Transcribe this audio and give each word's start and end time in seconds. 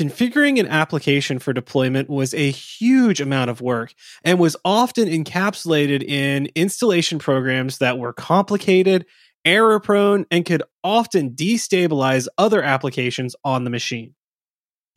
configuring 0.00 0.58
an 0.58 0.66
application 0.66 1.38
for 1.38 1.52
deployment 1.52 2.08
was 2.08 2.32
a 2.32 2.50
huge 2.50 3.20
amount 3.20 3.50
of 3.50 3.60
work 3.60 3.92
and 4.24 4.38
was 4.38 4.56
often 4.64 5.06
encapsulated 5.06 6.02
in 6.02 6.48
installation 6.54 7.18
programs 7.18 7.76
that 7.78 7.98
were 7.98 8.14
complicated, 8.14 9.04
error 9.44 9.78
prone, 9.78 10.24
and 10.30 10.46
could 10.46 10.62
often 10.82 11.32
destabilize 11.32 12.28
other 12.38 12.62
applications 12.62 13.36
on 13.44 13.64
the 13.64 13.70
machine. 13.70 14.14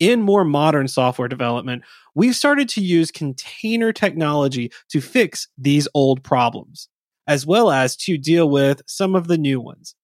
In 0.00 0.22
more 0.22 0.42
modern 0.42 0.88
software 0.88 1.28
development, 1.28 1.82
we've 2.14 2.34
started 2.34 2.70
to 2.70 2.82
use 2.82 3.10
container 3.10 3.92
technology 3.92 4.72
to 4.88 5.02
fix 5.02 5.48
these 5.58 5.86
old 5.92 6.24
problems, 6.24 6.88
as 7.26 7.44
well 7.44 7.70
as 7.70 7.94
to 7.98 8.16
deal 8.16 8.48
with 8.48 8.80
some 8.86 9.14
of 9.14 9.28
the 9.28 9.38
new 9.38 9.60
ones. 9.60 9.96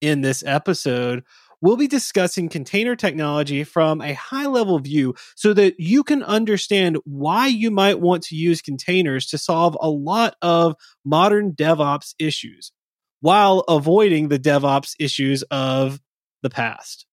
In 0.00 0.20
this 0.20 0.44
episode, 0.46 1.24
we'll 1.60 1.76
be 1.76 1.88
discussing 1.88 2.48
container 2.48 2.96
technology 2.96 3.64
from 3.64 4.00
a 4.00 4.14
high 4.14 4.46
level 4.46 4.78
view 4.78 5.14
so 5.34 5.52
that 5.54 5.78
you 5.78 6.04
can 6.04 6.22
understand 6.22 6.98
why 7.04 7.46
you 7.46 7.70
might 7.70 8.00
want 8.00 8.22
to 8.24 8.36
use 8.36 8.62
containers 8.62 9.26
to 9.26 9.38
solve 9.38 9.76
a 9.80 9.90
lot 9.90 10.36
of 10.42 10.74
modern 11.04 11.52
DevOps 11.52 12.14
issues 12.18 12.72
while 13.20 13.60
avoiding 13.68 14.28
the 14.28 14.38
DevOps 14.38 14.94
issues 14.98 15.42
of 15.50 16.00
the 16.42 16.50
past. 16.50 17.06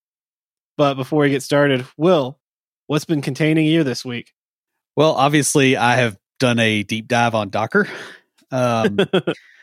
But 0.77 0.95
before 0.95 1.21
we 1.21 1.29
get 1.29 1.43
started, 1.43 1.85
Will, 1.97 2.39
what's 2.87 3.05
been 3.05 3.21
containing 3.21 3.65
you 3.65 3.83
this 3.83 4.05
week? 4.05 4.33
Well, 4.95 5.13
obviously, 5.13 5.77
I 5.77 5.95
have 5.95 6.17
done 6.39 6.59
a 6.59 6.83
deep 6.83 7.07
dive 7.07 7.35
on 7.35 7.49
Docker. 7.49 7.87
Um, 8.51 8.99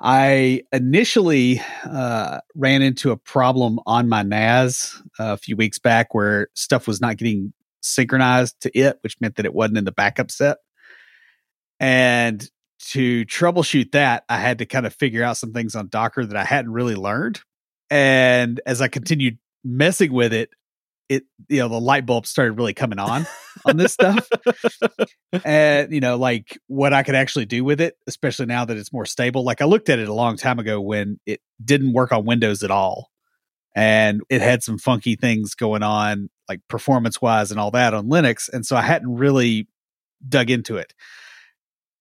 I 0.00 0.62
initially 0.72 1.60
uh, 1.84 2.40
ran 2.54 2.82
into 2.82 3.10
a 3.10 3.16
problem 3.16 3.80
on 3.86 4.08
my 4.08 4.22
NAS 4.22 5.02
a 5.18 5.36
few 5.36 5.56
weeks 5.56 5.78
back 5.78 6.14
where 6.14 6.48
stuff 6.54 6.86
was 6.86 7.00
not 7.00 7.16
getting 7.16 7.52
synchronized 7.82 8.60
to 8.60 8.78
it, 8.78 8.98
which 9.02 9.16
meant 9.20 9.36
that 9.36 9.46
it 9.46 9.54
wasn't 9.54 9.78
in 9.78 9.84
the 9.84 9.92
backup 9.92 10.30
set. 10.30 10.58
And 11.80 12.48
to 12.90 13.24
troubleshoot 13.26 13.92
that, 13.92 14.24
I 14.28 14.38
had 14.38 14.58
to 14.58 14.66
kind 14.66 14.86
of 14.86 14.94
figure 14.94 15.24
out 15.24 15.36
some 15.36 15.52
things 15.52 15.74
on 15.74 15.88
Docker 15.88 16.24
that 16.24 16.36
I 16.36 16.44
hadn't 16.44 16.72
really 16.72 16.94
learned. 16.94 17.40
And 17.90 18.60
as 18.66 18.80
I 18.80 18.88
continued 18.88 19.38
messing 19.64 20.12
with 20.12 20.32
it, 20.32 20.50
it 21.08 21.24
you 21.48 21.58
know 21.58 21.68
the 21.68 21.80
light 21.80 22.04
bulb 22.04 22.26
started 22.26 22.52
really 22.52 22.74
coming 22.74 22.98
on 22.98 23.26
on 23.64 23.76
this 23.76 23.92
stuff. 23.92 24.28
And 25.44 25.92
you 25.92 26.00
know 26.00 26.16
like 26.16 26.58
what 26.66 26.92
i 26.92 27.02
could 27.02 27.14
actually 27.14 27.46
do 27.46 27.64
with 27.64 27.80
it 27.80 27.96
especially 28.06 28.46
now 28.46 28.64
that 28.64 28.76
it's 28.76 28.92
more 28.92 29.06
stable 29.06 29.44
like 29.44 29.60
i 29.62 29.64
looked 29.64 29.88
at 29.88 29.98
it 29.98 30.08
a 30.08 30.14
long 30.14 30.36
time 30.36 30.58
ago 30.58 30.80
when 30.80 31.18
it 31.26 31.40
didn't 31.62 31.92
work 31.92 32.12
on 32.12 32.24
windows 32.24 32.62
at 32.62 32.70
all. 32.70 33.10
And 33.74 34.22
it 34.28 34.40
had 34.40 34.62
some 34.62 34.78
funky 34.78 35.14
things 35.14 35.54
going 35.54 35.82
on 35.82 36.30
like 36.48 36.60
performance 36.68 37.22
wise 37.22 37.50
and 37.50 37.60
all 37.60 37.70
that 37.72 37.94
on 37.94 38.08
linux 38.08 38.48
and 38.52 38.64
so 38.66 38.76
i 38.76 38.82
hadn't 38.82 39.14
really 39.14 39.68
dug 40.26 40.50
into 40.50 40.76
it. 40.76 40.94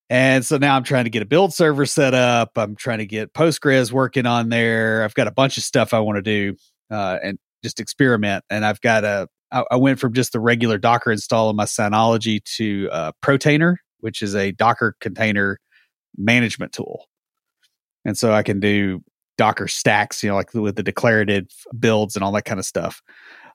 And 0.09 0.45
so 0.45 0.57
now 0.57 0.75
i'm 0.75 0.83
trying 0.83 1.03
to 1.03 1.09
get 1.09 1.21
a 1.21 1.25
build 1.25 1.53
server 1.53 1.85
set 1.85 2.13
up 2.13 2.57
i'm 2.57 2.75
trying 2.75 2.99
to 2.99 3.05
get 3.05 3.33
postgres 3.33 3.91
working 3.91 4.25
on 4.25 4.49
there 4.49 5.03
i've 5.03 5.13
got 5.13 5.27
a 5.27 5.31
bunch 5.31 5.57
of 5.57 5.63
stuff 5.63 5.93
i 5.93 5.99
want 5.99 6.15
to 6.15 6.21
do 6.21 6.55
uh, 6.89 7.17
and 7.21 7.37
just 7.63 7.79
experiment. 7.79 8.43
And 8.49 8.65
I've 8.65 8.81
got 8.81 9.03
a, 9.03 9.27
I, 9.51 9.77
went 9.77 9.99
from 9.99 10.13
just 10.13 10.33
the 10.33 10.39
regular 10.39 10.77
Docker 10.77 11.11
install 11.11 11.49
of 11.49 11.55
my 11.55 11.65
Synology 11.65 12.43
to 12.57 12.89
uh, 12.91 13.11
Portainer, 13.23 13.77
which 13.99 14.21
is 14.21 14.35
a 14.35 14.51
Docker 14.51 14.95
container 14.99 15.57
management 16.17 16.73
tool. 16.73 17.05
And 18.03 18.17
so 18.17 18.33
I 18.33 18.43
can 18.43 18.59
do 18.59 19.01
Docker 19.37 19.67
stacks, 19.67 20.23
you 20.23 20.29
know, 20.29 20.35
like 20.35 20.53
with 20.53 20.75
the 20.75 20.83
declarative 20.83 21.47
builds 21.79 22.15
and 22.15 22.23
all 22.23 22.31
that 22.33 22.45
kind 22.45 22.59
of 22.59 22.65
stuff. 22.65 23.01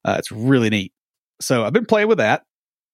Uh, 0.05 0.17
it's 0.19 0.33
really 0.33 0.71
neat. 0.71 0.93
So 1.41 1.65
I've 1.65 1.73
been 1.73 1.87
playing 1.87 2.09
with 2.09 2.19
that. 2.19 2.43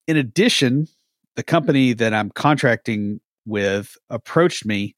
In 0.07 0.17
addition, 0.17 0.89
the 1.37 1.43
company 1.43 1.93
that 1.93 2.15
I'm 2.15 2.31
contracting 2.31 3.21
with 3.47 3.97
approached 4.11 4.67
me 4.67 4.97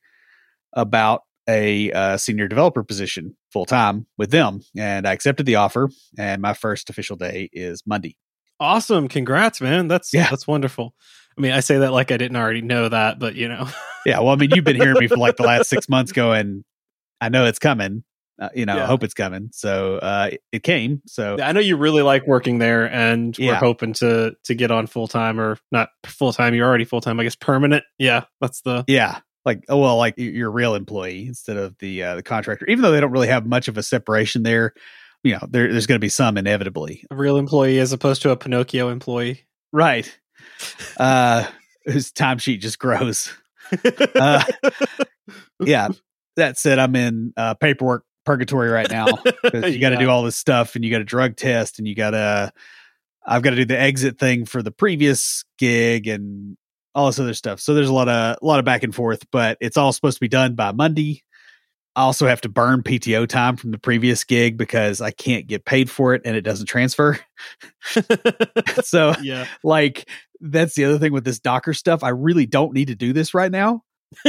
about 0.73 1.23
a 1.51 1.91
uh, 1.93 2.17
senior 2.17 2.49
developer 2.49 2.83
position 2.83 3.37
full 3.53 3.67
time 3.67 4.07
with 4.17 4.31
them, 4.31 4.61
and 4.77 5.07
I 5.07 5.13
accepted 5.13 5.47
the 5.47 5.57
offer. 5.57 5.91
And 6.17 6.41
my 6.41 6.55
first 6.55 6.89
official 6.89 7.17
day 7.17 7.51
is 7.53 7.83
Monday. 7.87 8.17
Awesome! 8.61 9.09
Congrats, 9.09 9.61
man. 9.61 9.89
That's 9.89 10.15
yeah. 10.15 10.31
that's 10.31 10.47
wonderful. 10.47 10.95
I 11.37 11.41
mean, 11.41 11.53
I 11.53 11.61
say 11.61 11.79
that 11.79 11.93
like 11.93 12.13
I 12.13 12.17
didn't 12.17 12.37
already 12.37 12.63
know 12.63 12.89
that, 12.89 13.19
but 13.19 13.35
you 13.35 13.49
know. 13.49 13.69
yeah, 14.07 14.21
well, 14.21 14.31
I 14.31 14.37
mean, 14.37 14.51
you've 14.55 14.65
been 14.65 14.77
hearing 14.77 14.99
me 14.99 15.09
for 15.09 15.17
like 15.17 15.37
the 15.37 15.43
last 15.43 15.69
six 15.69 15.89
months, 15.89 16.13
going, 16.13 16.65
I 17.21 17.29
know 17.29 17.47
it's 17.47 17.59
coming. 17.59 18.05
Uh, 18.41 18.49
you 18.55 18.65
know, 18.65 18.77
yeah. 18.77 18.85
I 18.85 18.87
hope 18.87 19.03
it's 19.03 19.13
coming. 19.13 19.51
So 19.53 19.97
uh, 19.97 20.31
it 20.51 20.63
came. 20.63 21.03
So 21.07 21.37
I 21.43 21.53
know 21.53 21.61
you 21.61 21.77
really 21.77 22.01
like 22.01 22.27
working 22.27 22.59
there, 22.59 22.91
and 22.91 23.37
yeah. 23.39 23.53
we're 23.53 23.57
hoping 23.57 23.93
to 23.95 24.35
to 24.45 24.55
get 24.55 24.71
on 24.71 24.87
full 24.87 25.09
time 25.09 25.39
or 25.39 25.59
not 25.73 25.91
full 26.07 26.33
time. 26.33 26.55
You're 26.55 26.67
already 26.67 26.87
full 26.87 27.03
time, 27.03 27.21
I 27.21 27.25
guess. 27.25 27.37
Permanent. 27.37 27.85
Yeah, 27.99 28.25
that's 28.41 28.63
the 28.63 28.85
yeah 28.87 29.21
like 29.45 29.65
oh 29.69 29.79
well 29.79 29.97
like 29.97 30.15
you're 30.17 30.49
a 30.49 30.53
real 30.53 30.75
employee 30.75 31.27
instead 31.27 31.57
of 31.57 31.77
the 31.79 32.03
uh, 32.03 32.15
the 32.17 32.23
contractor 32.23 32.67
even 32.67 32.83
though 32.83 32.91
they 32.91 33.01
don't 33.01 33.13
really 33.13 33.29
have 33.29 33.47
much 33.47 33.69
of 33.69 33.79
a 33.79 33.83
separation 33.83 34.43
there 34.43 34.75
you 35.23 35.33
know 35.33 35.47
there, 35.49 35.71
there's 35.71 35.87
going 35.87 35.97
to 35.97 36.05
be 36.05 36.09
some 36.09 36.39
inevitably. 36.39 37.05
A 37.11 37.17
real 37.17 37.37
employee 37.37 37.79
as 37.79 37.93
opposed 37.93 38.23
to 38.23 38.31
a 38.31 38.37
pinocchio 38.37 38.89
employee. 38.89 39.47
Right. 39.73 40.11
Uh 40.99 41.47
whose 41.87 42.13
timesheet 42.13 42.61
just 42.61 42.79
grows. 42.79 43.33
Uh, 44.15 44.43
yeah 45.61 45.89
that 46.37 46.59
said 46.59 46.79
i'm 46.79 46.97
in 46.97 47.33
uh, 47.37 47.55
paperwork 47.55 48.05
purgatory 48.25 48.69
right 48.69 48.91
now 48.91 49.07
you 49.45 49.61
got 49.61 49.61
to 49.63 49.79
yeah. 49.79 49.97
do 49.97 50.11
all 50.11 50.23
this 50.23 50.37
stuff 50.37 50.75
and 50.75 50.85
you 50.85 50.91
got 50.91 51.01
a 51.01 51.05
drug 51.05 51.37
test 51.37 51.79
and 51.79 51.87
you 51.87 51.95
got 51.95 52.11
to 52.11 52.53
i've 53.27 53.43
got 53.43 53.51
to 53.51 53.57
do 53.57 53.65
the 53.65 53.79
exit 53.79 54.19
thing 54.19 54.45
for 54.45 54.63
the 54.63 54.71
previous 54.71 55.45
gig 55.59 56.07
and 56.07 56.57
all 56.95 57.07
this 57.07 57.19
other 57.19 57.35
stuff. 57.35 57.61
So 57.61 57.75
there's 57.75 57.89
a 57.89 57.93
lot 57.93 58.09
of 58.09 58.39
a 58.41 58.45
lot 58.45 58.59
of 58.59 58.65
back 58.65 58.83
and 58.83 58.95
forth, 58.95 59.25
but 59.31 59.59
it's 59.61 59.77
all 59.77 59.93
supposed 59.93 60.17
to 60.17 60.21
be 60.21 60.29
done 60.29 60.55
by 60.55 60.73
Monday. 60.73 61.23
I 61.97 62.03
also 62.03 62.27
have 62.27 62.41
to 62.43 62.49
burn 62.49 62.83
PTO 62.83 63.27
time 63.27 63.57
from 63.57 63.73
the 63.73 63.79
previous 63.79 64.23
gig 64.23 64.57
because 64.57 65.01
I 65.01 65.11
can't 65.11 65.49
get 65.49 65.65
paid 65.65 65.91
for 65.91 66.15
it 66.15 66.23
and 66.25 66.37
it 66.37 66.43
doesn't 66.43 66.67
transfer. 66.67 67.19
so 68.85 69.15
yeah. 69.23 69.47
like 69.65 70.09
that's 70.41 70.75
the 70.75 70.85
other 70.85 70.99
thing 70.99 71.13
with 71.13 71.25
this 71.25 71.41
Docker 71.41 71.75
stuff. 71.75 72.05
I 72.05 72.11
really 72.11 72.47
don't 72.47 72.73
need 72.73 72.89
to 72.89 72.95
do 72.95 73.13
this 73.13 73.35
right 73.35 73.51
now. 73.51 73.83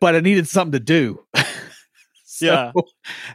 but 0.00 0.14
I 0.14 0.20
needed 0.20 0.48
something 0.48 0.72
to 0.72 0.80
do. 0.80 1.24
so, 2.24 2.46
yeah. 2.46 2.72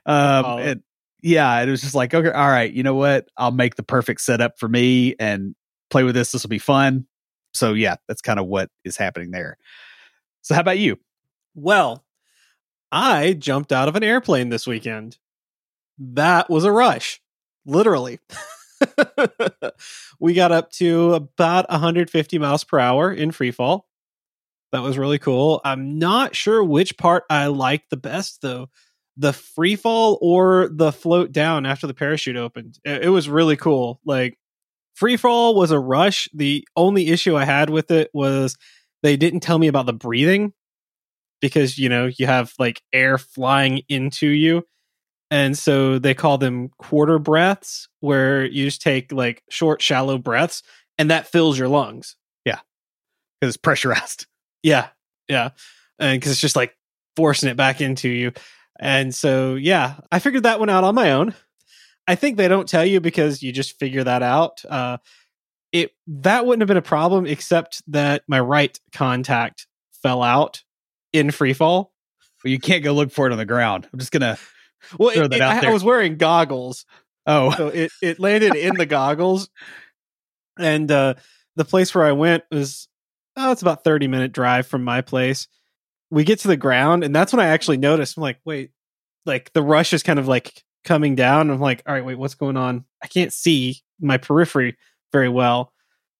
Um 0.06 0.46
oh. 0.46 0.58
and 0.58 0.84
yeah, 1.22 1.62
it 1.62 1.70
was 1.70 1.82
just 1.82 1.96
like, 1.96 2.14
okay, 2.14 2.30
all 2.30 2.50
right, 2.50 2.72
you 2.72 2.84
know 2.84 2.96
what? 2.96 3.30
I'll 3.38 3.52
make 3.52 3.76
the 3.76 3.84
perfect 3.84 4.20
setup 4.20 4.60
for 4.60 4.68
me 4.68 5.16
and 5.18 5.56
play 5.90 6.04
with 6.04 6.16
this. 6.16 6.34
This 6.34 6.44
will 6.44 6.50
be 6.50 6.60
fun 6.60 7.08
so 7.54 7.74
yeah, 7.74 7.96
that's 8.08 8.22
kind 8.22 8.40
of 8.40 8.48
what 8.48 8.70
is 8.84 8.98
happening 8.98 9.32
there. 9.32 9.58
So 10.42 10.56
how 10.56 10.62
about 10.62 10.80
you? 10.80 11.00
Well, 11.56 12.04
I 12.92 13.34
jumped 13.34 13.72
out 13.72 13.88
of 13.88 13.96
an 13.96 14.04
airplane 14.04 14.50
this 14.50 14.68
weekend. 14.68 15.18
That 15.98 16.50
was 16.50 16.64
a 16.64 16.72
rush, 16.72 17.22
literally. 17.66 18.20
we 20.20 20.34
got 20.34 20.52
up 20.52 20.72
to 20.74 21.14
about 21.14 21.70
150 21.70 22.38
miles 22.40 22.64
per 22.64 22.80
hour 22.80 23.12
in 23.12 23.32
free 23.32 23.52
fall. 23.52 23.88
That 24.72 24.82
was 24.82 24.98
really 24.98 25.20
cool. 25.20 25.62
I'm 25.64 26.00
not 26.00 26.36
sure 26.36 26.64
which 26.64 26.98
part 26.98 27.24
I 27.30 27.48
liked 27.48 27.90
the 27.90 27.98
best 27.98 28.42
though. 28.42 28.70
The 29.18 29.32
free 29.32 29.76
fall 29.76 30.18
or 30.22 30.70
the 30.72 30.92
float 30.92 31.32
down 31.32 31.68
after 31.68 31.86
the 31.86 31.94
parachute 31.94 32.36
opened. 32.36 32.80
It, 32.84 33.10
was 33.10 33.30
really 33.30 33.56
cool. 33.56 34.02
Like 34.04 34.40
Freefall 35.00 35.56
was 35.56 35.72
a 35.72 35.80
rush. 35.80 36.30
The 36.34 36.68
only 36.76 37.08
issue 37.10 37.36
I 37.36 37.46
had 37.46 37.70
with 37.70 37.92
it 37.92 38.10
was 38.14 38.56
they 39.02 39.18
didn't 39.18 39.42
tell 39.42 39.58
me 39.58 39.68
about 39.68 39.86
the 39.86 39.94
breathing 39.94 40.54
because, 41.42 41.78
you 41.78 41.90
know, 41.90 42.10
you 42.18 42.26
have 42.26 42.54
like 42.60 42.82
air 42.94 43.18
flying 43.18 43.82
into 43.90 44.28
you. 44.28 44.64
And 45.32 45.58
so 45.58 45.98
they 45.98 46.14
call 46.14 46.38
them 46.38 46.70
quarter 46.78 47.18
breaths, 47.18 47.90
where 48.02 48.46
you 48.46 48.66
just 48.66 48.82
take 48.82 49.12
like 49.12 49.42
short, 49.50 49.82
shallow 49.82 50.18
breaths 50.18 50.62
and 50.98 51.10
that 51.10 51.28
fills 51.28 51.58
your 51.58 51.68
lungs. 51.68 52.16
Yeah. 52.46 52.60
Because 53.40 53.56
it's 53.56 53.62
pressurized. 53.62 54.28
Yeah. 54.66 54.88
Yeah. 55.28 55.50
And 56.00 56.18
because 56.18 56.32
it's 56.32 56.40
just 56.40 56.56
like 56.56 56.74
forcing 57.18 57.50
it 57.50 57.58
back 57.58 57.82
into 57.82 58.08
you. 58.08 58.32
And 58.80 59.14
so, 59.14 59.56
yeah, 59.56 59.96
I 60.10 60.20
figured 60.20 60.44
that 60.44 60.58
one 60.58 60.70
out 60.70 60.86
on 60.86 60.96
my 60.96 61.12
own. 61.12 61.36
I 62.08 62.16
think 62.16 62.38
they 62.38 62.48
don't 62.48 62.68
tell 62.68 62.86
you 62.86 63.00
because 63.00 63.42
you 63.42 63.52
just 63.52 63.80
figure 63.80 64.04
that 64.04 64.24
out. 64.24 64.64
Uh, 64.68 64.98
it 65.72 65.92
that 66.08 66.46
wouldn't 66.46 66.62
have 66.62 66.68
been 66.68 66.78
a 66.78 66.82
problem 66.82 67.26
except 67.26 67.82
that 67.88 68.24
my 68.28 68.40
right 68.40 68.80
contact 68.92 69.68
fell 70.02 70.22
out 70.22 70.64
in 71.12 71.32
free 71.32 71.54
fall. 71.54 71.94
Well, 72.44 72.52
you 72.52 72.60
can't 72.60 72.84
go 72.84 72.94
look 72.94 73.12
for 73.12 73.26
it 73.28 73.32
on 73.32 73.38
the 73.38 73.46
ground. 73.46 73.88
I'm 73.92 74.00
just 74.00 74.12
gonna 74.12 74.38
well, 75.00 75.12
throw 75.12 75.26
it, 75.26 75.32
that 75.32 75.42
out 75.42 75.58
I, 75.58 75.62
there. 75.62 75.70
I 75.70 75.74
was 75.74 75.84
wearing 75.84 76.18
goggles. 76.18 76.86
Oh, 77.26 77.52
so 77.52 77.68
it 77.70 77.92
it 78.02 78.20
landed 78.20 78.56
in 78.56 78.76
the 78.76 78.86
goggles, 78.86 79.50
and 80.60 80.92
uh, 80.92 81.16
the 81.56 81.66
place 81.66 81.96
where 81.96 82.06
I 82.06 82.12
went 82.12 82.44
was 82.52 82.88
oh, 83.38 83.52
it's 83.52 83.62
about 83.62 83.84
thirty 83.84 84.08
minute 84.08 84.34
drive 84.34 84.68
from 84.68 84.84
my 84.84 85.02
place. 85.02 85.48
We 86.12 86.26
get 86.26 86.40
to 86.40 86.50
the 86.50 86.58
ground, 86.58 87.04
and 87.04 87.16
that's 87.16 87.32
when 87.32 87.40
I 87.40 87.48
actually 87.48 87.78
noticed. 87.78 88.18
I'm 88.18 88.22
like, 88.24 88.40
wait, 88.46 88.72
like 89.26 89.54
the 89.54 89.64
rush 89.64 89.94
is 89.94 90.04
kind 90.04 90.20
of 90.20 90.28
like 90.28 90.64
coming 90.84 91.16
down. 91.16 91.50
I'm 91.50 91.60
like, 91.60 91.84
all 91.86 91.94
right, 91.94 92.06
wait, 92.06 92.18
what's 92.18 92.36
going 92.36 92.58
on? 92.58 92.86
I 93.02 93.08
can't 93.08 93.34
see 93.34 93.82
my 94.00 94.18
periphery 94.18 94.78
very 95.12 95.30
well 95.30 95.72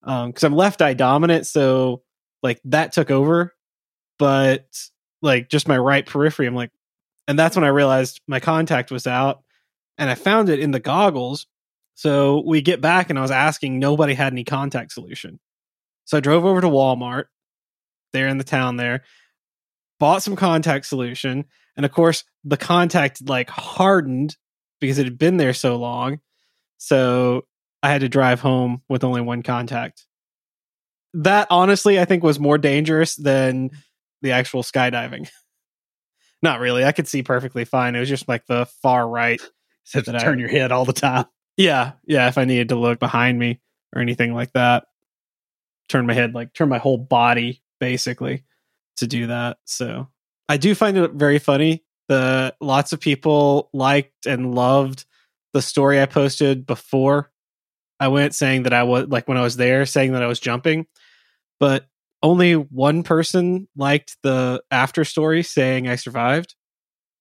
because 0.02 0.44
um, 0.44 0.54
I'm 0.54 0.56
left 0.56 0.82
eye 0.82 0.94
dominant, 0.94 1.48
so 1.48 2.02
like 2.42 2.62
that 2.66 2.92
took 2.92 3.12
over. 3.12 3.54
But 4.20 4.68
like 5.22 5.50
just 5.50 5.68
my 5.68 5.78
right 5.78 6.06
periphery, 6.06 6.48
I'm 6.48 6.56
like, 6.56 6.72
and 7.28 7.40
that's 7.40 7.56
when 7.56 7.64
I 7.66 7.70
realized 7.70 8.22
my 8.28 8.40
contact 8.40 8.92
was 8.92 9.08
out, 9.08 9.44
and 9.98 10.10
I 10.10 10.16
found 10.16 10.50
it 10.50 10.60
in 10.60 10.72
the 10.72 10.80
goggles. 10.80 11.48
So 11.96 12.44
we 12.46 12.62
get 12.62 12.82
back, 12.82 13.10
and 13.10 13.20
I 13.20 13.22
was 13.22 13.32
asking, 13.32 13.80
nobody 13.80 14.14
had 14.14 14.34
any 14.34 14.44
contact 14.44 14.92
solution. 14.92 15.40
So 16.06 16.18
I 16.18 16.22
drove 16.22 16.46
over 16.46 16.60
to 16.62 16.68
Walmart 16.68 17.26
there 18.12 18.28
in 18.28 18.38
the 18.38 18.44
town 18.44 18.78
there, 18.78 19.04
bought 20.00 20.24
some 20.24 20.36
contact 20.36 20.86
solution, 20.86 21.46
and 21.76 21.86
of 21.86 21.92
course 21.92 22.24
the 22.44 22.58
contact 22.58 23.28
like 23.28 23.50
hardened 23.50 24.36
because 24.84 25.00
it 25.00 25.06
had 25.06 25.18
been 25.18 25.38
there 25.38 25.54
so 25.54 25.78
long. 25.78 26.20
So 26.78 27.46
I 27.82 27.90
had 27.90 28.02
to 28.02 28.10
drive 28.10 28.42
home 28.42 28.82
with 28.90 29.06
only 29.06 29.22
one 29.22 29.42
contact. 29.42 30.06
That 31.14 31.48
honestly, 31.50 32.02
I 32.02 32.06
think 32.06 32.22
was 32.22 32.38
more 32.38 32.58
dangerous 32.58 33.16
than 33.16 33.72
the 34.22 34.32
actual 34.32 34.62
skydiving. 34.62 35.30
Not 36.42 36.60
really. 36.60 36.84
I 36.84 36.92
could 36.92 37.08
see 37.08 37.24
perfectly 37.24 37.64
fine. 37.64 37.96
It 37.96 38.02
was 38.02 38.10
just 38.10 38.28
like 38.28 38.46
the 38.46 38.66
far 38.82 39.08
right. 39.08 39.42
Have 39.94 40.04
to 40.04 40.20
turn 40.20 40.40
I, 40.40 40.42
your 40.42 40.50
head 40.50 40.74
all 40.74 40.84
the 40.84 40.92
time. 40.92 41.26
Yeah. 41.56 41.94
Yeah. 42.06 42.28
If 42.28 42.38
I 42.38 42.44
needed 42.44 42.70
to 42.70 42.76
look 42.76 43.00
behind 43.00 43.40
me 43.40 43.62
or 43.96 44.02
anything 44.02 44.34
like 44.34 44.52
that, 44.52 44.84
turn 45.88 46.06
my 46.06 46.14
head, 46.14 46.34
like 46.34 46.54
turn 46.54 46.68
my 46.68 46.78
whole 46.78 46.98
body 46.98 47.62
basically 47.80 48.44
to 48.98 49.08
do 49.08 49.28
that. 49.28 49.58
So 49.64 50.10
I 50.50 50.58
do 50.58 50.76
find 50.76 50.98
it 50.98 51.12
very 51.12 51.40
funny 51.40 51.86
the 52.08 52.56
lots 52.60 52.94
of 52.94 53.00
people 53.00 53.70
liked 53.74 54.26
and 54.26 54.54
loved 54.54 55.06
the 55.54 55.62
story 55.62 56.02
I 56.02 56.06
posted 56.06 56.66
before 56.66 57.32
I 58.00 58.10
went 58.10 58.36
saying 58.36 58.64
that 58.64 58.74
I 58.74 58.84
was 58.84 59.08
like 59.08 59.28
when 59.28 59.38
I 59.38 59.42
was 59.42 59.56
there 59.56 59.86
saying 59.86 60.14
that 60.14 60.24
I 60.24 60.28
was 60.28 60.40
jumping, 60.40 60.88
but 61.60 61.86
only 62.22 62.54
one 62.54 63.04
person 63.04 63.68
liked 63.76 64.18
the 64.24 64.64
after 64.72 65.06
story 65.06 65.44
saying 65.44 65.88
I 65.88 65.96
survived. 65.96 66.56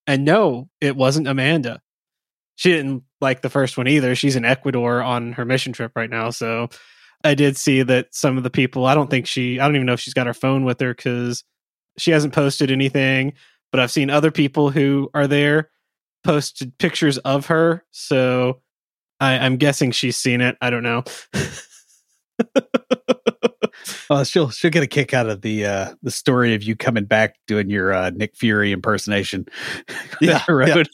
And 0.06 0.24
no, 0.24 0.68
it 0.80 0.96
wasn't 0.96 1.28
Amanda. 1.28 1.80
She 2.56 2.70
didn't 2.72 3.04
like 3.20 3.42
the 3.42 3.50
first 3.50 3.76
one 3.76 3.88
either. 3.88 4.14
She's 4.14 4.36
in 4.36 4.44
Ecuador 4.44 5.02
on 5.02 5.32
her 5.32 5.44
mission 5.44 5.72
trip 5.72 5.92
right 5.94 6.10
now. 6.10 6.30
So 6.30 6.68
I 7.24 7.34
did 7.34 7.56
see 7.56 7.82
that 7.82 8.14
some 8.14 8.36
of 8.36 8.42
the 8.42 8.50
people, 8.50 8.86
I 8.86 8.94
don't 8.94 9.10
think 9.10 9.26
she, 9.26 9.60
I 9.60 9.66
don't 9.66 9.76
even 9.76 9.86
know 9.86 9.92
if 9.92 10.00
she's 10.00 10.14
got 10.14 10.26
her 10.26 10.34
phone 10.34 10.64
with 10.64 10.80
her 10.80 10.94
because 10.94 11.44
she 11.98 12.10
hasn't 12.10 12.34
posted 12.34 12.70
anything 12.70 13.34
but 13.72 13.80
I've 13.80 13.90
seen 13.90 14.10
other 14.10 14.30
people 14.30 14.70
who 14.70 15.10
are 15.14 15.26
there 15.26 15.70
posted 16.22 16.78
pictures 16.78 17.18
of 17.18 17.46
her. 17.46 17.84
So 17.90 18.60
I, 19.18 19.38
I'm 19.38 19.56
guessing 19.56 19.90
she's 19.90 20.16
seen 20.16 20.40
it. 20.40 20.56
I 20.60 20.70
don't 20.70 20.84
know. 20.84 21.02
she'll 24.24 24.50
she'll 24.50 24.70
get 24.70 24.82
a 24.82 24.86
kick 24.86 25.14
out 25.14 25.28
of 25.28 25.40
the 25.40 25.66
uh 25.66 25.94
the 26.02 26.10
story 26.10 26.54
of 26.54 26.62
you 26.62 26.76
coming 26.76 27.04
back 27.04 27.36
doing 27.46 27.70
your 27.70 27.92
uh 27.92 28.10
Nick 28.10 28.36
Fury 28.36 28.72
impersonation. 28.72 29.46
yeah, 30.20 30.42
road. 30.48 30.88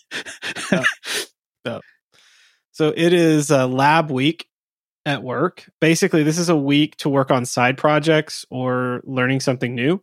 Yeah. 0.71 0.85
so, 1.67 1.81
so 2.73 2.93
it 2.97 3.13
is 3.13 3.51
a 3.51 3.67
lab 3.67 4.11
week 4.11 4.47
at 5.05 5.23
work. 5.23 5.69
Basically, 5.81 6.23
this 6.23 6.39
is 6.39 6.49
a 6.49 6.57
week 6.57 6.97
to 6.99 7.09
work 7.09 7.31
on 7.31 7.45
side 7.45 7.77
projects 7.77 8.45
or 8.51 9.01
learning 9.05 9.41
something 9.41 9.75
new. 9.75 10.03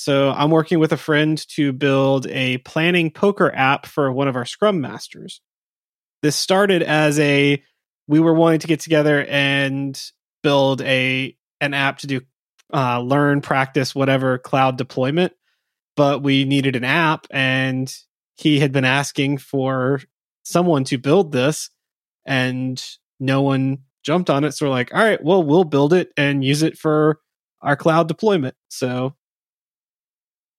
So 0.00 0.30
I'm 0.30 0.50
working 0.50 0.78
with 0.78 0.94
a 0.94 0.96
friend 0.96 1.36
to 1.48 1.74
build 1.74 2.26
a 2.28 2.56
planning 2.56 3.10
poker 3.10 3.54
app 3.54 3.84
for 3.84 4.10
one 4.10 4.28
of 4.28 4.36
our 4.36 4.46
Scrum 4.46 4.80
masters. 4.80 5.42
This 6.22 6.36
started 6.36 6.82
as 6.82 7.18
a 7.18 7.62
we 8.08 8.18
were 8.18 8.32
wanting 8.32 8.60
to 8.60 8.66
get 8.66 8.80
together 8.80 9.26
and 9.28 10.02
build 10.42 10.80
a 10.80 11.36
an 11.60 11.74
app 11.74 11.98
to 11.98 12.06
do 12.06 12.22
uh, 12.72 12.98
learn, 13.00 13.42
practice, 13.42 13.94
whatever 13.94 14.38
cloud 14.38 14.78
deployment, 14.78 15.34
but 15.96 16.22
we 16.22 16.46
needed 16.46 16.76
an 16.76 16.84
app, 16.84 17.26
and 17.30 17.94
he 18.38 18.58
had 18.58 18.72
been 18.72 18.86
asking 18.86 19.36
for 19.36 20.00
someone 20.44 20.84
to 20.84 20.96
build 20.96 21.30
this, 21.30 21.68
and 22.24 22.82
no 23.18 23.42
one 23.42 23.80
jumped 24.02 24.30
on 24.30 24.44
it. 24.44 24.52
So 24.52 24.64
we're 24.64 24.70
like, 24.70 24.94
all 24.94 25.04
right, 25.04 25.22
well, 25.22 25.42
we'll 25.42 25.64
build 25.64 25.92
it 25.92 26.10
and 26.16 26.42
use 26.42 26.62
it 26.62 26.78
for 26.78 27.20
our 27.60 27.76
cloud 27.76 28.08
deployment. 28.08 28.54
So 28.70 29.14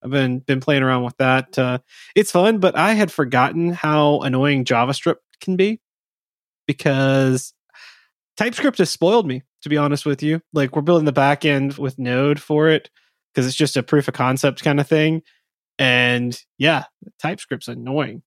I've 0.03 0.11
been 0.11 0.39
been 0.39 0.59
playing 0.59 0.83
around 0.83 1.03
with 1.03 1.17
that. 1.17 1.57
Uh, 1.57 1.79
it's 2.15 2.31
fun, 2.31 2.59
but 2.59 2.75
I 2.75 2.93
had 2.93 3.11
forgotten 3.11 3.71
how 3.71 4.19
annoying 4.19 4.65
JavaScript 4.65 5.17
can 5.39 5.55
be 5.55 5.79
because 6.67 7.53
TypeScript 8.37 8.79
has 8.79 8.89
spoiled 8.89 9.27
me. 9.27 9.43
To 9.63 9.69
be 9.69 9.77
honest 9.77 10.07
with 10.07 10.23
you, 10.23 10.41
like 10.53 10.75
we're 10.75 10.81
building 10.81 11.05
the 11.05 11.11
back 11.11 11.45
end 11.45 11.77
with 11.77 11.99
Node 11.99 12.41
for 12.41 12.69
it 12.69 12.89
because 13.31 13.45
it's 13.45 13.55
just 13.55 13.77
a 13.77 13.83
proof 13.83 14.07
of 14.07 14.15
concept 14.15 14.63
kind 14.63 14.79
of 14.79 14.87
thing. 14.87 15.21
And 15.77 16.35
yeah, 16.57 16.85
TypeScript's 17.21 17.67
annoying. 17.67 18.23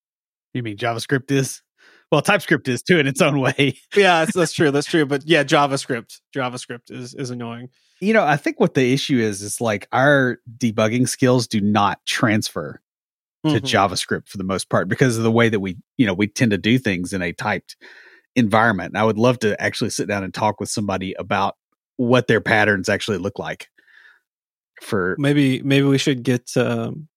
You 0.53 0.63
mean 0.63 0.77
JavaScript 0.77 1.33
is? 1.33 1.61
Well, 2.13 2.23
TypeScript 2.23 2.69
is 2.69 2.85
too 2.85 3.01
in 3.01 3.09
its 3.09 3.21
own 3.21 3.41
way. 3.41 3.79
yeah, 3.97 4.25
that's, 4.25 4.37
that's 4.37 4.53
true. 4.53 4.71
That's 4.73 4.87
true. 4.87 5.07
But 5.07 5.27
yeah, 5.27 5.43
JavaScript, 5.43 6.21
JavaScript 6.33 6.91
is 6.91 7.15
is 7.15 7.31
annoying 7.31 7.71
you 8.05 8.13
know, 8.13 8.25
I 8.25 8.37
think 8.37 8.61
what 8.61 8.75
the 8.75 8.93
issue 8.93 9.19
is 9.19 9.43
is 9.43 9.61
like 9.61 9.89
our 9.93 10.39
debugging 10.59 11.09
skills 11.09 11.47
do 11.47 11.61
not 11.61 12.05
transfer 12.05 12.81
to 13.45 13.51
mm-hmm. 13.51 13.65
JavaScript 13.65 14.29
for 14.29 14.39
the 14.39 14.45
most 14.45 14.69
part 14.69 14.89
because 14.89 15.17
of 15.17 15.25
the 15.25 15.31
way 15.31 15.49
that 15.49 15.61
we, 15.61 15.77
you 15.97 16.07
know, 16.07 16.15
we 16.15 16.27
tend 16.27 16.51
to 16.51 16.59
do 16.59 16.79
things 16.79 17.13
in 17.13 17.23
a 17.23 17.33
typed 17.33 17.77
environment. 18.37 18.93
And 18.93 18.99
I 18.99 19.05
would 19.05 19.19
love 19.19 19.39
to 19.41 19.61
actually 19.61 19.91
sit 19.91 20.09
down 20.09 20.25
and 20.25 20.33
talk 20.33 20.61
with 20.61 20.69
somebody 20.69 21.15
about 21.19 21.57
what 21.97 22.27
their 22.27 22.41
patterns 22.41 22.89
actually 22.89 23.19
look 23.19 23.39
like. 23.39 23.69
For 24.83 25.15
maybe, 25.19 25.63
maybe 25.63 25.87
we 25.87 25.99
should 25.99 26.23
get 26.23 26.57
um, 26.57 27.09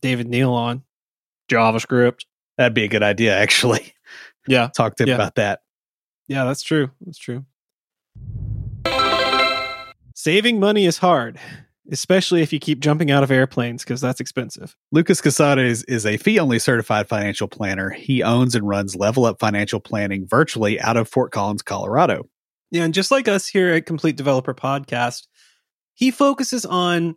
David 0.00 0.28
Neal 0.28 0.52
on 0.52 0.82
JavaScript. 1.50 2.24
That'd 2.56 2.74
be 2.74 2.84
a 2.84 2.88
good 2.88 3.02
idea, 3.02 3.36
actually. 3.36 3.92
Yeah, 4.46 4.68
talk 4.76 4.96
to 4.96 5.02
him 5.02 5.10
yeah. 5.10 5.14
about 5.16 5.34
that. 5.34 5.60
Yeah, 6.28 6.44
that's 6.44 6.62
true. 6.62 6.90
That's 7.04 7.18
true. 7.18 7.44
Saving 10.26 10.58
money 10.58 10.86
is 10.86 10.98
hard, 10.98 11.38
especially 11.92 12.42
if 12.42 12.52
you 12.52 12.58
keep 12.58 12.80
jumping 12.80 13.12
out 13.12 13.22
of 13.22 13.30
airplanes 13.30 13.84
because 13.84 14.00
that's 14.00 14.18
expensive. 14.18 14.76
Lucas 14.90 15.20
Casares 15.20 15.84
is 15.86 16.04
a 16.04 16.16
fee 16.16 16.40
only 16.40 16.58
certified 16.58 17.06
financial 17.06 17.46
planner. 17.46 17.90
He 17.90 18.24
owns 18.24 18.56
and 18.56 18.66
runs 18.66 18.96
Level 18.96 19.24
Up 19.24 19.38
Financial 19.38 19.78
Planning 19.78 20.26
virtually 20.26 20.80
out 20.80 20.96
of 20.96 21.08
Fort 21.08 21.30
Collins, 21.30 21.62
Colorado. 21.62 22.28
Yeah, 22.72 22.82
and 22.82 22.92
just 22.92 23.12
like 23.12 23.28
us 23.28 23.46
here 23.46 23.68
at 23.68 23.86
Complete 23.86 24.16
Developer 24.16 24.52
Podcast, 24.52 25.28
he 25.94 26.10
focuses 26.10 26.66
on 26.66 27.14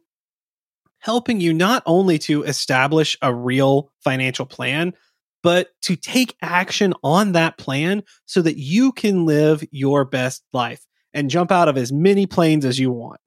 helping 1.00 1.42
you 1.42 1.52
not 1.52 1.82
only 1.88 2.20
to 2.20 2.44
establish 2.44 3.18
a 3.24 3.34
real 3.34 3.92
financial 4.04 4.46
plan, 4.46 4.94
but 5.42 5.70
to 5.82 5.96
take 5.96 6.36
action 6.44 6.94
on 7.04 7.32
that 7.32 7.58
plan 7.58 8.04
so 8.28 8.44
that 8.44 8.58
you 8.58 8.92
can 8.92 9.26
live 9.26 9.64
your 9.72 10.06
best 10.06 10.44
life 10.54 10.86
and 11.14 11.30
jump 11.30 11.52
out 11.52 11.68
of 11.68 11.78
as 11.78 11.92
many 11.92 12.26
planes 12.26 12.66
as 12.66 12.80
you 12.80 12.92
want. 12.92 13.20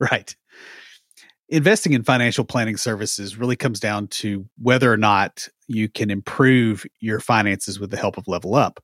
Right. 0.00 0.34
Investing 1.48 1.92
in 1.92 2.04
financial 2.04 2.44
planning 2.44 2.76
services 2.76 3.36
really 3.36 3.56
comes 3.56 3.80
down 3.80 4.08
to 4.08 4.46
whether 4.58 4.92
or 4.92 4.96
not 4.98 5.48
you 5.66 5.88
can 5.88 6.10
improve 6.10 6.84
your 7.00 7.20
finances 7.20 7.80
with 7.80 7.90
the 7.90 7.96
help 7.96 8.18
of 8.18 8.28
Level 8.28 8.54
Up. 8.54 8.82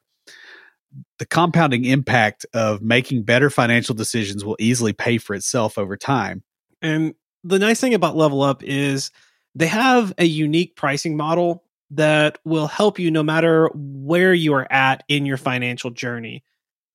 The 1.18 1.26
compounding 1.26 1.84
impact 1.84 2.46
of 2.54 2.80
making 2.80 3.24
better 3.24 3.50
financial 3.50 3.94
decisions 3.94 4.44
will 4.44 4.56
easily 4.58 4.92
pay 4.92 5.18
for 5.18 5.34
itself 5.34 5.76
over 5.76 5.96
time. 5.96 6.42
And 6.80 7.14
the 7.42 7.58
nice 7.58 7.80
thing 7.80 7.94
about 7.94 8.16
Level 8.16 8.42
Up 8.42 8.62
is 8.62 9.10
they 9.54 9.66
have 9.66 10.14
a 10.18 10.24
unique 10.24 10.74
pricing 10.74 11.16
model 11.16 11.64
that 11.90 12.38
will 12.44 12.66
help 12.66 12.98
you 12.98 13.10
no 13.10 13.22
matter 13.22 13.70
where 13.74 14.32
you 14.32 14.54
are 14.54 14.70
at 14.72 15.04
in 15.08 15.26
your 15.26 15.36
financial 15.36 15.90
journey. 15.90 16.42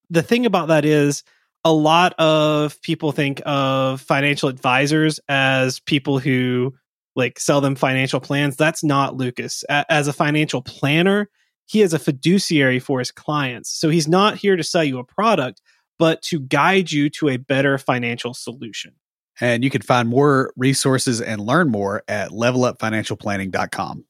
The 0.09 0.23
thing 0.23 0.45
about 0.45 0.69
that 0.69 0.83
is 0.83 1.23
a 1.65 1.73
lot 1.73 2.13
of 2.19 2.81
people 2.81 3.11
think 3.11 3.41
of 3.45 4.01
financial 4.01 4.49
advisors 4.49 5.19
as 5.27 5.79
people 5.81 6.19
who 6.19 6.73
like 7.15 7.39
sell 7.39 7.61
them 7.61 7.75
financial 7.75 8.19
plans. 8.19 8.55
That's 8.55 8.83
not 8.83 9.17
Lucas. 9.17 9.63
A- 9.69 9.85
as 9.91 10.07
a 10.07 10.13
financial 10.13 10.61
planner, 10.61 11.29
he 11.65 11.81
is 11.81 11.93
a 11.93 11.99
fiduciary 11.99 12.79
for 12.79 12.99
his 12.99 13.11
clients. 13.11 13.69
So 13.69 13.89
he's 13.89 14.07
not 14.07 14.37
here 14.37 14.55
to 14.55 14.63
sell 14.63 14.83
you 14.83 14.99
a 14.99 15.03
product, 15.03 15.61
but 15.97 16.21
to 16.23 16.39
guide 16.39 16.91
you 16.91 17.09
to 17.11 17.29
a 17.29 17.37
better 17.37 17.77
financial 17.77 18.33
solution. 18.33 18.93
And 19.41 19.63
you 19.63 19.69
can 19.69 19.81
find 19.81 20.09
more 20.09 20.53
resources 20.57 21.21
and 21.21 21.41
learn 21.41 21.69
more 21.69 22.03
at 22.07 22.31
levelupfinancialplanning.com. 22.31 24.05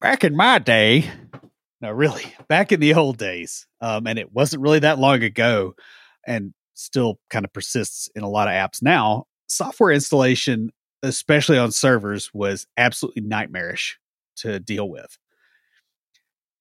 Back 0.00 0.24
in 0.24 0.34
my 0.34 0.58
day, 0.58 1.10
no, 1.80 1.90
really, 1.90 2.24
back 2.48 2.72
in 2.72 2.80
the 2.80 2.94
old 2.94 3.18
days, 3.18 3.66
um, 3.80 4.06
and 4.06 4.18
it 4.18 4.32
wasn't 4.32 4.62
really 4.62 4.78
that 4.78 4.98
long 4.98 5.22
ago, 5.22 5.74
and 6.26 6.52
still 6.74 7.18
kind 7.28 7.44
of 7.44 7.52
persists 7.52 8.08
in 8.14 8.22
a 8.22 8.28
lot 8.28 8.48
of 8.48 8.52
apps 8.52 8.82
now. 8.82 9.24
Software 9.48 9.92
installation, 9.92 10.70
especially 11.02 11.58
on 11.58 11.72
servers, 11.72 12.30
was 12.32 12.66
absolutely 12.76 13.22
nightmarish 13.22 13.98
to 14.36 14.58
deal 14.60 14.88
with. 14.88 15.18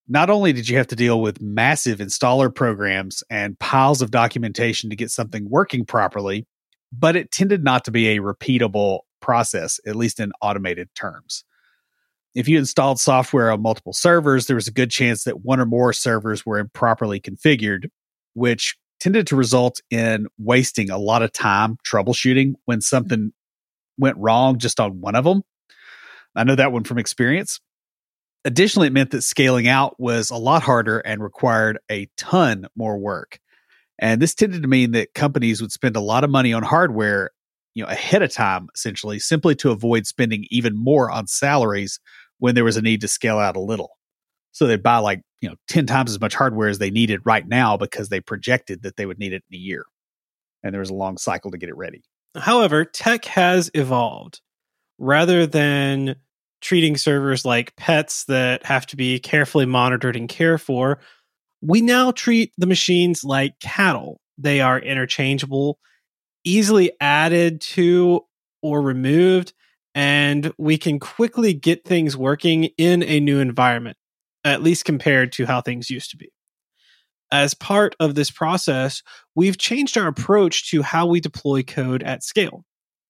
Not 0.08 0.30
only 0.30 0.54
did 0.54 0.68
you 0.68 0.78
have 0.78 0.88
to 0.88 0.96
deal 0.96 1.22
with 1.22 1.40
massive 1.40 2.00
installer 2.00 2.54
programs 2.54 3.24
and 3.30 3.58
piles 3.60 4.02
of 4.02 4.10
documentation 4.10 4.90
to 4.90 4.96
get 4.96 5.12
something 5.12 5.48
working 5.48 5.86
properly, 5.86 6.48
but 6.92 7.16
it 7.16 7.32
tended 7.32 7.64
not 7.64 7.86
to 7.86 7.92
be 7.92 8.10
a 8.10 8.20
repeatable 8.20 9.02
process, 9.22 9.80
at 9.86 9.96
least 9.96 10.20
in 10.20 10.32
automated 10.42 10.90
terms. 10.96 11.44
If 12.34 12.48
you 12.48 12.58
installed 12.58 13.00
software 13.00 13.52
on 13.52 13.62
multiple 13.62 13.94
servers, 13.94 14.48
there 14.48 14.56
was 14.56 14.68
a 14.68 14.74
good 14.74 14.90
chance 14.90 15.24
that 15.24 15.44
one 15.44 15.60
or 15.60 15.66
more 15.66 15.94
servers 15.94 16.46
were 16.46 16.58
improperly 16.58 17.20
configured, 17.20 17.90
which 18.34 18.78
tended 19.00 19.28
to 19.28 19.36
result 19.36 19.82
in 19.90 20.28
wasting 20.38 20.90
a 20.90 20.98
lot 20.98 21.22
of 21.22 21.32
time 21.32 21.78
troubleshooting 21.86 22.54
when 22.66 22.78
mm-hmm. 22.78 22.82
something 22.82 23.32
went 23.98 24.18
wrong 24.18 24.58
just 24.58 24.80
on 24.80 25.02
one 25.02 25.16
of 25.16 25.24
them. 25.24 25.44
I 26.36 26.44
know 26.44 26.56
that 26.56 26.72
one 26.72 26.84
from 26.84 26.98
experience. 26.98 27.60
Additionally, 28.46 28.88
it 28.88 28.94
meant 28.94 29.12
that 29.12 29.22
scaling 29.22 29.68
out 29.68 30.00
was 30.00 30.30
a 30.30 30.38
lot 30.38 30.64
harder 30.64 31.00
and 31.00 31.22
required 31.22 31.80
a 31.92 32.08
ton 32.16 32.68
more 32.76 32.98
work. 32.98 33.40
And 34.00 34.22
this 34.22 34.34
tended 34.34 34.62
to 34.62 34.68
mean 34.68 34.92
that 34.92 35.14
companies 35.14 35.62
would 35.62 35.74
spend 35.74 35.98
a 35.98 36.02
lot 36.02 36.24
of 36.24 36.30
money 36.30 36.54
on 36.54 36.64
hardware, 36.64 37.32
you 37.74 37.84
know, 37.84 37.90
ahead 37.90 38.22
of 38.22 38.32
time, 38.32 38.70
essentially, 38.74 39.20
simply 39.20 39.56
to 39.56 39.72
avoid 39.72 40.08
spending 40.08 40.46
even 40.50 40.74
more 40.78 41.12
on 41.12 41.28
salaries 41.28 42.00
when 42.38 42.56
there 42.56 42.64
was 42.64 42.78
a 42.78 42.82
need 42.82 43.02
to 43.02 43.10
scale 43.10 43.38
out 43.38 43.58
a 43.58 43.62
little. 43.62 43.99
So 44.52 44.68
they'd 44.68 44.84
buy 44.84 44.98
like, 44.98 45.22
you 45.42 45.50
know, 45.50 45.56
10 45.70 45.86
times 45.86 46.12
as 46.12 46.20
much 46.20 46.36
hardware 46.36 46.70
as 46.70 46.80
they 46.80 46.92
needed 46.92 47.22
right 47.24 47.48
now 47.48 47.78
because 47.78 48.10
they 48.10 48.20
projected 48.20 48.84
that 48.84 48.98
they 48.98 49.06
would 49.06 49.20
need 49.20 49.34
it 49.34 49.44
in 49.50 49.56
a 49.56 49.60
year. 49.60 49.86
And 50.64 50.74
there 50.74 50.82
was 50.82 50.90
a 50.90 50.96
long 50.96 51.18
cycle 51.18 51.52
to 51.52 51.58
get 51.58 51.70
it 51.70 51.78
ready. 51.78 52.04
However, 52.36 52.86
tech 52.86 53.26
has 53.26 53.72
evolved. 53.74 54.42
Rather 54.98 55.46
than 55.46 56.18
treating 56.62 56.98
servers 56.98 57.46
like 57.46 57.76
pets 57.78 58.26
that 58.26 58.66
have 58.66 58.86
to 58.88 58.98
be 58.98 59.20
carefully 59.20 59.66
monitored 59.66 60.16
and 60.16 60.28
cared 60.28 60.62
for, 60.62 61.00
we 61.62 61.82
now 61.82 62.12
treat 62.12 62.52
the 62.58 62.68
machines 62.68 63.24
like 63.24 63.60
cattle. 63.60 64.20
They 64.38 64.62
are 64.62 64.80
interchangeable, 64.80 65.80
easily 66.44 66.92
added 67.00 67.62
to 67.62 68.26
or 68.62 68.82
removed, 68.82 69.54
and 69.96 70.52
we 70.58 70.78
can 70.78 71.00
quickly 71.00 71.54
get 71.54 71.86
things 71.86 72.16
working 72.16 72.66
in 72.78 73.04
a 73.04 73.20
new 73.20 73.40
environment, 73.40 73.98
at 74.44 74.64
least 74.64 74.86
compared 74.86 75.32
to 75.34 75.46
how 75.46 75.62
things 75.62 75.90
used 75.90 76.12
to 76.12 76.18
be. 76.18 76.32
As 77.32 77.54
part 77.54 77.96
of 78.00 78.16
this 78.16 78.32
process, 78.32 79.04
we've 79.36 79.58
changed 79.58 79.98
our 79.98 80.08
approach 80.08 80.72
to 80.72 80.82
how 80.82 81.06
we 81.06 81.20
deploy 81.20 81.62
code 81.62 82.02
at 82.04 82.24
scale. 82.24 82.66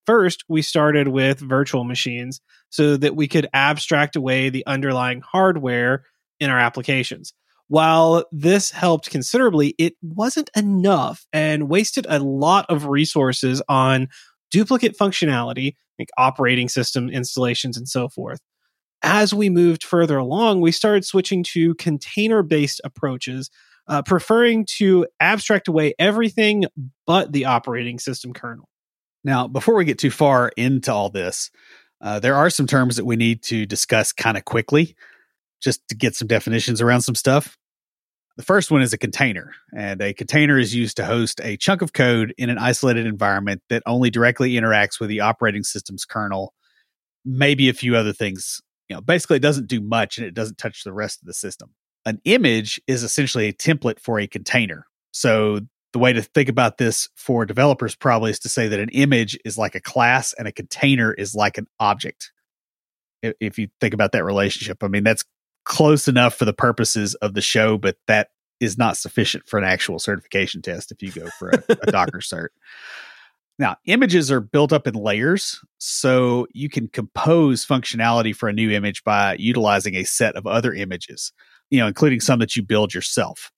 First, 0.05 0.43
we 0.49 0.61
started 0.61 1.07
with 1.07 1.39
virtual 1.39 1.83
machines 1.83 2.41
so 2.69 2.97
that 2.97 3.15
we 3.15 3.27
could 3.27 3.47
abstract 3.53 4.15
away 4.15 4.49
the 4.49 4.65
underlying 4.65 5.21
hardware 5.21 6.03
in 6.39 6.49
our 6.49 6.59
applications. 6.59 7.33
While 7.67 8.25
this 8.31 8.71
helped 8.71 9.11
considerably, 9.11 9.75
it 9.77 9.93
wasn't 10.01 10.49
enough 10.55 11.27
and 11.31 11.69
wasted 11.69 12.07
a 12.09 12.19
lot 12.19 12.65
of 12.67 12.87
resources 12.87 13.61
on 13.69 14.07
duplicate 14.49 14.97
functionality, 14.97 15.75
like 15.99 16.09
operating 16.17 16.67
system 16.67 17.09
installations 17.09 17.77
and 17.77 17.87
so 17.87 18.09
forth. 18.09 18.39
As 19.01 19.33
we 19.33 19.49
moved 19.49 19.83
further 19.83 20.17
along, 20.17 20.61
we 20.61 20.71
started 20.71 21.05
switching 21.05 21.43
to 21.43 21.73
container 21.75 22.43
based 22.43 22.81
approaches, 22.83 23.49
uh, 23.87 24.01
preferring 24.01 24.65
to 24.77 25.07
abstract 25.19 25.67
away 25.67 25.93
everything 25.97 26.65
but 27.07 27.31
the 27.31 27.45
operating 27.45 27.99
system 27.99 28.33
kernel. 28.33 28.67
Now, 29.23 29.47
before 29.47 29.75
we 29.75 29.85
get 29.85 29.99
too 29.99 30.11
far 30.11 30.51
into 30.55 30.93
all 30.93 31.09
this, 31.09 31.49
uh, 32.01 32.19
there 32.19 32.35
are 32.35 32.49
some 32.49 32.67
terms 32.67 32.95
that 32.95 33.05
we 33.05 33.15
need 33.15 33.43
to 33.43 33.65
discuss 33.65 34.13
kind 34.13 34.37
of 34.37 34.45
quickly 34.45 34.95
just 35.61 35.85
to 35.89 35.95
get 35.95 36.15
some 36.15 36.27
definitions 36.27 36.81
around 36.81 37.01
some 37.01 37.15
stuff. 37.15 37.57
The 38.37 38.43
first 38.43 38.71
one 38.71 38.81
is 38.81 38.93
a 38.93 38.97
container, 38.97 39.51
and 39.75 40.01
a 40.01 40.13
container 40.13 40.57
is 40.57 40.73
used 40.73 40.95
to 40.95 41.05
host 41.05 41.41
a 41.43 41.57
chunk 41.57 41.81
of 41.81 41.91
code 41.91 42.33
in 42.37 42.49
an 42.49 42.57
isolated 42.57 43.05
environment 43.05 43.61
that 43.69 43.83
only 43.85 44.09
directly 44.09 44.53
interacts 44.53 44.97
with 44.97 45.09
the 45.09 45.19
operating 45.19 45.63
system's 45.63 46.05
kernel, 46.05 46.53
maybe 47.25 47.67
a 47.67 47.73
few 47.73 47.97
other 47.97 48.13
things. 48.13 48.61
You 48.89 48.95
know, 48.95 49.01
basically, 49.01 49.37
it 49.37 49.41
doesn't 49.41 49.67
do 49.67 49.81
much 49.81 50.17
and 50.17 50.25
it 50.25 50.33
doesn't 50.33 50.57
touch 50.57 50.83
the 50.83 50.93
rest 50.93 51.21
of 51.21 51.27
the 51.27 51.33
system. 51.33 51.69
An 52.05 52.19
image 52.25 52.81
is 52.87 53.03
essentially 53.03 53.47
a 53.47 53.53
template 53.53 53.99
for 53.99 54.19
a 54.19 54.27
container. 54.27 54.85
So, 55.11 55.61
the 55.91 55.99
way 55.99 56.13
to 56.13 56.21
think 56.21 56.49
about 56.49 56.77
this 56.77 57.09
for 57.15 57.45
developers 57.45 57.95
probably 57.95 58.29
is 58.31 58.39
to 58.39 58.49
say 58.49 58.67
that 58.67 58.79
an 58.79 58.89
image 58.89 59.37
is 59.43 59.57
like 59.57 59.73
a 59.73 59.81
class 59.81 60.33
and 60.33 60.47
a 60.47 60.51
container 60.51 61.13
is 61.13 61.33
like 61.33 61.57
an 61.57 61.67
object. 61.79 62.31
If 63.23 63.57
you 63.57 63.69
think 63.81 63.93
about 63.93 64.11
that 64.11 64.23
relationship, 64.23 64.83
I 64.83 64.87
mean, 64.87 65.03
that's 65.03 65.25
close 65.65 66.07
enough 66.07 66.35
for 66.35 66.45
the 66.45 66.53
purposes 66.53 67.15
of 67.15 67.33
the 67.33 67.41
show, 67.41 67.77
but 67.77 67.97
that 68.07 68.29
is 68.59 68.77
not 68.77 68.97
sufficient 68.97 69.47
for 69.47 69.57
an 69.57 69.65
actual 69.65 69.99
certification 69.99 70.61
test 70.61 70.91
if 70.91 71.01
you 71.01 71.11
go 71.11 71.27
for 71.37 71.49
a, 71.49 71.63
a 71.81 71.85
Docker 71.91 72.19
cert. 72.19 72.49
Now, 73.59 73.75
images 73.85 74.31
are 74.31 74.39
built 74.39 74.71
up 74.71 74.87
in 74.87 74.93
layers, 74.93 75.59
so 75.79 76.47
you 76.53 76.69
can 76.69 76.87
compose 76.87 77.65
functionality 77.65 78.33
for 78.33 78.47
a 78.47 78.53
new 78.53 78.71
image 78.71 79.03
by 79.03 79.35
utilizing 79.37 79.95
a 79.95 80.05
set 80.05 80.37
of 80.37 80.47
other 80.47 80.73
images, 80.73 81.33
you 81.69 81.79
know, 81.79 81.87
including 81.87 82.21
some 82.21 82.39
that 82.39 82.55
you 82.55 82.63
build 82.63 82.93
yourself. 82.93 83.51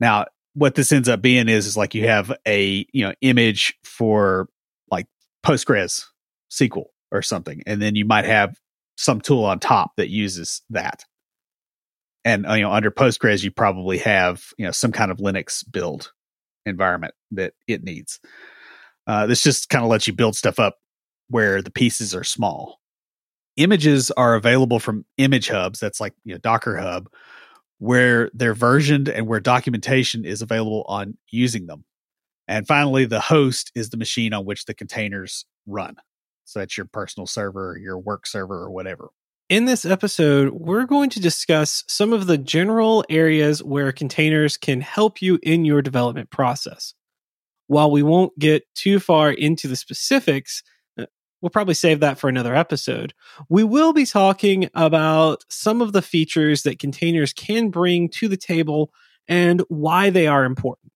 Now, 0.00 0.26
what 0.54 0.74
this 0.74 0.90
ends 0.90 1.08
up 1.08 1.22
being 1.22 1.48
is 1.48 1.66
is 1.66 1.76
like 1.76 1.94
you 1.94 2.08
have 2.08 2.36
a, 2.46 2.84
you 2.92 3.06
know, 3.06 3.14
image 3.20 3.74
for 3.84 4.48
like 4.90 5.06
Postgres 5.46 6.04
SQL 6.50 6.86
or 7.12 7.22
something, 7.22 7.62
and 7.66 7.80
then 7.80 7.94
you 7.94 8.04
might 8.04 8.24
have 8.24 8.58
some 8.96 9.20
tool 9.20 9.44
on 9.44 9.60
top 9.60 9.92
that 9.96 10.08
uses 10.08 10.62
that 10.70 11.04
and 12.24 12.46
uh, 12.46 12.54
you 12.54 12.62
know 12.62 12.72
under 12.72 12.90
postgres 12.90 13.42
you 13.42 13.50
probably 13.50 13.98
have 13.98 14.52
you 14.58 14.64
know 14.64 14.70
some 14.70 14.92
kind 14.92 15.10
of 15.10 15.18
linux 15.18 15.64
build 15.70 16.12
environment 16.66 17.12
that 17.30 17.54
it 17.66 17.82
needs 17.82 18.20
uh, 19.06 19.26
this 19.26 19.42
just 19.42 19.68
kind 19.68 19.84
of 19.84 19.90
lets 19.90 20.06
you 20.06 20.12
build 20.12 20.36
stuff 20.36 20.58
up 20.58 20.78
where 21.28 21.62
the 21.62 21.70
pieces 21.70 22.14
are 22.14 22.24
small. 22.24 22.80
Images 23.56 24.10
are 24.12 24.34
available 24.34 24.80
from 24.80 25.04
image 25.16 25.48
hubs 25.48 25.78
that's 25.78 26.00
like 26.00 26.14
you 26.24 26.34
know 26.34 26.38
docker 26.38 26.76
hub 26.76 27.08
where 27.78 28.30
they're 28.34 28.54
versioned 28.54 29.08
and 29.08 29.26
where 29.26 29.40
documentation 29.40 30.24
is 30.24 30.42
available 30.42 30.84
on 30.88 31.16
using 31.30 31.66
them. 31.66 31.84
And 32.48 32.66
finally 32.66 33.04
the 33.04 33.20
host 33.20 33.70
is 33.74 33.90
the 33.90 33.96
machine 33.96 34.32
on 34.32 34.44
which 34.44 34.64
the 34.64 34.74
containers 34.74 35.44
run. 35.66 35.96
So 36.44 36.58
that's 36.58 36.76
your 36.76 36.86
personal 36.86 37.26
server 37.26 37.76
your 37.80 37.98
work 37.98 38.26
server 38.26 38.56
or 38.56 38.70
whatever. 38.70 39.10
In 39.50 39.66
this 39.66 39.84
episode, 39.84 40.54
we're 40.54 40.86
going 40.86 41.10
to 41.10 41.20
discuss 41.20 41.84
some 41.86 42.14
of 42.14 42.26
the 42.26 42.38
general 42.38 43.04
areas 43.10 43.62
where 43.62 43.92
containers 43.92 44.56
can 44.56 44.80
help 44.80 45.20
you 45.20 45.38
in 45.42 45.66
your 45.66 45.82
development 45.82 46.30
process. 46.30 46.94
While 47.66 47.90
we 47.90 48.02
won't 48.02 48.38
get 48.38 48.64
too 48.74 49.00
far 49.00 49.30
into 49.30 49.68
the 49.68 49.76
specifics, 49.76 50.62
uh, 50.98 51.06
we'll 51.40 51.50
probably 51.50 51.74
save 51.74 52.00
that 52.00 52.18
for 52.18 52.28
another 52.28 52.54
episode. 52.54 53.14
We 53.48 53.64
will 53.64 53.92
be 53.92 54.06
talking 54.06 54.68
about 54.74 55.44
some 55.48 55.80
of 55.80 55.92
the 55.92 56.02
features 56.02 56.62
that 56.62 56.78
containers 56.78 57.32
can 57.32 57.70
bring 57.70 58.08
to 58.10 58.28
the 58.28 58.36
table 58.36 58.90
and 59.28 59.62
why 59.68 60.10
they 60.10 60.26
are 60.26 60.44
important. 60.44 60.92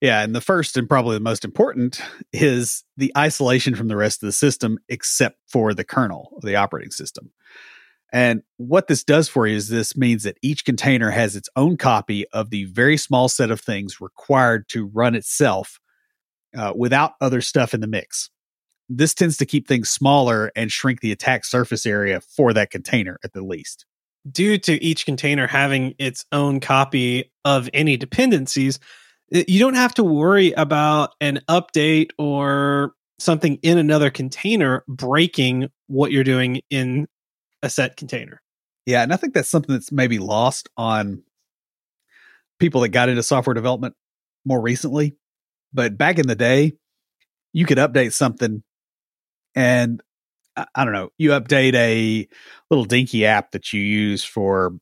Yeah, 0.00 0.22
and 0.22 0.34
the 0.34 0.42
first 0.42 0.76
and 0.76 0.88
probably 0.88 1.16
the 1.16 1.20
most 1.20 1.44
important 1.44 2.02
is 2.32 2.84
the 2.98 3.12
isolation 3.16 3.74
from 3.74 3.88
the 3.88 3.96
rest 3.96 4.22
of 4.22 4.26
the 4.26 4.32
system, 4.32 4.78
except 4.88 5.38
for 5.48 5.72
the 5.72 5.84
kernel, 5.84 6.38
the 6.42 6.56
operating 6.56 6.90
system. 6.90 7.32
And 8.12 8.42
what 8.56 8.88
this 8.88 9.02
does 9.02 9.28
for 9.28 9.46
you 9.46 9.56
is 9.56 9.68
this 9.68 9.96
means 9.96 10.22
that 10.22 10.38
each 10.42 10.64
container 10.64 11.10
has 11.10 11.34
its 11.34 11.48
own 11.56 11.76
copy 11.76 12.26
of 12.28 12.50
the 12.50 12.64
very 12.64 12.96
small 12.96 13.28
set 13.28 13.50
of 13.50 13.60
things 13.60 14.00
required 14.00 14.68
to 14.68 14.86
run 14.86 15.14
itself 15.14 15.80
uh, 16.56 16.72
without 16.74 17.12
other 17.20 17.40
stuff 17.40 17.74
in 17.74 17.80
the 17.80 17.86
mix. 17.86 18.30
This 18.88 19.14
tends 19.14 19.36
to 19.38 19.46
keep 19.46 19.66
things 19.66 19.90
smaller 19.90 20.52
and 20.54 20.70
shrink 20.70 21.00
the 21.00 21.12
attack 21.12 21.44
surface 21.44 21.86
area 21.86 22.20
for 22.20 22.52
that 22.52 22.70
container 22.70 23.18
at 23.24 23.32
the 23.32 23.42
least. 23.42 23.84
Due 24.30 24.58
to 24.58 24.82
each 24.82 25.06
container 25.06 25.46
having 25.46 25.94
its 25.98 26.24
own 26.32 26.60
copy 26.60 27.32
of 27.44 27.68
any 27.74 27.96
dependencies, 27.96 28.78
you 29.30 29.58
don't 29.58 29.74
have 29.74 29.94
to 29.94 30.04
worry 30.04 30.52
about 30.52 31.14
an 31.20 31.40
update 31.48 32.10
or 32.18 32.92
something 33.18 33.56
in 33.62 33.78
another 33.78 34.10
container 34.10 34.84
breaking 34.88 35.68
what 35.86 36.12
you're 36.12 36.24
doing 36.24 36.60
in 36.70 37.06
a 37.62 37.70
set 37.70 37.96
container. 37.96 38.40
Yeah, 38.84 39.02
and 39.02 39.12
I 39.12 39.16
think 39.16 39.34
that's 39.34 39.48
something 39.48 39.74
that's 39.74 39.90
maybe 39.90 40.18
lost 40.18 40.68
on 40.76 41.22
people 42.60 42.82
that 42.82 42.90
got 42.90 43.08
into 43.08 43.22
software 43.22 43.54
development 43.54 43.94
more 44.44 44.60
recently. 44.60 45.16
But 45.72 45.98
back 45.98 46.18
in 46.18 46.26
the 46.26 46.34
day, 46.34 46.72
you 47.52 47.66
could 47.66 47.78
update 47.78 48.12
something 48.12 48.62
and 49.54 50.02
I 50.56 50.84
don't 50.84 50.92
know, 50.92 51.10
you 51.18 51.30
update 51.30 51.74
a 51.74 52.28
little 52.70 52.84
dinky 52.84 53.26
app 53.26 53.52
that 53.52 53.72
you 53.72 53.80
use 53.80 54.24
for 54.24 54.74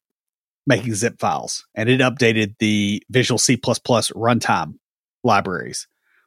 making 0.66 0.94
zip 0.94 1.18
files 1.18 1.66
and 1.74 1.88
it 1.88 2.00
updated 2.00 2.56
the 2.58 3.02
Visual 3.10 3.38
C 3.38 3.56
runtime 3.56 4.74
libraries. 5.22 5.86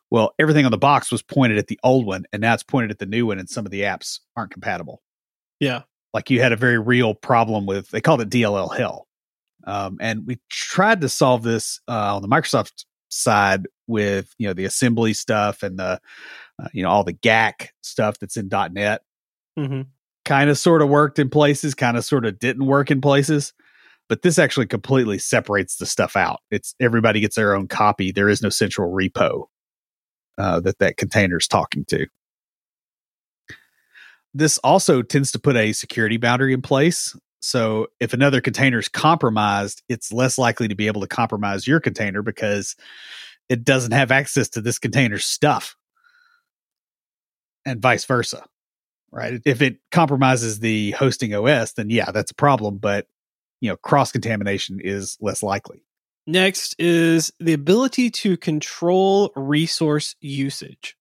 Well, 0.09 0.33
everything 0.39 0.65
on 0.65 0.71
the 0.71 0.77
box 0.77 1.11
was 1.11 1.21
pointed 1.21 1.57
at 1.57 1.67
the 1.67 1.79
old 1.83 2.05
one 2.05 2.25
and 2.31 2.41
now 2.41 2.53
it's 2.53 2.63
pointed 2.63 2.91
at 2.91 2.99
the 2.99 3.05
new 3.05 3.25
one 3.25 3.39
and 3.39 3.49
some 3.49 3.65
of 3.65 3.71
the 3.71 3.81
apps 3.81 4.19
aren't 4.35 4.51
compatible. 4.51 5.01
Yeah. 5.59 5.83
Like 6.13 6.29
you 6.29 6.41
had 6.41 6.51
a 6.51 6.57
very 6.57 6.79
real 6.79 7.13
problem 7.13 7.65
with, 7.65 7.89
they 7.89 8.01
called 8.01 8.21
it 8.21 8.29
DLL 8.29 8.75
hell. 8.75 9.07
Um, 9.65 9.97
and 9.99 10.25
we 10.25 10.39
tried 10.49 11.01
to 11.01 11.09
solve 11.09 11.43
this 11.43 11.81
uh, 11.89 12.15
on 12.15 12.21
the 12.21 12.27
Microsoft 12.27 12.85
side 13.09 13.67
with, 13.87 14.33
you 14.37 14.47
know, 14.47 14.53
the 14.53 14.65
assembly 14.65 15.13
stuff 15.13 15.63
and 15.63 15.79
the, 15.79 15.99
uh, 16.61 16.67
you 16.73 16.83
know, 16.83 16.89
all 16.89 17.03
the 17.03 17.13
GAC 17.13 17.69
stuff 17.81 18.19
that's 18.19 18.37
in 18.37 18.49
.NET. 18.49 19.01
Mm-hmm. 19.57 19.81
Kind 20.25 20.49
of 20.49 20.57
sort 20.57 20.81
of 20.81 20.89
worked 20.89 21.19
in 21.19 21.29
places, 21.29 21.73
kind 21.73 21.97
of 21.97 22.03
sort 22.03 22.25
of 22.25 22.37
didn't 22.39 22.65
work 22.65 22.91
in 22.91 23.01
places 23.01 23.53
but 24.09 24.21
this 24.21 24.39
actually 24.39 24.67
completely 24.67 25.17
separates 25.17 25.77
the 25.77 25.85
stuff 25.85 26.15
out. 26.15 26.39
It's 26.49 26.75
everybody 26.79 27.19
gets 27.19 27.35
their 27.35 27.53
own 27.53 27.67
copy. 27.67 28.11
There 28.11 28.29
is 28.29 28.41
no 28.41 28.49
central 28.49 28.91
repo 28.91 29.45
uh, 30.37 30.59
that 30.61 30.79
that 30.79 30.97
container 30.97 31.37
is 31.37 31.47
talking 31.47 31.85
to. 31.85 32.07
This 34.33 34.57
also 34.59 35.01
tends 35.01 35.31
to 35.31 35.39
put 35.39 35.57
a 35.57 35.73
security 35.73 36.17
boundary 36.17 36.53
in 36.53 36.61
place. 36.61 37.15
So 37.39 37.87
if 37.99 38.13
another 38.13 38.41
container 38.41 38.79
is 38.79 38.89
compromised, 38.89 39.83
it's 39.87 40.11
less 40.11 40.37
likely 40.37 40.67
to 40.67 40.75
be 40.75 40.87
able 40.87 41.01
to 41.01 41.07
compromise 41.07 41.67
your 41.67 41.79
container 41.79 42.21
because 42.21 42.75
it 43.49 43.63
doesn't 43.63 43.91
have 43.91 44.11
access 44.11 44.49
to 44.49 44.61
this 44.61 44.79
container's 44.79 45.25
stuff, 45.25 45.75
and 47.65 47.81
vice 47.81 48.05
versa. 48.05 48.45
Right? 49.11 49.41
If 49.45 49.61
it 49.61 49.77
compromises 49.91 50.59
the 50.59 50.91
hosting 50.91 51.33
OS, 51.33 51.73
then 51.73 51.89
yeah, 51.89 52.11
that's 52.11 52.31
a 52.31 52.35
problem. 52.35 52.77
But 52.77 53.07
you 53.61 53.69
know, 53.69 53.77
cross 53.77 54.11
contamination 54.11 54.79
is 54.83 55.17
less 55.21 55.41
likely. 55.41 55.83
Next 56.25 56.75
is 56.77 57.31
the 57.39 57.53
ability 57.53 58.11
to 58.11 58.35
control 58.35 59.31
resource 59.35 60.15
usage. 60.19 60.97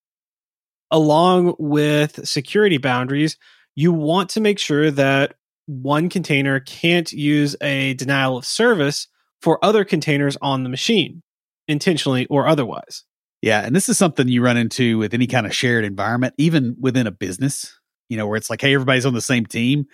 Along 0.92 1.56
with 1.58 2.28
security 2.28 2.78
boundaries, 2.78 3.36
you 3.74 3.92
want 3.92 4.30
to 4.30 4.40
make 4.40 4.60
sure 4.60 4.92
that 4.92 5.34
one 5.66 6.08
container 6.08 6.60
can't 6.60 7.10
use 7.12 7.56
a 7.60 7.94
denial 7.94 8.38
of 8.38 8.44
service 8.44 9.08
for 9.42 9.64
other 9.64 9.84
containers 9.84 10.36
on 10.40 10.62
the 10.62 10.68
machine, 10.68 11.22
intentionally 11.68 12.26
or 12.26 12.46
otherwise. 12.46 13.04
Yeah, 13.42 13.60
and 13.64 13.76
this 13.76 13.88
is 13.88 13.98
something 13.98 14.28
you 14.28 14.42
run 14.42 14.56
into 14.56 14.98
with 14.98 15.12
any 15.12 15.26
kind 15.26 15.46
of 15.46 15.54
shared 15.54 15.84
environment, 15.84 16.34
even 16.38 16.76
within 16.80 17.06
a 17.06 17.12
business, 17.12 17.78
you 18.08 18.16
know, 18.16 18.26
where 18.26 18.36
it's 18.36 18.48
like, 18.50 18.60
hey, 18.60 18.74
everybody's 18.74 19.06
on 19.06 19.14
the 19.14 19.20
same 19.20 19.46
team 19.46 19.86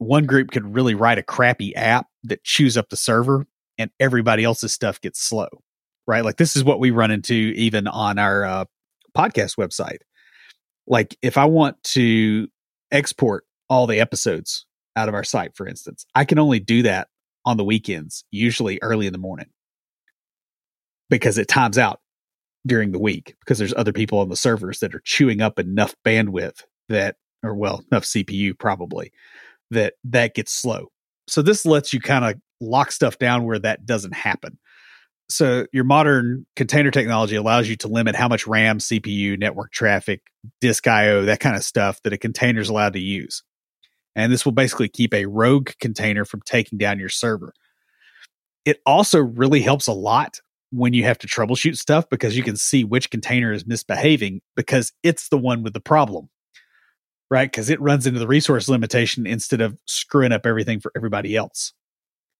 one 0.00 0.24
group 0.24 0.50
could 0.50 0.74
really 0.74 0.94
write 0.94 1.18
a 1.18 1.22
crappy 1.22 1.76
app 1.76 2.06
that 2.24 2.42
chews 2.42 2.78
up 2.78 2.88
the 2.88 2.96
server 2.96 3.46
and 3.76 3.90
everybody 4.00 4.44
else's 4.44 4.72
stuff 4.72 4.98
gets 5.02 5.20
slow, 5.20 5.48
right? 6.06 6.24
Like 6.24 6.38
this 6.38 6.56
is 6.56 6.64
what 6.64 6.80
we 6.80 6.90
run 6.90 7.10
into 7.10 7.34
even 7.34 7.86
on 7.86 8.18
our 8.18 8.44
uh, 8.44 8.64
podcast 9.16 9.58
website. 9.58 9.98
Like 10.86 11.18
if 11.20 11.36
I 11.36 11.44
want 11.44 11.82
to 11.84 12.48
export 12.90 13.44
all 13.68 13.86
the 13.86 14.00
episodes 14.00 14.64
out 14.96 15.08
of 15.08 15.14
our 15.14 15.24
site, 15.24 15.56
for 15.56 15.66
instance, 15.66 16.06
I 16.14 16.24
can 16.24 16.38
only 16.38 16.60
do 16.60 16.82
that 16.82 17.08
on 17.44 17.56
the 17.56 17.64
weekends, 17.64 18.24
usually 18.30 18.78
early 18.82 19.06
in 19.06 19.12
the 19.12 19.18
morning, 19.18 19.48
because 21.08 21.38
it 21.38 21.48
times 21.48 21.78
out 21.78 22.00
during 22.66 22.92
the 22.92 22.98
week 22.98 23.36
because 23.40 23.58
there's 23.58 23.74
other 23.74 23.92
people 23.92 24.18
on 24.18 24.28
the 24.28 24.36
servers 24.36 24.80
that 24.80 24.94
are 24.94 25.02
chewing 25.04 25.40
up 25.40 25.58
enough 25.58 25.94
bandwidth 26.04 26.64
that, 26.88 27.16
or 27.42 27.54
well, 27.54 27.82
enough 27.90 28.04
CPU 28.04 28.58
probably 28.58 29.12
that 29.70 29.94
that 30.04 30.34
gets 30.34 30.52
slow. 30.52 30.88
So 31.26 31.42
this 31.42 31.64
lets 31.64 31.92
you 31.92 32.00
kind 32.00 32.24
of 32.24 32.34
lock 32.60 32.92
stuff 32.92 33.18
down 33.18 33.44
where 33.44 33.58
that 33.60 33.86
doesn't 33.86 34.14
happen. 34.14 34.58
So 35.30 35.66
your 35.72 35.84
modern 35.84 36.44
container 36.56 36.90
technology 36.90 37.36
allows 37.36 37.68
you 37.68 37.76
to 37.76 37.88
limit 37.88 38.16
how 38.16 38.26
much 38.26 38.48
RAM, 38.48 38.78
CPU, 38.78 39.38
network 39.38 39.70
traffic, 39.70 40.22
disk 40.60 40.86
IO, 40.88 41.22
that 41.22 41.38
kind 41.38 41.54
of 41.54 41.62
stuff 41.62 42.02
that 42.02 42.12
a 42.12 42.18
container 42.18 42.60
is 42.60 42.68
allowed 42.68 42.94
to 42.94 43.00
use. 43.00 43.44
And 44.16 44.32
this 44.32 44.44
will 44.44 44.52
basically 44.52 44.88
keep 44.88 45.14
a 45.14 45.26
rogue 45.26 45.70
container 45.80 46.24
from 46.24 46.42
taking 46.44 46.78
down 46.78 46.98
your 46.98 47.08
server. 47.08 47.52
It 48.64 48.80
also 48.84 49.20
really 49.20 49.62
helps 49.62 49.86
a 49.86 49.92
lot 49.92 50.40
when 50.70 50.92
you 50.92 51.04
have 51.04 51.18
to 51.18 51.26
troubleshoot 51.26 51.76
stuff 51.76 52.08
because 52.08 52.36
you 52.36 52.42
can 52.42 52.56
see 52.56 52.84
which 52.84 53.10
container 53.10 53.52
is 53.52 53.66
misbehaving 53.66 54.40
because 54.56 54.92
it's 55.02 55.28
the 55.28 55.38
one 55.38 55.62
with 55.62 55.72
the 55.72 55.80
problem 55.80 56.28
right? 57.30 57.50
Because 57.50 57.70
it 57.70 57.80
runs 57.80 58.06
into 58.06 58.18
the 58.18 58.26
resource 58.26 58.68
limitation 58.68 59.26
instead 59.26 59.60
of 59.60 59.78
screwing 59.86 60.32
up 60.32 60.44
everything 60.44 60.80
for 60.80 60.92
everybody 60.96 61.36
else. 61.36 61.72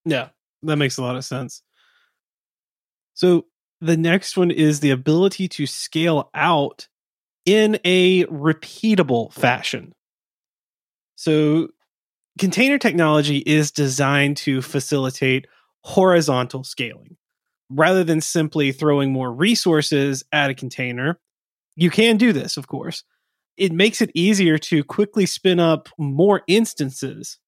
Yeah, 0.05 0.29
that 0.63 0.77
makes 0.77 0.99
a 0.99 1.03
lot 1.03 1.17
of 1.17 1.25
sense. 1.25 1.63
So 3.15 3.47
the 3.81 3.97
next 3.97 4.37
one 4.37 4.51
is 4.51 4.81
the 4.81 4.91
ability 4.91 5.49
to 5.49 5.67
scale 5.67 6.31
out 6.35 6.89
in 7.47 7.79
a 7.85 8.25
repeatable 8.27 9.33
fashion. 9.33 9.93
So 11.21 11.69
container 12.39 12.79
technology 12.79 13.41
is 13.45 13.71
designed 13.71 14.39
to 14.39 14.63
facilitate 14.63 15.47
horizontal 15.85 16.65
scaling. 16.65 17.19
Rather 17.69 18.05
than 18.05 18.23
simply 18.23 18.73
throwing 18.73 19.13
more 19.13 19.31
resources 19.31 20.25
at 20.33 20.49
a 20.49 20.55
container, 20.55 21.21
you 21.77 21.91
can 21.91 22.17
do 22.17 22.33
this, 22.33 22.57
of 22.57 22.69
course, 22.69 23.05
it 23.59 23.71
makes 23.71 24.01
it 24.01 24.11
easier 24.15 24.57
to 24.57 24.83
quickly 24.83 25.27
spin 25.27 25.61
up 25.61 25.91
more 25.99 26.41
instances 26.47 27.39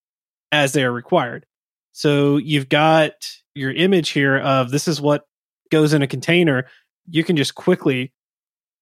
as 0.52 0.74
they 0.74 0.85
are 0.85 0.92
required. 0.92 1.46
So 1.92 2.37
you've 2.37 2.68
got 2.68 3.12
your 3.54 3.72
image 3.72 4.11
here 4.11 4.37
of 4.37 4.70
this 4.70 4.87
is 4.87 5.00
what 5.00 5.24
goes 5.70 5.94
in 5.94 6.02
a 6.02 6.06
container. 6.06 6.66
You 7.08 7.24
can 7.24 7.38
just 7.38 7.54
quickly 7.54 8.12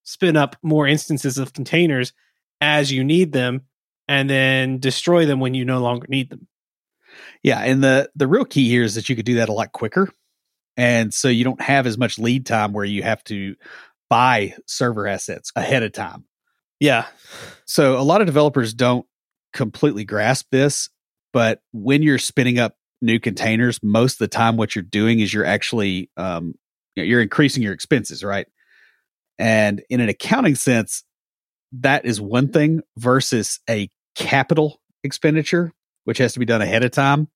spin 0.03 0.37
up 0.37 0.57
more 0.65 0.89
instances 0.89 1.39
of 1.39 1.53
containers 1.53 2.13
as 2.61 2.91
you 2.91 3.05
need 3.05 3.31
them 3.31 3.67
and 4.11 4.29
then 4.29 4.79
destroy 4.81 5.25
them 5.25 5.39
when 5.39 5.55
you 5.55 5.65
no 5.65 5.79
longer 5.79 6.09
need 6.11 6.31
them. 6.31 6.49
Yeah, 7.45 7.61
and 7.61 7.83
the 7.83 8.11
the 8.17 8.27
real 8.27 8.45
key 8.45 8.69
here 8.69 8.83
is 8.83 8.97
that 8.97 9.09
you 9.09 9.15
could 9.15 9.25
do 9.25 9.37
that 9.37 9.49
a 9.49 9.53
lot 9.53 9.71
quicker. 9.71 10.09
And 10.77 11.15
so 11.15 11.29
you 11.29 11.45
don't 11.45 11.61
have 11.61 11.87
as 11.87 11.97
much 11.97 12.19
lead 12.19 12.45
time 12.45 12.73
where 12.73 12.85
you 12.85 13.05
have 13.05 13.23
to 13.25 13.55
buy 14.09 14.55
server 14.67 15.07
assets 15.07 15.53
ahead 15.55 15.85
of 15.85 15.93
time. 15.93 16.25
Yeah. 16.81 17.07
So 17.67 17.99
a 17.99 18.03
lot 18.03 18.21
of 18.21 18.27
developers 18.27 18.75
don't 18.75 19.07
completely 19.53 20.05
grasp 20.05 20.47
this, 20.51 20.89
but 21.33 21.63
when 21.73 22.03
you're 22.03 22.19
spinning 22.19 22.59
up 22.59 22.75
new 23.01 23.21
containers, 23.21 23.81
most 23.81 24.15
of 24.15 24.19
the 24.19 24.29
time 24.29 24.57
what 24.57 24.75
you're 24.75 24.83
doing 24.83 25.21
is 25.21 25.33
you're 25.33 25.45
actually 25.45 26.11
um, 26.17 26.55
you're 26.97 27.23
increasing 27.23 27.63
your 27.63 27.75
expenses, 27.75 28.25
right? 28.25 28.49
And 29.39 29.83
in 29.89 30.01
an 30.01 30.09
accounting 30.09 30.57
sense, 30.57 31.05
that 31.73 32.05
is 32.05 32.21
one 32.21 32.49
thing 32.49 32.81
versus 32.97 33.61
a 33.69 33.89
capital 34.21 34.81
expenditure, 35.03 35.73
which 36.05 36.19
has 36.19 36.35
to 36.35 36.39
be 36.39 36.45
done 36.45 36.63
ahead 36.63 36.85
of 36.85 36.91
time. 36.91 37.29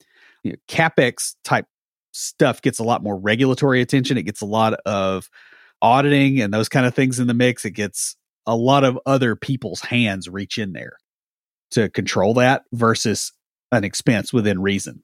You 0.42 0.52
know, 0.52 0.58
capex 0.68 1.34
type 1.42 1.66
stuff 2.12 2.62
gets 2.62 2.78
a 2.78 2.84
lot 2.84 3.02
more 3.02 3.18
regulatory 3.18 3.80
attention. 3.80 4.18
It 4.18 4.24
gets 4.24 4.42
a 4.42 4.46
lot 4.46 4.74
of 4.86 5.28
auditing 5.82 6.40
and 6.40 6.52
those 6.52 6.68
kind 6.68 6.86
of 6.86 6.94
things 6.94 7.18
in 7.18 7.26
the 7.26 7.34
mix. 7.34 7.64
It 7.64 7.72
gets 7.72 8.16
a 8.46 8.54
lot 8.54 8.84
of 8.84 8.98
other 9.06 9.34
people's 9.34 9.80
hands 9.80 10.28
reach 10.28 10.58
in 10.58 10.72
there 10.72 10.98
to 11.72 11.88
control 11.88 12.34
that 12.34 12.62
versus 12.72 13.32
an 13.72 13.82
expense 13.82 14.32
within 14.32 14.60
reason. 14.60 15.02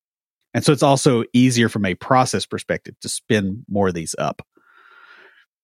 And 0.52 0.64
so 0.64 0.72
it's 0.72 0.82
also 0.82 1.24
easier 1.32 1.68
from 1.68 1.86
a 1.86 1.94
process 1.94 2.44
perspective 2.44 2.94
to 3.00 3.08
spin 3.08 3.64
more 3.68 3.88
of 3.88 3.94
these 3.94 4.14
up. 4.18 4.42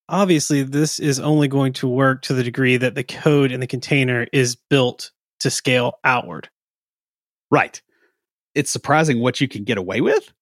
Obviously, 0.09 0.63
this 0.63 0.99
is 0.99 1.21
only 1.21 1.49
going 1.49 1.75
to 1.75 1.89
work 1.89 2.23
to 2.23 2.35
the 2.35 2.45
degree 2.45 2.77
that 2.77 2.95
the 2.95 3.05
code 3.05 3.53
in 3.53 3.61
the 3.61 3.67
container 3.67 4.27
is 4.33 4.57
built 4.71 5.11
to 5.47 5.51
scale 5.51 6.01
outward. 6.03 6.51
Right. 7.53 7.81
It's 8.57 8.71
surprising 8.71 9.21
what 9.21 9.41
you 9.41 9.47
can 9.47 9.63
get 9.63 9.79
away 9.79 10.01
with. 10.01 10.33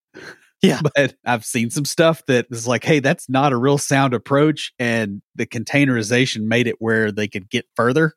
Yeah. 0.62 0.80
But 0.94 1.14
I've 1.26 1.44
seen 1.44 1.68
some 1.68 1.84
stuff 1.84 2.24
that 2.24 2.46
is 2.50 2.66
like, 2.66 2.84
hey, 2.84 3.00
that's 3.00 3.28
not 3.28 3.52
a 3.52 3.56
real 3.56 3.76
sound 3.76 4.14
approach. 4.14 4.72
And 4.78 5.20
the 5.34 5.44
containerization 5.44 6.44
made 6.44 6.66
it 6.66 6.76
where 6.78 7.12
they 7.12 7.28
could 7.28 7.50
get 7.50 7.66
further 7.76 8.14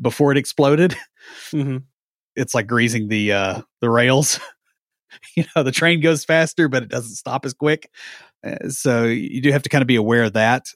before 0.00 0.30
it 0.30 0.38
exploded. 0.38 0.94
Mm-hmm. 1.50 1.78
It's 2.36 2.54
like 2.54 2.68
greasing 2.68 3.08
the 3.08 3.32
uh 3.32 3.62
the 3.80 3.90
rails. 3.90 4.38
you 5.36 5.42
know, 5.56 5.64
the 5.64 5.72
train 5.72 6.00
goes 6.00 6.24
faster, 6.24 6.68
but 6.68 6.84
it 6.84 6.88
doesn't 6.88 7.16
stop 7.16 7.44
as 7.44 7.52
quick. 7.52 7.90
Uh, 8.46 8.68
so 8.68 9.06
you 9.06 9.40
do 9.40 9.50
have 9.50 9.62
to 9.62 9.68
kind 9.68 9.82
of 9.82 9.88
be 9.88 9.96
aware 9.96 10.22
of 10.22 10.34
that. 10.34 10.66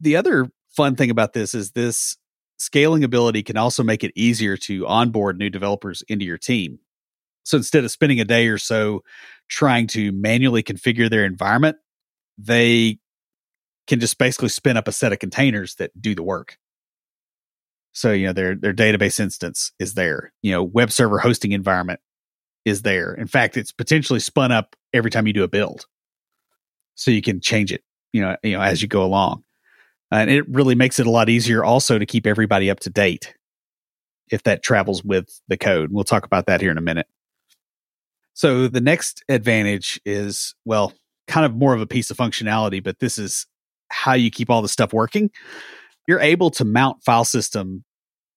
The 0.00 0.16
other 0.16 0.50
fun 0.70 0.96
thing 0.96 1.10
about 1.10 1.34
this 1.34 1.54
is 1.54 1.72
this 1.72 2.16
scaling 2.58 3.04
ability 3.04 3.42
can 3.42 3.56
also 3.56 3.82
make 3.82 4.04
it 4.04 4.12
easier 4.14 4.56
to 4.56 4.86
onboard 4.86 5.38
new 5.38 5.50
developers 5.50 6.02
into 6.08 6.24
your 6.24 6.38
team. 6.38 6.78
So 7.44 7.56
instead 7.56 7.84
of 7.84 7.90
spending 7.90 8.20
a 8.20 8.24
day 8.24 8.48
or 8.48 8.58
so 8.58 9.02
trying 9.48 9.86
to 9.88 10.12
manually 10.12 10.62
configure 10.62 11.08
their 11.08 11.24
environment, 11.24 11.78
they 12.36 12.98
can 13.86 14.00
just 14.00 14.18
basically 14.18 14.50
spin 14.50 14.76
up 14.76 14.86
a 14.86 14.92
set 14.92 15.12
of 15.12 15.18
containers 15.18 15.76
that 15.76 15.90
do 16.00 16.14
the 16.14 16.22
work. 16.22 16.58
So, 17.92 18.12
you 18.12 18.26
know, 18.26 18.32
their 18.32 18.54
their 18.54 18.74
database 18.74 19.18
instance 19.18 19.72
is 19.78 19.94
there. 19.94 20.32
You 20.42 20.52
know, 20.52 20.62
web 20.62 20.92
server 20.92 21.18
hosting 21.18 21.52
environment 21.52 22.00
is 22.64 22.82
there. 22.82 23.14
In 23.14 23.26
fact, 23.26 23.56
it's 23.56 23.72
potentially 23.72 24.20
spun 24.20 24.52
up 24.52 24.76
every 24.92 25.10
time 25.10 25.26
you 25.26 25.32
do 25.32 25.42
a 25.42 25.48
build. 25.48 25.86
So 26.94 27.10
you 27.10 27.22
can 27.22 27.40
change 27.40 27.72
it, 27.72 27.82
you 28.12 28.20
know, 28.20 28.36
you 28.42 28.52
know, 28.52 28.60
as 28.60 28.82
you 28.82 28.88
go 28.88 29.02
along. 29.02 29.42
Uh, 30.10 30.16
and 30.16 30.30
it 30.30 30.48
really 30.48 30.74
makes 30.74 30.98
it 30.98 31.06
a 31.06 31.10
lot 31.10 31.28
easier 31.28 31.64
also 31.64 31.98
to 31.98 32.06
keep 32.06 32.26
everybody 32.26 32.70
up 32.70 32.80
to 32.80 32.90
date 32.90 33.34
if 34.30 34.42
that 34.44 34.62
travels 34.62 35.02
with 35.04 35.40
the 35.48 35.56
code. 35.56 35.90
We'll 35.92 36.04
talk 36.04 36.24
about 36.24 36.46
that 36.46 36.60
here 36.60 36.70
in 36.70 36.78
a 36.78 36.82
minute. 36.82 37.06
So 38.34 38.68
the 38.68 38.80
next 38.80 39.24
advantage 39.28 40.00
is, 40.04 40.54
well, 40.64 40.92
kind 41.26 41.44
of 41.44 41.54
more 41.54 41.74
of 41.74 41.80
a 41.80 41.86
piece 41.86 42.10
of 42.10 42.16
functionality, 42.16 42.82
but 42.82 43.00
this 43.00 43.18
is 43.18 43.46
how 43.90 44.12
you 44.12 44.30
keep 44.30 44.50
all 44.50 44.62
the 44.62 44.68
stuff 44.68 44.92
working. 44.92 45.30
You're 46.06 46.20
able 46.20 46.50
to 46.52 46.64
mount 46.64 47.02
file 47.02 47.24
system 47.24 47.84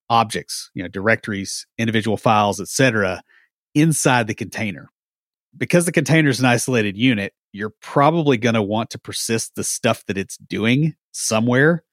objects, 0.09 0.71
you 0.73 0.83
know, 0.83 0.89
directories, 0.89 1.65
individual 1.77 2.17
files, 2.17 2.59
etc., 2.59 3.21
inside 3.75 4.27
the 4.27 4.33
container. 4.33 4.89
Because 5.55 5.85
the 5.85 5.91
container 5.91 6.29
is 6.29 6.39
an 6.39 6.45
isolated 6.45 6.97
unit, 6.97 7.33
you're 7.53 7.73
probably 7.81 8.37
going 8.37 8.55
to 8.55 8.61
want 8.61 8.89
to 8.91 8.99
persist 8.99 9.55
the 9.55 9.63
stuff 9.63 10.05
that 10.07 10.17
it's 10.17 10.37
doing 10.37 10.95
somewhere. 11.11 11.83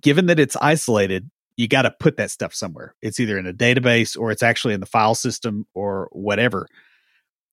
Given 0.00 0.26
that 0.26 0.40
it's 0.40 0.56
isolated, 0.56 1.30
you 1.56 1.68
got 1.68 1.82
to 1.82 1.90
put 1.90 2.16
that 2.16 2.30
stuff 2.30 2.54
somewhere. 2.54 2.94
It's 3.02 3.20
either 3.20 3.38
in 3.38 3.46
a 3.46 3.52
database 3.52 4.18
or 4.18 4.30
it's 4.30 4.42
actually 4.42 4.74
in 4.74 4.80
the 4.80 4.86
file 4.86 5.14
system 5.14 5.66
or 5.74 6.08
whatever. 6.12 6.66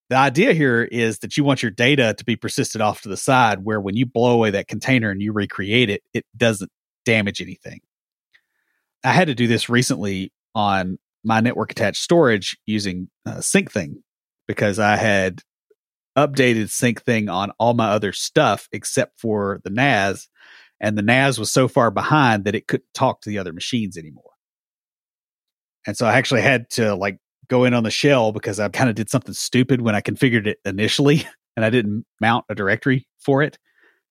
The 0.10 0.16
idea 0.16 0.54
here 0.54 0.84
is 0.84 1.20
that 1.20 1.38
you 1.38 1.44
want 1.44 1.62
your 1.62 1.72
data 1.72 2.16
to 2.18 2.26
be 2.26 2.36
persisted 2.36 2.82
off 2.82 3.02
to 3.02 3.10
the 3.10 3.18
side 3.18 3.64
where 3.64 3.80
when 3.80 3.96
you 3.96 4.06
blow 4.06 4.34
away 4.34 4.52
that 4.52 4.68
container 4.68 5.12
and 5.12 5.22
you 5.22 5.32
recreate 5.32 5.90
it, 5.90 6.02
it 6.14 6.26
doesn't 6.36 6.72
damage 7.06 7.42
anything. 7.42 7.82
I 9.04 9.12
had 9.12 9.28
to 9.28 9.36
do 9.36 9.48
this 9.48 9.70
recently 9.70 10.32
on 10.56 10.98
my 11.24 11.42
network 11.42 11.72
attached 11.72 12.02
storage 12.02 12.58
using 12.66 13.10
uh, 13.26 13.36
Syncthing 13.36 13.98
because 14.48 14.80
I 14.80 14.96
had 14.96 15.42
updated 16.18 16.66
Syncthing 16.66 17.32
on 17.32 17.52
all 17.60 17.74
my 17.74 17.90
other 17.90 18.14
stuff 18.14 18.68
except 18.72 19.20
for 19.20 19.62
the 19.64 19.70
NAS. 19.70 20.28
And 20.82 20.98
the 20.98 21.02
NAS 21.02 21.38
was 21.38 21.52
so 21.52 21.68
far 21.68 21.92
behind 21.92 22.46
that 22.46 22.56
it 22.56 22.68
couldn't 22.68 22.94
talk 22.94 23.22
to 23.22 23.30
the 23.30 23.38
other 23.38 23.54
machines 23.54 23.98
anymore. 23.98 24.24
And 25.86 25.98
so 25.98 26.06
I 26.06 26.14
actually 26.14 26.42
had 26.42 26.70
to 26.72 26.96
like 26.96 27.20
go 27.48 27.64
in 27.66 27.74
on 27.74 27.84
the 27.84 27.92
shell 27.92 28.32
because 28.32 28.60
I 28.60 28.70
kind 28.70 28.90
of 28.90 28.96
did 28.96 29.10
something 29.10 29.34
stupid 29.34 29.82
when 29.82 29.96
I 29.96 30.02
configured 30.02 30.48
it 30.48 30.60
initially 30.66 31.26
and 31.56 31.66
I 31.66 31.70
didn't 31.70 32.06
mount 32.22 32.46
a 32.50 32.56
directory 32.56 33.08
for 33.20 33.42
it. 33.42 33.58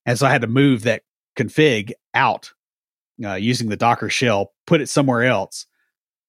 And 0.04 0.18
so 0.18 0.26
I 0.26 0.30
had 0.30 0.42
to 0.42 0.48
move 0.48 0.82
that 0.82 1.02
config 1.38 1.92
out 2.14 2.52
uh, 3.24 3.34
using 3.34 3.68
the 3.68 3.76
Docker 3.76 4.10
shell, 4.10 4.52
put 4.66 4.80
it 4.80 4.88
somewhere 4.88 5.24
else, 5.24 5.66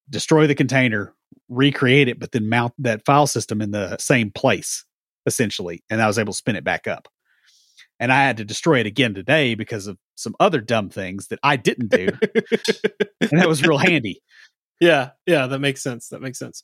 destroy 0.09 0.47
the 0.47 0.55
container, 0.55 1.13
recreate 1.47 2.07
it, 2.07 2.19
but 2.19 2.31
then 2.31 2.49
mount 2.49 2.73
that 2.79 3.05
file 3.05 3.27
system 3.27 3.61
in 3.61 3.71
the 3.71 3.97
same 3.97 4.31
place, 4.31 4.85
essentially. 5.25 5.83
And 5.89 6.01
I 6.01 6.07
was 6.07 6.17
able 6.17 6.33
to 6.33 6.37
spin 6.37 6.55
it 6.55 6.63
back 6.63 6.87
up. 6.87 7.07
And 7.99 8.13
I 8.13 8.23
had 8.23 8.37
to 8.37 8.45
destroy 8.45 8.79
it 8.79 8.85
again 8.85 9.13
today 9.13 9.55
because 9.55 9.87
of 9.87 9.97
some 10.15 10.33
other 10.39 10.61
dumb 10.61 10.89
things 10.89 11.27
that 11.27 11.39
I 11.43 11.57
didn't 11.57 11.89
do. 11.89 12.07
and 13.21 13.39
that 13.39 13.47
was 13.47 13.61
real 13.63 13.77
handy. 13.79 14.21
Yeah, 14.79 15.11
yeah, 15.25 15.47
that 15.47 15.59
makes 15.59 15.83
sense. 15.83 16.07
That 16.09 16.21
makes 16.21 16.39
sense 16.39 16.63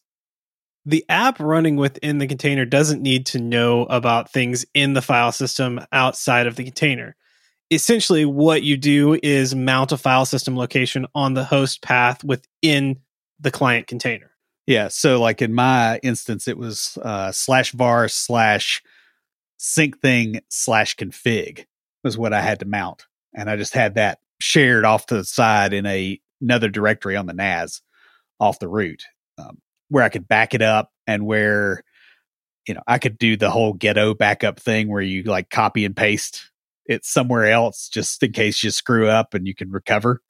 the 0.86 1.04
app 1.10 1.39
running 1.39 1.76
within 1.76 2.20
the 2.20 2.28
container 2.28 2.63
doesn't 2.63 3.02
need 3.02 3.26
to 3.26 3.39
know 3.39 3.84
about 3.86 4.32
things 4.32 4.65
in 4.74 4.94
the 4.94 5.02
file 5.02 5.32
system 5.32 5.80
outside 5.91 6.46
of 6.48 6.56
the 6.56 6.63
container. 6.63 7.15
Essentially, 7.72 8.26
what 8.26 8.62
you 8.62 8.78
do 8.78 9.20
is 9.24 9.56
mount 9.56 9.91
a 9.91 9.98
file 9.98 10.26
system 10.26 10.56
location 10.56 11.08
on 11.15 11.34
the 11.34 11.44
host 11.44 11.82
path 11.82 12.24
within 12.24 13.00
the 13.39 13.50
client 13.50 13.88
container. 13.88 14.30
Yeah. 14.67 14.88
So, 14.88 15.19
like 15.21 15.41
in 15.41 15.54
my 15.54 15.99
instance, 16.01 16.47
it 16.47 16.58
was 16.58 16.97
uh, 17.01 17.32
slash 17.32 17.71
var 17.71 18.08
slash 18.08 18.82
Syncthing 19.60 20.41
slash 20.49 20.95
config 20.95 21.65
was 22.04 22.17
what 22.17 22.34
I 22.34 22.41
had 22.41 22.60
to 22.60 22.65
mount. 22.65 23.06
And 23.34 23.49
I 23.49 23.56
just 23.56 23.73
had 23.73 23.95
that 23.95 24.19
shared 24.39 24.86
off 24.86 25.08
to 25.08 25.15
the 25.15 25.23
side 25.23 25.73
in 25.73 25.86
a 25.86 26.19
another 26.41 26.69
directory 26.69 27.15
on 27.15 27.25
the 27.25 27.34
NAS 27.34 27.82
off 28.39 28.60
the 28.60 28.67
root. 28.67 29.04
Um, 29.38 29.60
where 29.89 30.04
I 30.04 30.10
could 30.10 30.28
back 30.28 30.54
it 30.54 30.62
up 30.62 30.91
and 31.08 31.25
where 31.25 31.84
you 32.67 32.73
know 32.73 32.82
I 32.86 32.97
could 32.97 33.17
do 33.17 33.38
the 33.38 33.49
whole 33.49 33.73
ghetto 33.73 34.13
backup 34.13 34.60
thing 34.60 34.89
where 34.89 35.01
you 35.01 35.23
like 35.23 35.49
copy 35.49 35.86
and 35.86 35.95
paste 35.95 36.51
it 36.86 37.06
somewhere 37.06 37.45
else 37.45 37.89
just 37.89 38.21
in 38.21 38.32
case 38.32 38.63
you 38.63 38.71
screw 38.71 39.08
up 39.08 39.34
and 39.34 39.47
you 39.47 39.56
can 39.56 39.71
recover, 39.71 40.21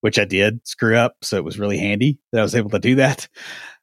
which 0.00 0.18
I 0.18 0.24
did 0.24 0.66
screw 0.66 0.96
up, 0.96 1.16
so 1.22 1.36
it 1.36 1.44
was 1.44 1.58
really 1.58 1.78
handy 1.78 2.18
that 2.32 2.40
I 2.40 2.42
was 2.42 2.54
able 2.54 2.70
to 2.70 2.78
do 2.78 2.96
that. 2.96 3.28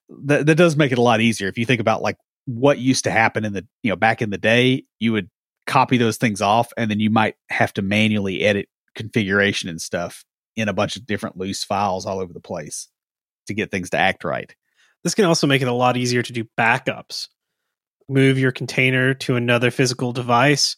That 0.10 0.45
that 0.45 0.56
does 0.56 0.76
make 0.76 0.91
it 0.91 0.98
a 0.98 1.04
lot 1.04 1.22
easier 1.22 1.48
if 1.48 1.58
you 1.58 1.65
think 1.65 1.82
about 1.82 2.02
like 2.02 2.17
what 2.45 2.80
used 2.80 3.04
to 3.04 3.12
happen 3.12 3.45
in 3.45 3.54
the 3.54 3.67
you 3.84 3.89
know 3.91 3.95
back 3.95 4.22
in 4.22 4.30
the 4.30 4.38
day, 4.38 4.84
you 5.00 5.12
would 5.12 5.30
copy 5.67 5.98
those 5.98 6.17
things 6.17 6.41
off 6.41 6.74
and 6.78 6.89
then 6.89 7.00
you 7.00 7.12
might 7.12 7.36
have 7.50 7.72
to 7.74 7.82
manually 7.82 8.41
edit 8.41 8.67
configuration 8.95 9.69
and 9.69 9.80
stuff 9.80 10.26
in 10.56 10.67
a 10.67 10.74
bunch 10.74 10.95
of 10.95 11.06
different 11.06 11.38
loose 11.38 11.63
files 11.63 12.06
all 12.06 12.19
over 12.19 12.34
the 12.34 12.39
place 12.39 12.89
to 13.48 13.54
get 13.54 13.69
things 13.69 13.91
to 13.91 13.98
act 13.98 14.24
right. 14.24 14.56
This 15.04 15.15
can 15.15 15.26
also 15.26 15.48
make 15.48 15.62
it 15.62 15.67
a 15.67 15.74
lot 15.74 15.95
easier 15.95 16.24
to 16.24 16.34
do 16.34 16.45
backups. 16.58 17.28
Move 18.10 18.39
your 18.39 18.52
container 18.52 19.13
to 19.13 19.36
another 19.36 19.69
physical 19.69 20.12
device 20.12 20.76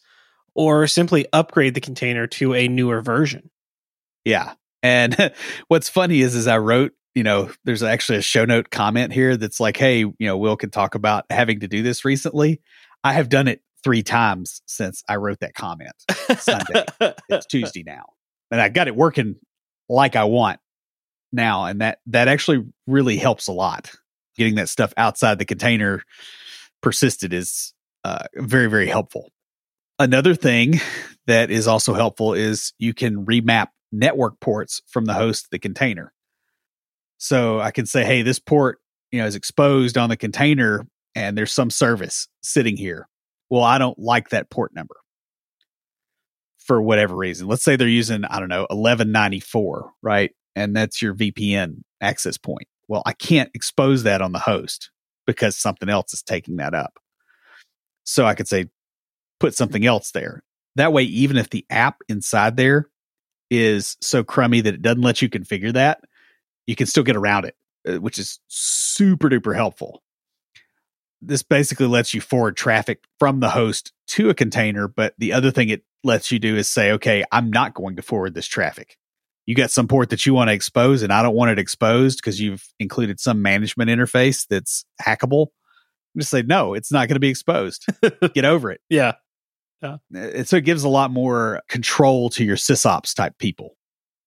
or 0.54 0.86
simply 0.86 1.26
upgrade 1.32 1.74
the 1.74 1.80
container 1.80 2.26
to 2.26 2.54
a 2.54 2.68
newer 2.68 3.00
version. 3.00 3.50
Yeah. 4.24 4.52
And 4.82 5.32
what's 5.68 5.88
funny 5.88 6.20
is 6.20 6.34
is 6.34 6.46
I 6.46 6.58
wrote, 6.58 6.92
you 7.14 7.22
know, 7.22 7.50
there's 7.64 7.82
actually 7.82 8.18
a 8.18 8.22
show 8.22 8.44
note 8.44 8.70
comment 8.70 9.12
here 9.12 9.36
that's 9.36 9.60
like, 9.60 9.76
hey, 9.76 9.98
you 10.00 10.14
know, 10.20 10.36
Will 10.36 10.56
can 10.56 10.70
talk 10.70 10.94
about 10.94 11.24
having 11.30 11.60
to 11.60 11.68
do 11.68 11.82
this 11.82 12.04
recently. 12.04 12.60
I 13.04 13.12
have 13.12 13.28
done 13.28 13.48
it 13.48 13.60
three 13.84 14.02
times 14.02 14.62
since 14.66 15.02
I 15.08 15.16
wrote 15.16 15.40
that 15.40 15.54
comment. 15.54 15.92
Sunday. 16.38 16.84
it's 17.28 17.46
Tuesday 17.50 17.82
now. 17.82 18.04
And 18.50 18.60
I 18.60 18.68
got 18.68 18.88
it 18.88 18.96
working 18.96 19.36
like 19.88 20.16
I 20.16 20.24
want 20.24 20.60
now. 21.32 21.64
And 21.64 21.80
that 21.80 21.98
that 22.06 22.28
actually 22.28 22.64
really 22.86 23.16
helps 23.16 23.48
a 23.48 23.52
lot 23.52 23.90
getting 24.36 24.54
that 24.56 24.68
stuff 24.68 24.94
outside 24.96 25.38
the 25.38 25.44
container 25.44 26.02
persisted 26.80 27.32
is 27.32 27.74
uh, 28.04 28.24
very, 28.34 28.68
very 28.68 28.88
helpful. 28.88 29.30
Another 29.98 30.34
thing 30.34 30.80
that 31.26 31.50
is 31.50 31.68
also 31.68 31.94
helpful 31.94 32.34
is 32.34 32.72
you 32.78 32.94
can 32.94 33.24
remap 33.26 33.68
network 33.92 34.40
ports 34.40 34.82
from 34.88 35.04
the 35.04 35.14
host 35.14 35.44
to 35.44 35.48
the 35.52 35.58
container. 35.58 36.12
So 37.22 37.60
I 37.60 37.70
can 37.70 37.86
say, 37.86 38.02
hey, 38.02 38.22
this 38.22 38.40
port, 38.40 38.80
you 39.12 39.20
know, 39.20 39.26
is 39.26 39.36
exposed 39.36 39.96
on 39.96 40.08
the 40.08 40.16
container 40.16 40.88
and 41.14 41.38
there's 41.38 41.52
some 41.52 41.70
service 41.70 42.26
sitting 42.42 42.76
here. 42.76 43.08
Well, 43.48 43.62
I 43.62 43.78
don't 43.78 43.96
like 43.96 44.30
that 44.30 44.50
port 44.50 44.74
number 44.74 44.96
for 46.58 46.82
whatever 46.82 47.14
reason. 47.14 47.46
Let's 47.46 47.62
say 47.62 47.76
they're 47.76 47.86
using, 47.86 48.24
I 48.24 48.40
don't 48.40 48.48
know, 48.48 48.62
1194, 48.62 49.92
right? 50.02 50.32
And 50.56 50.74
that's 50.74 51.00
your 51.00 51.14
VPN 51.14 51.82
access 52.00 52.38
point. 52.38 52.66
Well, 52.88 53.04
I 53.06 53.12
can't 53.12 53.50
expose 53.54 54.02
that 54.02 54.20
on 54.20 54.32
the 54.32 54.40
host 54.40 54.90
because 55.24 55.56
something 55.56 55.88
else 55.88 56.12
is 56.12 56.24
taking 56.24 56.56
that 56.56 56.74
up. 56.74 56.98
So 58.02 58.26
I 58.26 58.34
could 58.34 58.48
say, 58.48 58.66
put 59.38 59.54
something 59.54 59.86
else 59.86 60.10
there. 60.10 60.42
That 60.74 60.92
way, 60.92 61.04
even 61.04 61.36
if 61.36 61.50
the 61.50 61.64
app 61.70 61.98
inside 62.08 62.56
there 62.56 62.88
is 63.48 63.96
so 64.00 64.24
crummy 64.24 64.60
that 64.62 64.74
it 64.74 64.82
doesn't 64.82 65.02
let 65.02 65.22
you 65.22 65.28
configure 65.28 65.72
that, 65.74 66.00
you 66.66 66.76
can 66.76 66.86
still 66.86 67.02
get 67.02 67.16
around 67.16 67.44
it, 67.44 67.56
uh, 67.88 68.00
which 68.00 68.18
is 68.18 68.40
super 68.48 69.28
duper 69.28 69.54
helpful. 69.54 70.02
This 71.20 71.42
basically 71.42 71.86
lets 71.86 72.14
you 72.14 72.20
forward 72.20 72.56
traffic 72.56 73.04
from 73.18 73.40
the 73.40 73.50
host 73.50 73.92
to 74.08 74.28
a 74.28 74.34
container, 74.34 74.88
but 74.88 75.14
the 75.18 75.32
other 75.32 75.50
thing 75.50 75.68
it 75.68 75.84
lets 76.02 76.32
you 76.32 76.38
do 76.38 76.56
is 76.56 76.68
say, 76.68 76.92
okay, 76.92 77.24
I'm 77.30 77.50
not 77.50 77.74
going 77.74 77.96
to 77.96 78.02
forward 78.02 78.34
this 78.34 78.46
traffic 78.46 78.96
you 79.46 79.54
got 79.54 79.70
some 79.70 79.88
port 79.88 80.10
that 80.10 80.24
you 80.24 80.34
want 80.34 80.48
to 80.48 80.54
expose 80.54 81.02
and 81.02 81.12
I 81.12 81.22
don't 81.22 81.34
want 81.34 81.50
it 81.50 81.58
exposed 81.58 82.18
because 82.18 82.40
you've 82.40 82.66
included 82.78 83.18
some 83.18 83.42
management 83.42 83.90
interface 83.90 84.46
that's 84.46 84.84
hackable. 85.00 85.48
I'm 86.14 86.20
just 86.20 86.30
say, 86.30 86.42
no, 86.42 86.74
it's 86.74 86.92
not 86.92 87.08
going 87.08 87.16
to 87.16 87.20
be 87.20 87.28
exposed. 87.28 87.86
Get 88.34 88.44
over 88.44 88.70
it. 88.70 88.80
Yeah. 88.88 89.12
Yeah. 89.82 89.96
And 90.14 90.46
so 90.46 90.56
it 90.56 90.64
gives 90.64 90.84
a 90.84 90.88
lot 90.88 91.10
more 91.10 91.60
control 91.68 92.30
to 92.30 92.44
your 92.44 92.56
sysops 92.56 93.14
type 93.14 93.38
people 93.38 93.76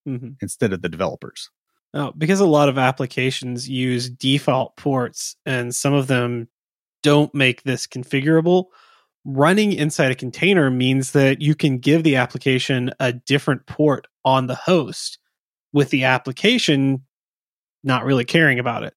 mm-hmm. 0.08 0.32
instead 0.42 0.74
of 0.74 0.82
the 0.82 0.90
developers. 0.90 1.50
Oh, 1.96 2.12
because 2.18 2.42
a 2.42 2.46
lot 2.46 2.70
of 2.70 2.78
applications 2.78 3.70
use 3.70 4.10
default 4.10 4.76
ports 4.76 5.38
and 5.46 5.74
some 5.74 5.94
of 5.94 6.08
them 6.08 6.50
don't 7.02 7.34
make 7.34 7.64
this 7.64 7.88
configurable 7.88 8.66
running 9.26 9.74
inside 9.74 10.12
a 10.12 10.16
container 10.16 10.70
means 10.70 11.12
that 11.12 11.42
you 11.42 11.56
can 11.56 11.80
give 11.80 12.04
the 12.04 12.16
application 12.16 12.92
a 13.00 13.12
different 13.12 13.66
port 13.66 14.08
on 14.24 14.48
the 14.48 14.56
host 14.56 15.18
with 15.74 15.90
the 15.90 16.04
application 16.04 17.04
not 17.84 18.06
really 18.06 18.24
caring 18.24 18.60
about 18.60 18.84
it. 18.84 18.94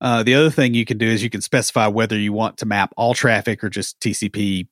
Uh, 0.00 0.22
the 0.22 0.34
other 0.34 0.50
thing 0.50 0.74
you 0.74 0.84
can 0.84 0.98
do 0.98 1.06
is 1.06 1.22
you 1.22 1.30
can 1.30 1.40
specify 1.40 1.86
whether 1.86 2.18
you 2.18 2.32
want 2.32 2.58
to 2.58 2.66
map 2.66 2.92
all 2.96 3.14
traffic 3.14 3.62
or 3.62 3.70
just 3.70 3.98
TCP 4.00 4.66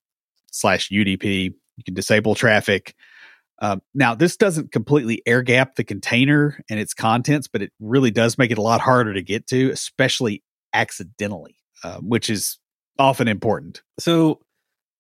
slash 0.51 0.91
UDP. 0.91 1.55
You 1.77 1.85
can 1.85 1.95
disable 1.95 2.35
traffic. 2.35 2.95
Um, 3.63 3.81
now, 3.95 4.17
this 4.17 4.37
doesn't 4.37 4.73
completely 4.73 5.23
air 5.25 5.41
gap 5.41 5.77
the 5.77 5.85
container 5.85 6.61
and 6.69 6.81
its 6.81 6.95
contents, 6.95 7.47
but 7.47 7.63
it 7.63 7.73
really 7.79 8.11
does 8.11 8.37
make 8.37 8.51
it 8.51 8.59
a 8.59 8.63
lot 8.63 8.81
harder 8.81 9.15
to 9.15 9.23
get 9.23 9.47
to, 9.47 9.71
especially 9.71 10.43
accidentally, 10.75 11.55
uh, 11.85 11.99
which 11.99 12.29
is 12.29 12.59
often 12.99 13.29
important. 13.29 13.83
So, 14.01 14.41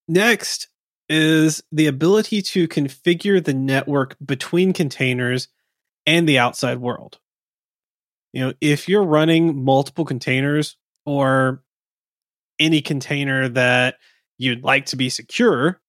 next 0.07 0.68
is 1.09 1.61
the 1.72 1.88
ability 1.88 2.40
to 2.40 2.68
configure 2.68 3.42
the 3.42 3.53
network 3.53 4.16
between 4.25 4.72
containers 4.72 5.48
and 6.07 6.29
the 6.29 6.38
outside 6.38 6.79
world. 6.79 7.18
You 8.33 8.46
know, 8.46 8.53
if 8.61 8.88
you're 8.88 9.03
running 9.03 9.64
multiple 9.64 10.05
containers 10.05 10.77
or 11.05 11.64
any 12.61 12.81
container 12.81 13.48
that 13.48 13.96
you'd 14.38 14.62
like 14.62 14.87
to 14.87 14.96
be 14.96 15.11
secure, 15.11 15.81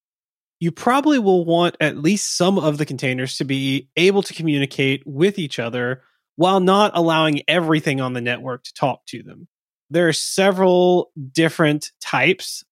you 0.63 0.71
probably 0.71 1.19
will 1.19 1.43
want 1.43 1.75
at 1.81 1.97
least 1.97 2.37
some 2.37 2.57
of 2.57 2.77
the 2.77 2.85
containers 2.85 3.35
to 3.35 3.43
be 3.43 3.89
able 3.97 4.23
to 4.23 4.33
communicate 4.33 5.03
with 5.05 5.37
each 5.37 5.59
other 5.59 6.03
while 6.37 6.61
not 6.61 6.93
allowing 6.95 7.41
everything 7.49 7.99
on 7.99 8.13
the 8.13 8.21
network 8.21 8.63
to 8.63 8.73
talk 8.73 9.05
to 9.05 9.21
them. 9.21 9.49
There 9.89 10.07
are 10.07 10.13
several 10.13 11.11
different 11.33 11.91
types. 11.99 12.63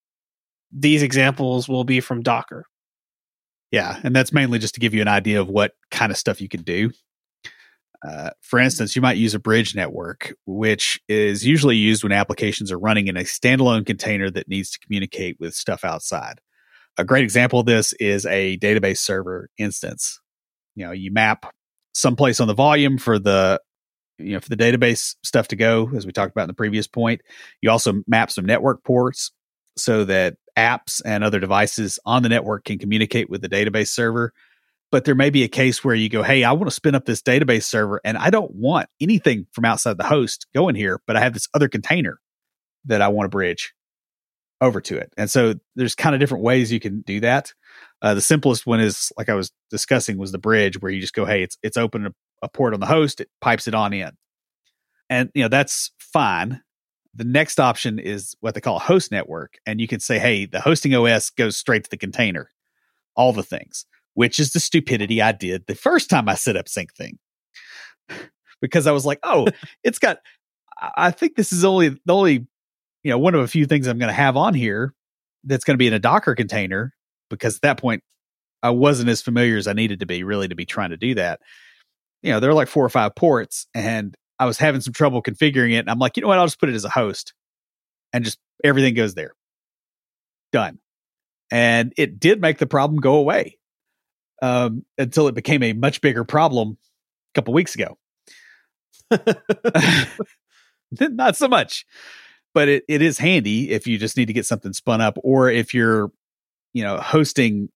These 0.72 1.04
examples 1.04 1.68
will 1.68 1.84
be 1.84 2.00
from 2.00 2.22
Docker. 2.22 2.66
Yeah, 3.72 4.00
and 4.06 4.16
that's 4.16 4.32
mainly 4.32 4.58
just 4.58 4.76
to 4.76 4.80
give 4.80 4.94
you 4.94 5.02
an 5.02 5.10
idea 5.10 5.42
of 5.42 5.50
what 5.50 5.74
kind 5.92 6.14
of 6.14 6.18
stuff 6.18 6.40
you 6.40 6.48
can 6.48 6.62
do. 6.62 6.92
Uh, 8.08 8.30
for 8.40 8.58
instance, 8.58 8.96
you 8.96 9.02
might 9.02 9.18
use 9.18 9.34
a 9.34 9.40
bridge 9.40 9.76
network, 9.76 10.34
which 10.46 11.02
is 11.10 11.46
usually 11.46 11.76
used 11.76 12.04
when 12.04 12.14
applications 12.14 12.72
are 12.72 12.80
running 12.80 13.08
in 13.08 13.18
a 13.18 13.24
standalone 13.24 13.86
container 13.86 14.32
that 14.32 14.48
needs 14.48 14.72
to 14.72 14.80
communicate 14.80 15.36
with 15.42 15.54
stuff 15.54 15.84
outside. 15.84 16.40
A 16.98 17.04
great 17.04 17.24
example 17.24 17.60
of 17.60 17.66
this 17.66 17.94
is 17.94 18.26
a 18.26 18.58
database 18.58 19.00
server 19.00 19.50
instance. 19.58 20.20
You 20.76 20.86
know, 20.86 20.92
you 20.92 21.12
map 21.12 21.54
someplace 21.94 22.40
on 22.40 22.48
the 22.48 22.54
volume 22.54 22.98
for 22.98 23.20
the 23.20 23.62
you 24.18 24.34
know 24.34 24.40
for 24.40 24.50
the 24.50 24.58
database 24.58 25.16
stuff 25.24 25.48
to 25.50 25.56
go, 25.56 25.90
as 25.96 26.06
we 26.06 26.12
talked 26.12 26.32
about 26.32 26.44
in 26.44 26.50
the 26.50 26.54
previous 26.54 26.88
point. 26.88 27.22
You 27.62 27.72
also 27.72 28.04
map 28.08 28.32
some 28.32 28.46
network 28.46 28.84
ports 28.84 29.32
so 29.78 30.06
that 30.06 30.36
apps 30.58 31.02
and 31.06 31.24
other 31.24 31.40
devices 31.40 31.98
on 32.06 32.24
the 32.24 32.30
network 32.30 32.66
can 32.66 32.78
communicate 32.78 33.30
with 33.30 33.42
the 33.42 33.50
database 33.50 33.88
server 33.88 34.34
but 34.92 35.06
there 35.06 35.16
may 35.16 35.30
be 35.30 35.44
a 35.44 35.48
case 35.48 35.84
where 35.84 35.96
you 35.96 36.10
go, 36.10 36.22
Hey, 36.22 36.44
I 36.44 36.52
want 36.52 36.66
to 36.66 36.76
spin 36.76 36.96
up 36.96 37.06
this 37.06 37.22
database 37.22 37.64
server 37.64 38.02
and 38.04 38.18
I 38.18 38.30
don't 38.30 38.54
want 38.54 38.90
anything 39.00 39.48
from 39.54 39.66
outside 39.66 39.98
the 39.98 40.04
host 40.04 40.46
going 40.54 40.76
here, 40.76 41.00
but 41.08 41.16
I 41.16 41.22
have 41.22 41.34
this 41.34 41.48
other 41.54 41.70
container 41.70 42.20
that 42.86 43.02
I 43.02 43.08
want 43.08 43.26
to 43.26 43.30
bridge 43.30 43.74
over 44.62 44.80
to 44.82 44.98
it. 44.98 45.12
And 45.18 45.30
so 45.30 45.56
there's 45.76 45.96
kind 45.96 46.16
of 46.16 46.20
different 46.20 46.44
ways 46.44 46.72
you 46.72 46.80
can 46.80 47.02
do 47.02 47.20
that. 47.22 47.54
Uh, 48.02 48.14
the 48.14 48.22
simplest 48.22 48.66
one 48.66 48.80
is 48.80 49.12
like 49.18 49.28
I 49.28 49.34
was 49.34 49.52
discussing 49.70 50.18
was 50.18 50.32
the 50.32 50.38
bridge 50.38 50.80
where 50.82 50.92
you 50.92 51.02
just 51.02 51.14
go, 51.14 51.26
Hey, 51.26 51.44
it's, 51.44 51.58
it's 51.64 51.78
open 51.78 52.08
a, 52.08 52.12
a 52.42 52.50
port 52.50 52.74
on 52.74 52.80
the 52.80 52.86
host. 52.86 53.22
It 53.22 53.30
pipes 53.42 53.68
it 53.68 53.76
on 53.76 53.94
in. 53.94 54.12
And, 55.10 55.30
you 55.34 55.44
know, 55.44 55.50
that's 55.50 55.92
fine. 56.00 56.62
The 57.14 57.26
next 57.26 57.60
option 57.60 58.00
is 58.00 58.36
what 58.40 58.56
they 58.56 58.62
call 58.62 58.78
a 58.78 58.80
host 58.80 59.12
network. 59.12 59.56
And 59.66 59.82
you 59.82 59.88
can 59.88 60.00
say, 60.00 60.20
Hey, 60.20 60.46
the 60.46 60.62
hosting 60.62 60.96
OS 60.96 61.30
goes 61.32 61.58
straight 61.58 61.84
to 61.84 61.90
the 61.90 61.98
container, 61.98 62.50
all 63.16 63.34
the 63.34 63.44
things 63.44 63.86
which 64.14 64.40
is 64.40 64.54
the 64.54 64.60
stupidity 64.60 65.22
I 65.22 65.32
did 65.32 65.66
the 65.68 65.76
first 65.76 66.10
time 66.10 66.28
I 66.28 66.36
set 66.36 66.56
up 66.56 66.66
Syncthing. 66.66 67.18
because 68.62 68.88
I 68.88 68.92
was 68.92 69.06
like, 69.06 69.20
oh, 69.24 69.48
it's 69.84 70.00
got, 70.00 70.20
I 70.96 71.12
think 71.12 71.36
this 71.36 71.52
is 71.52 71.66
only 71.66 71.90
the 71.90 72.14
only, 72.14 72.48
you 73.04 73.12
know, 73.12 73.18
one 73.18 73.36
of 73.36 73.42
a 73.42 73.48
few 73.48 73.66
things 73.66 73.88
I'm 73.88 73.98
going 73.98 74.10
to 74.10 74.14
have 74.14 74.38
on 74.38 74.54
here 74.54 74.94
that's 75.44 75.64
going 75.64 75.76
to 75.76 75.80
be 75.80 75.88
in 75.88 75.94
a 75.94 76.00
Docker 76.00 76.36
container. 76.36 76.94
Because 77.30 77.56
at 77.56 77.62
that 77.62 77.78
point, 77.78 78.04
I 78.62 78.72
wasn't 78.72 79.10
as 79.10 79.22
familiar 79.22 79.58
as 79.58 79.68
I 79.68 79.74
needed 79.74 80.02
to 80.02 80.06
be 80.06 80.24
really 80.24 80.48
to 80.48 80.56
be 80.56 80.66
trying 80.66 80.90
to 80.92 80.98
do 80.98 81.16
that. 81.16 81.40
You 82.22 82.32
know, 82.32 82.40
there 82.40 82.50
are 82.50 82.56
like 82.56 82.68
four 82.68 82.86
or 82.86 82.90
five 82.90 83.16
ports, 83.16 83.68
and 83.74 84.16
I 84.38 84.46
was 84.46 84.58
having 84.58 84.82
some 84.82 84.94
trouble 84.94 85.24
configuring 85.24 85.74
it. 85.74 85.78
And 85.78 85.90
I'm 85.90 86.00
like, 86.00 86.18
you 86.18 86.22
know 86.22 86.28
what? 86.28 86.38
I'll 86.38 86.46
just 86.46 86.60
put 86.60 86.70
it 86.70 86.76
as 86.76 86.86
a 86.86 86.90
host 86.90 87.34
and 88.14 88.24
just 88.26 88.40
everything 88.64 88.94
goes 88.94 89.14
there. 89.14 89.34
Done. 90.52 90.80
And 91.52 91.94
it 91.98 92.20
did 92.20 92.42
make 92.42 92.58
the 92.58 92.68
problem 92.68 93.00
go 93.00 93.16
away 93.16 93.58
um, 94.42 94.86
until 94.98 95.28
it 95.28 95.36
became 95.36 95.64
a 95.64 95.74
much 95.74 96.02
bigger 96.02 96.24
problem 96.24 96.78
a 97.34 97.34
couple 97.36 97.54
weeks 97.54 97.76
ago. 97.76 97.98
Not 101.00 101.36
so 101.36 101.48
much, 101.48 101.86
but 102.54 102.68
it, 102.68 102.84
it 102.88 103.02
is 103.02 103.18
handy 103.18 103.72
if 103.72 103.88
you 103.88 103.98
just 103.98 104.18
need 104.18 104.28
to 104.28 104.34
get 104.34 104.46
something 104.46 104.74
spun 104.74 105.02
up, 105.02 105.18
or 105.24 105.50
if 105.50 105.74
you're, 105.74 106.12
you 106.74 106.84
know, 106.84 106.98
hosting, 106.98 107.70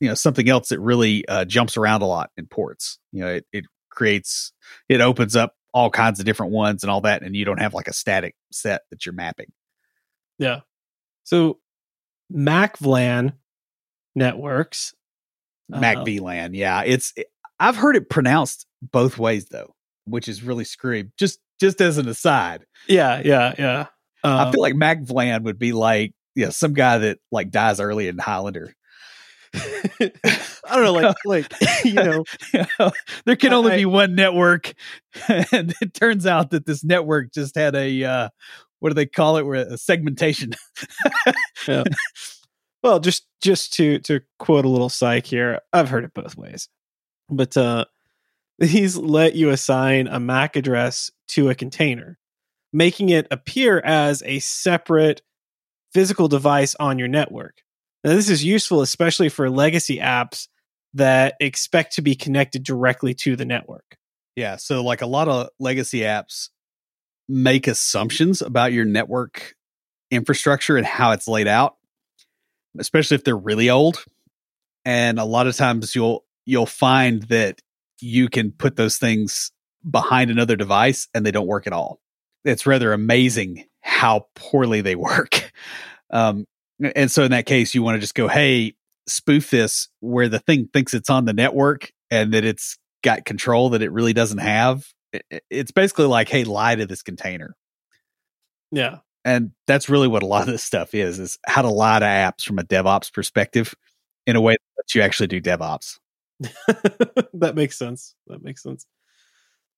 you 0.00 0.08
know, 0.08 0.14
something 0.14 0.48
else 0.48 0.68
that 0.68 0.80
really 0.80 1.26
uh, 1.28 1.44
jumps 1.44 1.76
around 1.76 2.02
a 2.02 2.06
lot 2.06 2.30
in 2.36 2.46
ports. 2.46 2.98
You 3.12 3.20
know, 3.20 3.28
it, 3.28 3.46
it 3.52 3.64
creates, 3.90 4.52
it 4.88 5.00
opens 5.00 5.36
up 5.36 5.54
all 5.72 5.90
kinds 5.90 6.20
of 6.20 6.26
different 6.26 6.52
ones 6.52 6.82
and 6.82 6.90
all 6.90 7.00
that, 7.02 7.22
and 7.22 7.34
you 7.34 7.44
don't 7.44 7.60
have 7.60 7.74
like 7.74 7.88
a 7.88 7.92
static 7.92 8.34
set 8.52 8.82
that 8.90 9.04
you're 9.04 9.14
mapping. 9.14 9.52
Yeah. 10.38 10.60
So 11.24 11.58
Mac 12.30 12.78
VLAN 12.78 13.34
networks 14.14 14.94
Mac 15.68 15.98
uh, 15.98 16.04
VLAN. 16.04 16.50
Yeah, 16.54 16.82
it's 16.82 17.12
I've 17.58 17.76
heard 17.76 17.96
it 17.96 18.10
pronounced 18.10 18.66
both 18.82 19.18
ways 19.18 19.46
though, 19.46 19.74
which 20.04 20.28
is 20.28 20.42
really 20.42 20.64
screwy. 20.64 21.10
Just 21.18 21.40
just 21.60 21.80
as 21.80 21.98
an 21.98 22.08
aside. 22.08 22.66
Yeah, 22.88 23.22
yeah, 23.24 23.54
yeah. 23.58 23.86
Um, 24.24 24.48
I 24.48 24.50
feel 24.50 24.62
like 24.62 24.74
Mac 24.74 25.02
VLAN 25.02 25.42
would 25.42 25.58
be 25.58 25.72
like 25.72 26.14
yeah, 26.34 26.50
some 26.50 26.72
guy 26.72 26.98
that 26.98 27.18
like 27.30 27.50
dies 27.50 27.80
early 27.80 28.08
in 28.08 28.18
Highlander. 28.18 28.74
I 29.54 30.10
don't 30.70 30.84
know, 30.84 30.92
like 30.92 31.16
like 31.24 31.52
you 31.84 31.94
know, 31.94 32.24
you 32.52 32.64
know 32.78 32.90
there 33.24 33.36
can 33.36 33.52
only 33.52 33.72
I, 33.72 33.76
be 33.78 33.84
one 33.84 34.14
network, 34.14 34.72
and 35.28 35.74
it 35.80 35.94
turns 35.94 36.26
out 36.26 36.50
that 36.50 36.66
this 36.66 36.82
network 36.82 37.32
just 37.32 37.54
had 37.54 37.74
a 37.76 38.04
uh, 38.04 38.28
what 38.80 38.90
do 38.90 38.94
they 38.94 39.06
call 39.06 39.36
it? 39.36 39.46
Where 39.46 39.54
a 39.54 39.78
segmentation. 39.78 40.54
yeah. 41.68 41.84
Well, 42.82 43.00
just 43.00 43.26
just 43.40 43.72
to 43.74 44.00
to 44.00 44.20
quote 44.38 44.64
a 44.64 44.68
little 44.68 44.88
psych 44.88 45.26
here, 45.26 45.60
I've 45.72 45.88
heard 45.88 46.04
it 46.04 46.14
both 46.14 46.36
ways. 46.36 46.68
But 47.30 47.56
uh 47.56 47.86
these 48.58 48.96
let 48.96 49.34
you 49.34 49.50
assign 49.50 50.06
a 50.06 50.20
MAC 50.20 50.56
address 50.56 51.10
to 51.28 51.48
a 51.48 51.54
container, 51.54 52.18
making 52.74 53.08
it 53.08 53.26
appear 53.30 53.78
as 53.78 54.22
a 54.26 54.38
separate 54.40 55.22
physical 55.92 56.28
device 56.28 56.74
on 56.78 56.98
your 56.98 57.08
network. 57.08 57.62
Now, 58.02 58.10
this 58.10 58.28
is 58.28 58.44
useful 58.44 58.82
especially 58.82 59.30
for 59.30 59.48
legacy 59.48 59.98
apps 59.98 60.48
that 60.92 61.36
expect 61.40 61.94
to 61.94 62.02
be 62.02 62.14
connected 62.14 62.62
directly 62.62 63.14
to 63.14 63.36
the 63.36 63.46
network. 63.46 63.96
Yeah, 64.36 64.56
so 64.56 64.84
like 64.84 65.00
a 65.00 65.06
lot 65.06 65.28
of 65.28 65.48
legacy 65.58 66.00
apps 66.00 66.50
make 67.28 67.66
assumptions 67.66 68.42
about 68.42 68.72
your 68.72 68.84
network 68.84 69.54
infrastructure 70.10 70.76
and 70.76 70.84
how 70.84 71.12
it's 71.12 71.26
laid 71.26 71.48
out 71.48 71.76
especially 72.78 73.16
if 73.16 73.24
they're 73.24 73.36
really 73.36 73.70
old. 73.70 74.04
And 74.84 75.18
a 75.18 75.24
lot 75.24 75.46
of 75.46 75.56
times 75.56 75.94
you'll 75.94 76.24
you'll 76.44 76.66
find 76.66 77.22
that 77.24 77.60
you 78.00 78.28
can 78.28 78.52
put 78.52 78.76
those 78.76 78.98
things 78.98 79.50
behind 79.88 80.30
another 80.30 80.56
device 80.56 81.08
and 81.14 81.24
they 81.24 81.30
don't 81.30 81.46
work 81.46 81.66
at 81.66 81.72
all. 81.72 82.00
It's 82.44 82.66
rather 82.66 82.92
amazing 82.92 83.64
how 83.80 84.26
poorly 84.34 84.80
they 84.80 84.94
work. 84.94 85.52
Um, 86.10 86.46
and 86.94 87.10
so 87.10 87.24
in 87.24 87.30
that 87.30 87.46
case, 87.46 87.74
you 87.74 87.82
want 87.82 87.96
to 87.96 88.00
just 88.00 88.14
go, 88.14 88.28
hey, 88.28 88.74
spoof 89.06 89.50
this 89.50 89.88
where 90.00 90.28
the 90.28 90.38
thing 90.38 90.68
thinks 90.72 90.94
it's 90.94 91.10
on 91.10 91.24
the 91.24 91.32
network 91.32 91.92
and 92.10 92.32
that 92.32 92.44
it's 92.44 92.78
got 93.02 93.24
control 93.24 93.70
that 93.70 93.82
it 93.82 93.90
really 93.92 94.12
doesn't 94.12 94.38
have. 94.38 94.86
It's 95.50 95.70
basically 95.70 96.06
like, 96.06 96.28
hey, 96.28 96.44
lie 96.44 96.74
to 96.74 96.86
this 96.86 97.02
container. 97.02 97.54
Yeah 98.70 98.98
and 99.24 99.52
that's 99.66 99.88
really 99.88 100.08
what 100.08 100.22
a 100.22 100.26
lot 100.26 100.42
of 100.42 100.48
this 100.48 100.62
stuff 100.62 100.94
is 100.94 101.18
is 101.18 101.38
how 101.46 101.62
to 101.62 101.70
lie 101.70 101.98
to 101.98 102.04
apps 102.04 102.42
from 102.42 102.58
a 102.58 102.62
devops 102.62 103.12
perspective 103.12 103.74
in 104.26 104.36
a 104.36 104.40
way 104.40 104.56
that 104.76 104.94
you 104.94 105.02
actually 105.02 105.26
do 105.26 105.40
devops 105.40 105.98
that 107.32 107.54
makes 107.54 107.78
sense 107.78 108.14
that 108.26 108.42
makes 108.42 108.62
sense 108.62 108.86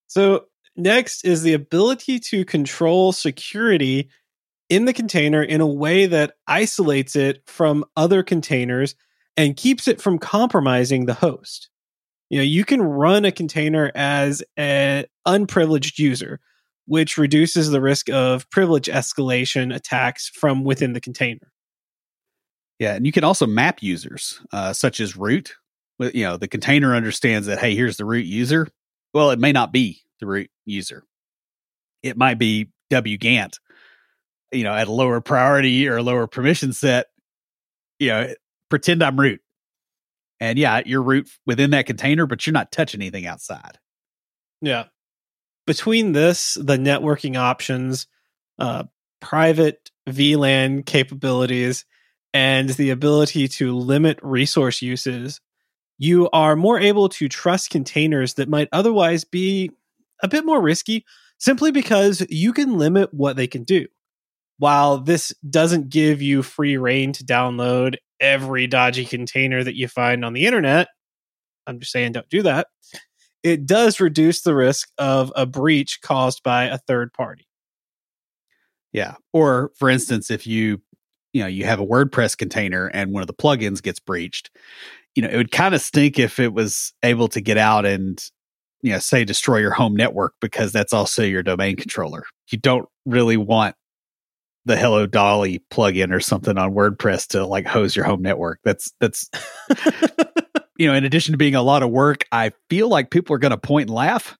so 0.06 0.46
next 0.76 1.24
is 1.24 1.42
the 1.42 1.54
ability 1.54 2.18
to 2.18 2.44
control 2.44 3.12
security 3.12 4.08
in 4.68 4.84
the 4.84 4.92
container 4.92 5.42
in 5.42 5.60
a 5.60 5.66
way 5.66 6.06
that 6.06 6.34
isolates 6.46 7.16
it 7.16 7.42
from 7.46 7.84
other 7.96 8.22
containers 8.22 8.94
and 9.36 9.56
keeps 9.56 9.86
it 9.86 10.00
from 10.00 10.18
compromising 10.18 11.06
the 11.06 11.14
host 11.14 11.68
you 12.30 12.38
know 12.38 12.44
you 12.44 12.64
can 12.64 12.82
run 12.82 13.24
a 13.24 13.32
container 13.32 13.92
as 13.94 14.42
an 14.56 15.04
unprivileged 15.24 15.98
user 15.98 16.40
which 16.86 17.18
reduces 17.18 17.70
the 17.70 17.80
risk 17.80 18.08
of 18.10 18.48
privilege 18.50 18.86
escalation 18.86 19.74
attacks 19.74 20.28
from 20.28 20.64
within 20.64 20.92
the 20.92 21.00
container. 21.00 21.52
Yeah, 22.78 22.94
and 22.94 23.04
you 23.04 23.12
can 23.12 23.24
also 23.24 23.46
map 23.46 23.82
users, 23.82 24.40
uh, 24.52 24.72
such 24.72 25.00
as 25.00 25.16
root. 25.16 25.54
You 25.98 26.24
know, 26.24 26.36
the 26.36 26.48
container 26.48 26.94
understands 26.94 27.46
that 27.46 27.58
hey, 27.58 27.74
here's 27.74 27.96
the 27.96 28.04
root 28.04 28.26
user. 28.26 28.68
Well, 29.12 29.30
it 29.30 29.38
may 29.38 29.52
not 29.52 29.72
be 29.72 30.02
the 30.20 30.26
root 30.26 30.50
user. 30.64 31.04
It 32.02 32.16
might 32.16 32.38
be 32.38 32.68
wget 32.90 33.58
you 34.52 34.64
know 34.64 34.72
at 34.72 34.88
a 34.88 34.92
lower 34.92 35.20
priority 35.20 35.88
or 35.88 35.96
a 35.96 36.02
lower 36.02 36.26
permission 36.26 36.72
set 36.72 37.06
you 37.98 38.08
know 38.08 38.32
pretend 38.68 39.02
i'm 39.02 39.18
root. 39.18 39.40
And 40.40 40.58
yeah 40.58 40.82
you're 40.84 41.02
root 41.02 41.28
within 41.46 41.70
that 41.70 41.86
container 41.86 42.26
but 42.26 42.46
you're 42.46 42.52
not 42.52 42.72
touching 42.72 43.00
anything 43.00 43.26
outside. 43.26 43.78
Yeah. 44.60 44.84
Between 45.66 46.12
this 46.12 46.54
the 46.54 46.76
networking 46.76 47.36
options 47.36 48.06
uh 48.58 48.84
private 49.20 49.90
vlan 50.08 50.84
capabilities 50.84 51.84
and 52.32 52.68
the 52.68 52.90
ability 52.90 53.48
to 53.48 53.74
limit 53.74 54.18
resource 54.22 54.82
uses 54.82 55.40
you 55.98 56.28
are 56.30 56.54
more 56.54 56.78
able 56.78 57.08
to 57.08 57.28
trust 57.28 57.70
containers 57.70 58.34
that 58.34 58.48
might 58.48 58.68
otherwise 58.72 59.24
be 59.24 59.70
a 60.22 60.28
bit 60.28 60.44
more 60.44 60.60
risky 60.60 61.04
simply 61.38 61.70
because 61.70 62.24
you 62.28 62.52
can 62.52 62.78
limit 62.78 63.12
what 63.12 63.36
they 63.36 63.46
can 63.46 63.64
do. 63.64 63.86
While 64.58 64.98
this 64.98 65.34
doesn't 65.48 65.90
give 65.90 66.22
you 66.22 66.42
free 66.42 66.76
reign 66.76 67.12
to 67.12 67.24
download 67.24 67.96
every 68.20 68.66
dodgy 68.66 69.04
container 69.04 69.62
that 69.62 69.76
you 69.76 69.86
find 69.86 70.24
on 70.24 70.32
the 70.32 70.46
internet, 70.46 70.88
I'm 71.66 71.78
just 71.78 71.92
saying 71.92 72.12
don't 72.12 72.28
do 72.30 72.42
that. 72.42 72.68
It 73.42 73.66
does 73.66 74.00
reduce 74.00 74.42
the 74.42 74.54
risk 74.54 74.88
of 74.98 75.32
a 75.36 75.44
breach 75.44 76.00
caused 76.00 76.42
by 76.42 76.64
a 76.64 76.78
third 76.78 77.12
party. 77.12 77.46
Yeah. 78.92 79.16
Or 79.32 79.72
for 79.78 79.90
instance, 79.90 80.30
if 80.30 80.46
you 80.46 80.80
you 81.36 81.42
know, 81.42 81.48
you 81.48 81.66
have 81.66 81.80
a 81.80 81.86
WordPress 81.86 82.38
container 82.38 82.86
and 82.86 83.12
one 83.12 83.22
of 83.22 83.26
the 83.26 83.34
plugins 83.34 83.82
gets 83.82 84.00
breached, 84.00 84.48
you 85.14 85.22
know, 85.22 85.28
it 85.28 85.36
would 85.36 85.52
kind 85.52 85.74
of 85.74 85.82
stink 85.82 86.18
if 86.18 86.38
it 86.38 86.54
was 86.54 86.94
able 87.02 87.28
to 87.28 87.42
get 87.42 87.58
out 87.58 87.84
and, 87.84 88.24
you 88.82 88.92
know, 88.92 88.98
say 88.98 89.24
destroy 89.24 89.58
your 89.58 89.72
home 89.72 89.96
network 89.96 90.34
because 90.40 90.72
that's 90.72 90.92
also 90.92 91.22
your 91.22 91.42
domain 91.42 91.76
controller. 91.76 92.24
You 92.50 92.58
don't 92.58 92.88
really 93.04 93.36
want 93.36 93.74
the 94.64 94.76
Hello 94.76 95.06
Dolly 95.06 95.62
plugin 95.70 96.12
or 96.12 96.20
something 96.20 96.58
on 96.58 96.74
WordPress 96.74 97.28
to 97.28 97.46
like 97.46 97.66
hose 97.66 97.94
your 97.94 98.04
home 98.04 98.20
network. 98.20 98.60
That's 98.64 98.92
that's 99.00 99.30
you 100.76 100.88
know, 100.88 100.94
in 100.94 101.04
addition 101.04 101.32
to 101.32 101.38
being 101.38 101.54
a 101.54 101.62
lot 101.62 101.82
of 101.82 101.90
work, 101.90 102.26
I 102.32 102.52
feel 102.68 102.88
like 102.88 103.10
people 103.10 103.34
are 103.34 103.38
going 103.38 103.50
to 103.50 103.58
point 103.58 103.88
and 103.88 103.96
laugh. 103.96 104.36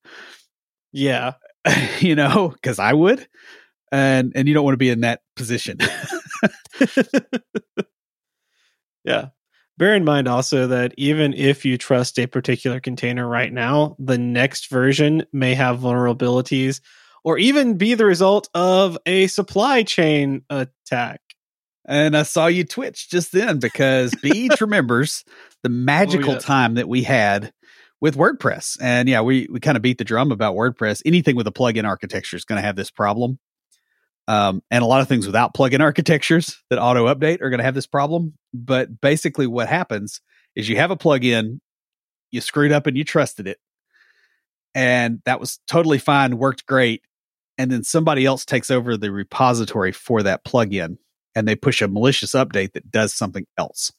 Yeah. 0.93 1.35
you 2.01 2.15
know, 2.15 2.55
cuz 2.63 2.79
I 2.79 2.93
would. 2.93 3.27
And 3.93 4.33
and 4.35 4.49
you 4.49 4.55
don't 4.55 4.65
want 4.65 4.75
to 4.75 4.79
be 4.79 4.91
in 4.91 5.03
that 5.03 5.21
position. 5.37 5.79
yeah. 9.05 9.29
Bear 9.79 9.95
in 9.95 10.05
mind 10.05 10.27
also 10.27 10.69
that 10.69 10.95
even 10.97 11.35
if 11.35 11.65
you 11.65 11.77
trust 11.77 12.19
a 12.19 12.27
particular 12.27 12.81
container 12.81 13.29
right 13.29 13.53
now, 13.53 13.95
the 13.99 14.17
next 14.17 14.71
version 14.71 15.27
may 15.33 15.55
have 15.55 15.81
vulnerabilities 15.81 16.81
or 17.25 17.37
even 17.39 17.77
be 17.77 17.95
the 17.95 18.07
result 18.07 18.49
of 18.55 18.97
a 19.05 19.27
supply 19.27 19.83
chain 19.83 20.43
attack. 20.49 21.21
And 21.85 22.17
I 22.17 22.23
saw 22.23 22.47
you 22.47 22.65
twitch 22.65 23.11
just 23.11 23.33
then 23.33 23.59
because 23.59 24.13
Beej 24.15 24.61
remembers 24.61 25.25
the 25.63 25.69
magical 25.69 26.31
oh, 26.31 26.35
yeah. 26.35 26.39
time 26.39 26.75
that 26.75 26.89
we 26.89 27.03
had 27.03 27.53
with 28.01 28.17
WordPress. 28.17 28.79
And 28.81 29.09
yeah, 29.09 29.21
we, 29.21 29.47
we 29.51 29.61
kind 29.61 29.77
of 29.77 29.83
beat 29.83 29.99
the 29.99 30.05
drum 30.05 30.33
about 30.33 30.55
WordPress. 30.55 31.03
Anything 31.05 31.37
with 31.37 31.47
a 31.47 31.53
plugin 31.53 31.85
architecture 31.85 32.37
is 32.37 32.45
going 32.45 32.61
to 32.61 32.67
have 32.67 32.77
this 32.77 32.91
problem. 32.91 33.39
Um, 34.29 34.63
and 34.71 34.83
a 34.83 34.87
lot 34.87 35.01
of 35.01 35.09
things 35.09 35.27
without 35.27 35.55
plugin 35.55 35.81
architectures 35.81 36.61
that 36.69 36.81
auto 36.81 37.07
update 37.13 37.41
are 37.43 37.51
going 37.51 37.59
to 37.59 37.65
have 37.65 37.75
this 37.75 37.87
problem. 37.87 38.35
But 38.53 39.01
basically, 39.01 39.47
what 39.47 39.69
happens 39.69 40.21
is 40.57 40.69
you 40.69 40.77
have 40.77 40.91
a 40.91 40.97
plugin, 40.97 41.61
you 42.33 42.41
screwed 42.41 42.73
up 42.73 42.87
and 42.87 42.97
you 42.97 43.05
trusted 43.05 43.47
it, 43.47 43.59
and 44.75 45.23
that 45.25 45.41
was 45.41 45.59
totally 45.67 45.99
fine, 45.99 46.39
worked 46.39 46.67
great. 46.67 47.03
And 47.59 47.71
then 47.71 47.83
somebody 47.83 48.27
else 48.27 48.45
takes 48.45 48.71
over 48.71 48.97
the 48.97 49.11
repository 49.11 49.93
for 49.93 50.23
that 50.23 50.45
plugin 50.45 50.99
and 51.35 51.49
they 51.49 51.57
push 51.57 51.81
a 51.81 51.89
malicious 51.89 52.33
update 52.33 52.73
that 52.73 52.91
does 52.91 53.15
something 53.15 53.47
else. 53.57 53.93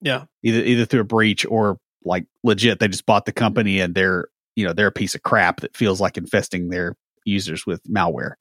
Yeah. 0.00 0.24
Either 0.42 0.60
either 0.60 0.84
through 0.86 1.00
a 1.00 1.04
breach 1.04 1.44
or 1.46 1.78
like 2.04 2.26
legit, 2.42 2.78
they 2.78 2.88
just 2.88 3.06
bought 3.06 3.26
the 3.26 3.32
company 3.32 3.80
and 3.80 3.94
they're 3.94 4.28
you 4.56 4.66
know 4.66 4.72
they're 4.72 4.86
a 4.86 4.92
piece 4.92 5.14
of 5.14 5.22
crap 5.22 5.60
that 5.60 5.76
feels 5.76 6.00
like 6.00 6.16
infesting 6.16 6.68
their 6.68 6.96
users 7.24 7.66
with 7.66 7.82
malware 7.84 8.34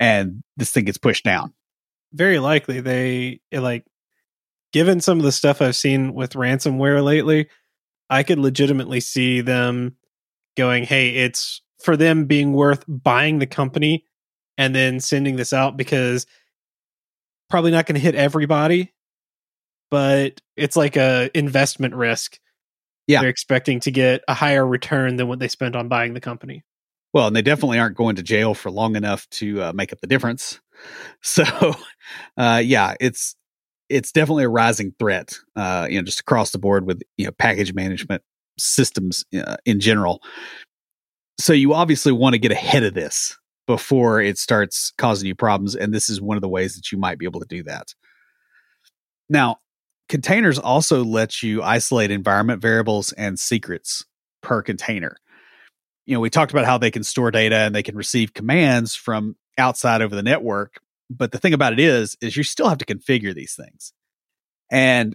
and 0.00 0.42
this 0.56 0.70
thing 0.70 0.84
gets 0.84 0.98
pushed 0.98 1.24
down. 1.24 1.52
Very 2.12 2.38
likely 2.38 2.80
they 2.80 3.40
like 3.52 3.84
given 4.72 5.00
some 5.00 5.18
of 5.18 5.24
the 5.24 5.32
stuff 5.32 5.60
I've 5.62 5.76
seen 5.76 6.14
with 6.14 6.32
ransomware 6.32 7.02
lately, 7.02 7.48
I 8.10 8.22
could 8.22 8.38
legitimately 8.38 9.00
see 9.00 9.40
them 9.40 9.96
going, 10.56 10.84
"Hey, 10.84 11.10
it's 11.10 11.62
for 11.78 11.96
them 11.96 12.26
being 12.26 12.52
worth 12.52 12.84
buying 12.88 13.38
the 13.38 13.46
company 13.46 14.04
and 14.56 14.74
then 14.74 15.00
sending 15.00 15.36
this 15.36 15.52
out 15.52 15.76
because 15.76 16.26
probably 17.48 17.70
not 17.70 17.86
going 17.86 17.94
to 17.94 18.00
hit 18.00 18.14
everybody, 18.14 18.92
but 19.90 20.40
it's 20.56 20.76
like 20.76 20.96
a 20.96 21.30
investment 21.34 21.94
risk. 21.94 22.38
Yeah. 23.06 23.20
They're 23.20 23.30
expecting 23.30 23.80
to 23.80 23.90
get 23.90 24.22
a 24.28 24.34
higher 24.34 24.66
return 24.66 25.16
than 25.16 25.28
what 25.28 25.38
they 25.38 25.48
spent 25.48 25.76
on 25.76 25.88
buying 25.88 26.12
the 26.12 26.20
company. 26.20 26.64
Well, 27.18 27.26
and 27.26 27.34
they 27.34 27.42
definitely 27.42 27.80
aren't 27.80 27.96
going 27.96 28.14
to 28.14 28.22
jail 28.22 28.54
for 28.54 28.70
long 28.70 28.94
enough 28.94 29.28
to 29.30 29.60
uh, 29.60 29.72
make 29.72 29.92
up 29.92 30.00
the 30.00 30.06
difference. 30.06 30.60
So, 31.22 31.42
uh, 32.36 32.62
yeah, 32.64 32.94
it's 33.00 33.34
it's 33.88 34.12
definitely 34.12 34.44
a 34.44 34.48
rising 34.48 34.94
threat. 34.96 35.36
Uh, 35.56 35.88
you 35.90 35.98
know, 35.98 36.04
just 36.04 36.20
across 36.20 36.52
the 36.52 36.58
board 36.58 36.86
with 36.86 37.02
you 37.16 37.24
know 37.24 37.32
package 37.32 37.74
management 37.74 38.22
systems 38.56 39.24
uh, 39.36 39.56
in 39.66 39.80
general. 39.80 40.22
So 41.40 41.52
you 41.52 41.74
obviously 41.74 42.12
want 42.12 42.34
to 42.34 42.38
get 42.38 42.52
ahead 42.52 42.84
of 42.84 42.94
this 42.94 43.36
before 43.66 44.20
it 44.20 44.38
starts 44.38 44.92
causing 44.98 45.26
you 45.26 45.34
problems, 45.34 45.74
and 45.74 45.92
this 45.92 46.08
is 46.08 46.20
one 46.20 46.36
of 46.36 46.42
the 46.42 46.48
ways 46.48 46.76
that 46.76 46.92
you 46.92 46.98
might 46.98 47.18
be 47.18 47.24
able 47.24 47.40
to 47.40 47.46
do 47.46 47.64
that. 47.64 47.92
Now, 49.28 49.56
containers 50.08 50.60
also 50.60 51.02
let 51.02 51.42
you 51.42 51.64
isolate 51.64 52.12
environment 52.12 52.62
variables 52.62 53.10
and 53.14 53.36
secrets 53.36 54.04
per 54.40 54.62
container 54.62 55.16
you 56.08 56.14
know, 56.14 56.20
we 56.20 56.30
talked 56.30 56.52
about 56.52 56.64
how 56.64 56.78
they 56.78 56.90
can 56.90 57.04
store 57.04 57.30
data 57.30 57.54
and 57.54 57.74
they 57.74 57.82
can 57.82 57.94
receive 57.94 58.32
commands 58.32 58.94
from 58.94 59.36
outside 59.58 60.00
over 60.00 60.16
the 60.16 60.22
network. 60.22 60.80
But 61.10 61.32
the 61.32 61.38
thing 61.38 61.52
about 61.52 61.74
it 61.74 61.80
is, 61.80 62.16
is 62.22 62.34
you 62.34 62.44
still 62.44 62.70
have 62.70 62.78
to 62.78 62.86
configure 62.86 63.34
these 63.34 63.54
things. 63.54 63.92
And 64.72 65.14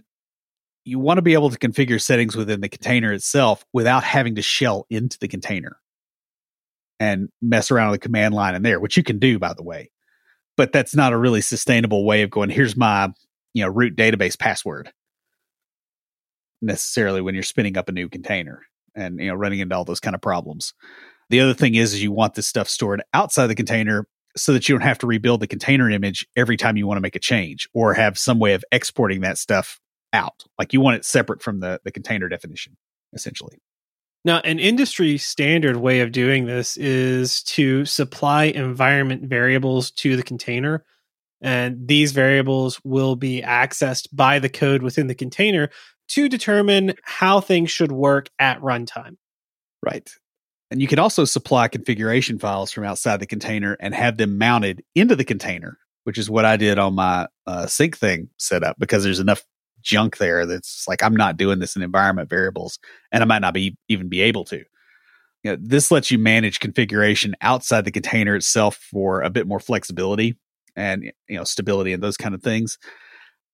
you 0.84 1.00
want 1.00 1.18
to 1.18 1.22
be 1.22 1.32
able 1.32 1.50
to 1.50 1.58
configure 1.58 2.00
settings 2.00 2.36
within 2.36 2.60
the 2.60 2.68
container 2.68 3.12
itself 3.12 3.64
without 3.72 4.04
having 4.04 4.36
to 4.36 4.42
shell 4.42 4.86
into 4.88 5.18
the 5.18 5.26
container 5.26 5.78
and 7.00 7.28
mess 7.42 7.72
around 7.72 7.90
with 7.90 8.00
the 8.00 8.06
command 8.06 8.32
line 8.32 8.54
in 8.54 8.62
there, 8.62 8.78
which 8.78 8.96
you 8.96 9.02
can 9.02 9.18
do, 9.18 9.40
by 9.40 9.52
the 9.52 9.64
way. 9.64 9.90
But 10.56 10.70
that's 10.70 10.94
not 10.94 11.12
a 11.12 11.18
really 11.18 11.40
sustainable 11.40 12.04
way 12.06 12.22
of 12.22 12.30
going, 12.30 12.50
here's 12.50 12.76
my, 12.76 13.12
you 13.52 13.64
know, 13.64 13.68
root 13.68 13.96
database 13.96 14.38
password 14.38 14.92
necessarily 16.62 17.20
when 17.20 17.34
you're 17.34 17.42
spinning 17.42 17.76
up 17.76 17.88
a 17.88 17.92
new 17.92 18.08
container 18.08 18.62
and 18.94 19.18
you 19.18 19.28
know 19.28 19.34
running 19.34 19.60
into 19.60 19.74
all 19.74 19.84
those 19.84 20.00
kind 20.00 20.14
of 20.14 20.20
problems. 20.20 20.74
The 21.30 21.40
other 21.40 21.54
thing 21.54 21.74
is, 21.74 21.94
is 21.94 22.02
you 22.02 22.12
want 22.12 22.34
this 22.34 22.46
stuff 22.46 22.68
stored 22.68 23.02
outside 23.12 23.46
the 23.46 23.54
container 23.54 24.06
so 24.36 24.52
that 24.52 24.68
you 24.68 24.74
don't 24.74 24.86
have 24.86 24.98
to 24.98 25.06
rebuild 25.06 25.40
the 25.40 25.46
container 25.46 25.88
image 25.88 26.26
every 26.36 26.56
time 26.56 26.76
you 26.76 26.86
want 26.86 26.96
to 26.96 27.02
make 27.02 27.16
a 27.16 27.20
change 27.20 27.68
or 27.72 27.94
have 27.94 28.18
some 28.18 28.38
way 28.38 28.54
of 28.54 28.64
exporting 28.72 29.20
that 29.20 29.38
stuff 29.38 29.80
out. 30.12 30.44
Like 30.58 30.72
you 30.72 30.80
want 30.80 30.96
it 30.96 31.04
separate 31.04 31.42
from 31.42 31.60
the, 31.60 31.80
the 31.84 31.92
container 31.92 32.28
definition, 32.28 32.76
essentially. 33.12 33.58
Now, 34.24 34.40
an 34.40 34.58
industry 34.58 35.18
standard 35.18 35.76
way 35.76 36.00
of 36.00 36.10
doing 36.10 36.46
this 36.46 36.76
is 36.78 37.42
to 37.44 37.84
supply 37.84 38.44
environment 38.44 39.28
variables 39.28 39.90
to 39.92 40.16
the 40.16 40.22
container. 40.22 40.84
And 41.42 41.86
these 41.86 42.12
variables 42.12 42.80
will 42.84 43.16
be 43.16 43.42
accessed 43.42 44.08
by 44.12 44.38
the 44.38 44.48
code 44.48 44.82
within 44.82 45.08
the 45.08 45.14
container 45.14 45.68
to 46.08 46.28
determine 46.28 46.94
how 47.02 47.40
things 47.40 47.70
should 47.70 47.92
work 47.92 48.28
at 48.38 48.60
runtime. 48.60 49.16
Right. 49.82 50.08
And 50.70 50.80
you 50.80 50.88
can 50.88 50.98
also 50.98 51.24
supply 51.24 51.68
configuration 51.68 52.38
files 52.38 52.72
from 52.72 52.84
outside 52.84 53.20
the 53.20 53.26
container 53.26 53.76
and 53.80 53.94
have 53.94 54.16
them 54.16 54.38
mounted 54.38 54.82
into 54.94 55.14
the 55.14 55.24
container, 55.24 55.78
which 56.04 56.18
is 56.18 56.30
what 56.30 56.44
I 56.44 56.56
did 56.56 56.78
on 56.78 56.94
my 56.94 57.28
uh, 57.46 57.66
Syncthing 57.66 58.28
setup 58.38 58.76
because 58.78 59.04
there's 59.04 59.20
enough 59.20 59.44
junk 59.84 60.16
there 60.16 60.46
that's 60.46 60.88
like 60.88 61.02
I'm 61.02 61.14
not 61.14 61.36
doing 61.36 61.58
this 61.58 61.76
in 61.76 61.82
environment 61.82 62.28
variables, 62.28 62.78
and 63.12 63.22
I 63.22 63.26
might 63.26 63.42
not 63.42 63.54
be 63.54 63.76
even 63.88 64.08
be 64.08 64.22
able 64.22 64.44
to. 64.46 64.64
You 65.44 65.50
know, 65.52 65.56
this 65.60 65.90
lets 65.90 66.10
you 66.10 66.18
manage 66.18 66.58
configuration 66.58 67.36
outside 67.42 67.84
the 67.84 67.92
container 67.92 68.34
itself 68.34 68.76
for 68.76 69.20
a 69.20 69.30
bit 69.30 69.46
more 69.46 69.60
flexibility 69.60 70.36
and 70.74 71.04
you 71.28 71.36
know 71.36 71.44
stability 71.44 71.92
and 71.92 72.02
those 72.02 72.16
kind 72.16 72.34
of 72.34 72.42
things. 72.42 72.78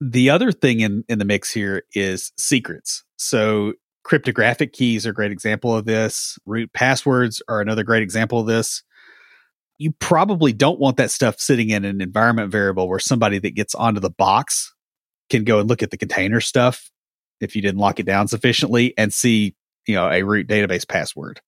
The 0.01 0.31
other 0.31 0.51
thing 0.53 0.81
in, 0.81 1.05
in 1.09 1.19
the 1.19 1.25
mix 1.25 1.51
here 1.51 1.83
is 1.95 2.33
secrets. 2.39 3.05
So 3.17 3.75
cryptographic 4.03 4.73
keys 4.73 5.07
are 5.07 5.11
a 5.11 5.15
great 5.15 5.33
example 5.33 5.77
of 5.77 5.85
this. 5.85 6.39
Root 6.47 6.73
passwords 6.73 7.43
are 7.49 7.61
another 7.61 7.85
great 7.85 8.03
example 8.03 8.41
of 8.41 8.47
this. 8.47 8.83
You 9.79 9.93
probably 9.99 10.53
don't 10.53 10.81
want 10.81 10.97
that 10.99 11.11
stuff 11.11 11.39
sitting 11.39 11.71
in 11.71 11.85
an 11.85 12.01
environment 12.01 12.51
variable 12.51 12.89
where 12.89 12.99
somebody 12.99 13.39
that 13.41 13.55
gets 13.55 13.75
onto 13.75 14.01
the 14.01 14.11
box 14.11 14.75
can 15.29 15.45
go 15.45 15.61
and 15.61 15.69
look 15.69 15.83
at 15.83 15.91
the 15.91 15.99
container 15.99 16.41
stuff 16.41 16.91
if 17.41 17.55
you 17.55 17.63
didn't 17.63 17.81
lock 17.81 18.01
it 18.01 18.07
down 18.07 18.29
sufficiently 18.29 18.95
and 18.99 19.13
see, 19.13 19.55
you 19.87 19.95
know, 19.95 20.11
a 20.11 20.23
root 20.23 20.49
database 20.49 20.89
password. 20.89 21.41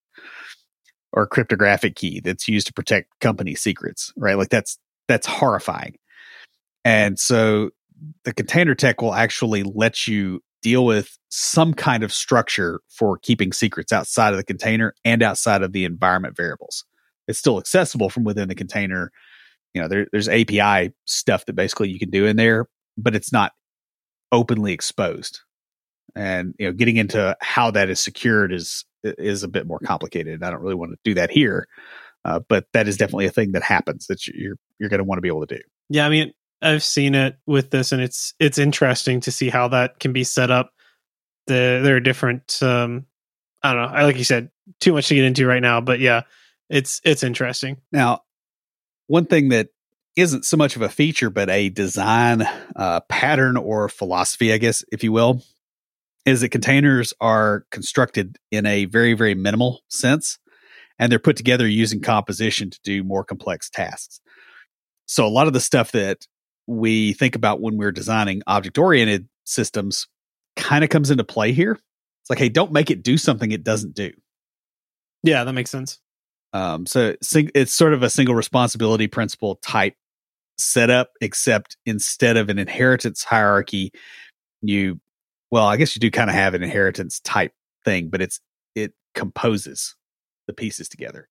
or 1.12 1.26
cryptographic 1.26 1.94
key 1.94 2.20
that's 2.20 2.48
used 2.48 2.66
to 2.66 2.72
protect 2.72 3.18
company 3.20 3.54
secrets, 3.54 4.12
right? 4.16 4.36
Like 4.38 4.48
that's 4.48 4.78
that's 5.08 5.26
horrifying. 5.26 5.96
And 6.84 7.18
so 7.18 7.70
the 8.24 8.32
container 8.32 8.74
tech 8.74 9.00
will 9.00 9.14
actually 9.14 9.62
let 9.62 10.06
you 10.06 10.40
deal 10.62 10.84
with 10.84 11.18
some 11.28 11.74
kind 11.74 12.02
of 12.02 12.12
structure 12.12 12.80
for 12.88 13.18
keeping 13.18 13.52
secrets 13.52 13.92
outside 13.92 14.32
of 14.32 14.36
the 14.36 14.44
container 14.44 14.94
and 15.04 15.22
outside 15.22 15.62
of 15.62 15.72
the 15.72 15.84
environment 15.84 16.36
variables. 16.36 16.84
It's 17.28 17.38
still 17.38 17.58
accessible 17.58 18.10
from 18.10 18.24
within 18.24 18.48
the 18.48 18.54
container. 18.54 19.10
You 19.74 19.82
know, 19.82 19.88
there, 19.88 20.06
there's 20.12 20.28
API 20.28 20.92
stuff 21.04 21.46
that 21.46 21.54
basically 21.54 21.90
you 21.90 21.98
can 21.98 22.10
do 22.10 22.26
in 22.26 22.36
there, 22.36 22.66
but 22.96 23.14
it's 23.14 23.32
not 23.32 23.52
openly 24.30 24.72
exposed. 24.72 25.40
And 26.14 26.54
you 26.58 26.66
know, 26.66 26.72
getting 26.72 26.96
into 26.96 27.36
how 27.40 27.70
that 27.70 27.88
is 27.88 28.00
secured 28.00 28.52
is 28.52 28.84
is 29.02 29.42
a 29.42 29.48
bit 29.48 29.66
more 29.66 29.80
complicated. 29.80 30.42
I 30.42 30.50
don't 30.50 30.60
really 30.60 30.74
want 30.74 30.92
to 30.92 30.98
do 31.04 31.14
that 31.14 31.30
here, 31.30 31.66
uh, 32.24 32.40
but 32.48 32.66
that 32.72 32.86
is 32.86 32.96
definitely 32.96 33.26
a 33.26 33.30
thing 33.30 33.52
that 33.52 33.62
happens 33.62 34.06
that 34.08 34.26
you're 34.26 34.56
you're 34.78 34.90
going 34.90 34.98
to 34.98 35.04
want 35.04 35.18
to 35.18 35.22
be 35.22 35.28
able 35.28 35.46
to 35.46 35.56
do. 35.56 35.62
Yeah, 35.88 36.06
I 36.06 36.10
mean, 36.10 36.32
I've 36.62 36.84
seen 36.84 37.14
it 37.14 37.36
with 37.46 37.70
this, 37.70 37.92
and 37.92 38.00
it's 38.00 38.34
it's 38.38 38.58
interesting 38.58 39.20
to 39.22 39.32
see 39.32 39.50
how 39.50 39.68
that 39.68 39.98
can 39.98 40.12
be 40.12 40.24
set 40.24 40.50
up. 40.50 40.72
The 41.46 41.80
there 41.82 41.96
are 41.96 42.00
different. 42.00 42.62
Um, 42.62 43.06
I 43.62 43.74
don't 43.74 43.82
know. 43.82 43.98
I 43.98 44.04
like 44.04 44.16
you 44.16 44.24
said, 44.24 44.50
too 44.80 44.92
much 44.92 45.08
to 45.08 45.14
get 45.14 45.24
into 45.24 45.46
right 45.46 45.62
now, 45.62 45.80
but 45.80 45.98
yeah, 46.00 46.22
it's 46.70 47.00
it's 47.04 47.24
interesting. 47.24 47.78
Now, 47.90 48.20
one 49.08 49.26
thing 49.26 49.48
that 49.48 49.68
isn't 50.14 50.44
so 50.44 50.56
much 50.56 50.76
of 50.76 50.82
a 50.82 50.88
feature, 50.88 51.30
but 51.30 51.50
a 51.50 51.68
design 51.68 52.42
uh, 52.76 53.00
pattern 53.08 53.56
or 53.56 53.88
philosophy, 53.88 54.52
I 54.52 54.58
guess, 54.58 54.84
if 54.92 55.02
you 55.02 55.10
will, 55.10 55.42
is 56.24 56.42
that 56.42 56.50
containers 56.50 57.12
are 57.20 57.64
constructed 57.70 58.38
in 58.50 58.66
a 58.66 58.84
very 58.84 59.14
very 59.14 59.34
minimal 59.34 59.80
sense, 59.88 60.38
and 60.98 61.10
they're 61.10 61.18
put 61.18 61.36
together 61.36 61.66
using 61.66 62.00
composition 62.00 62.70
to 62.70 62.78
do 62.84 63.02
more 63.02 63.24
complex 63.24 63.68
tasks. 63.68 64.20
So 65.06 65.26
a 65.26 65.28
lot 65.28 65.46
of 65.48 65.52
the 65.52 65.60
stuff 65.60 65.92
that 65.92 66.26
we 66.66 67.12
think 67.14 67.34
about 67.34 67.60
when 67.60 67.76
we're 67.76 67.92
designing 67.92 68.42
object 68.46 68.78
oriented 68.78 69.28
systems 69.44 70.06
kind 70.56 70.84
of 70.84 70.90
comes 70.90 71.10
into 71.10 71.24
play 71.24 71.52
here. 71.52 71.72
It's 71.72 72.30
like, 72.30 72.38
hey, 72.38 72.48
don't 72.48 72.72
make 72.72 72.90
it 72.90 73.02
do 73.02 73.18
something 73.18 73.50
it 73.50 73.64
doesn't 73.64 73.94
do. 73.94 74.12
Yeah, 75.22 75.44
that 75.44 75.52
makes 75.52 75.70
sense. 75.70 75.98
Um, 76.52 76.86
so 76.86 77.16
it's 77.22 77.72
sort 77.72 77.94
of 77.94 78.02
a 78.02 78.10
single 78.10 78.34
responsibility 78.34 79.06
principle 79.06 79.56
type 79.56 79.94
setup, 80.58 81.10
except 81.20 81.76
instead 81.86 82.36
of 82.36 82.48
an 82.48 82.58
inheritance 82.58 83.24
hierarchy, 83.24 83.92
you, 84.60 85.00
well, 85.50 85.66
I 85.66 85.76
guess 85.76 85.96
you 85.96 86.00
do 86.00 86.10
kind 86.10 86.30
of 86.30 86.36
have 86.36 86.54
an 86.54 86.62
inheritance 86.62 87.20
type 87.20 87.52
thing, 87.84 88.08
but 88.08 88.20
it's, 88.20 88.40
it 88.74 88.92
composes 89.14 89.96
the 90.46 90.52
pieces 90.52 90.88
together. 90.88 91.28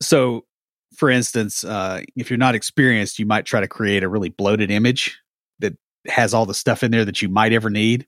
So 0.00 0.46
for 0.94 1.10
instance, 1.10 1.64
uh, 1.64 2.02
if 2.16 2.30
you're 2.30 2.38
not 2.38 2.54
experienced, 2.54 3.18
you 3.18 3.26
might 3.26 3.46
try 3.46 3.60
to 3.60 3.68
create 3.68 4.02
a 4.02 4.08
really 4.08 4.28
bloated 4.28 4.70
image 4.70 5.18
that 5.60 5.76
has 6.06 6.34
all 6.34 6.46
the 6.46 6.54
stuff 6.54 6.82
in 6.82 6.90
there 6.90 7.04
that 7.04 7.22
you 7.22 7.28
might 7.28 7.52
ever 7.52 7.70
need. 7.70 8.06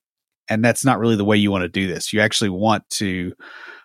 And 0.49 0.65
that's 0.65 0.85
not 0.85 0.99
really 0.99 1.17
the 1.17 1.25
way 1.25 1.37
you 1.37 1.51
want 1.51 1.63
to 1.63 1.69
do 1.69 1.87
this. 1.87 2.13
You 2.13 2.21
actually 2.21 2.51
want 2.51 2.89
to 2.91 3.33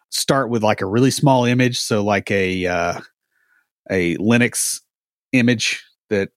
start 0.10 0.50
with 0.50 0.64
like 0.64 0.82
a 0.82 0.86
really 0.86 1.12
small 1.12 1.45
image. 1.45 1.80
So, 1.80 2.04
like 2.04 2.30
a, 2.32 2.66
uh, 2.66 3.00
a 3.89 4.18
Linux 4.18 4.82
image 5.32 5.84
that 6.10 6.30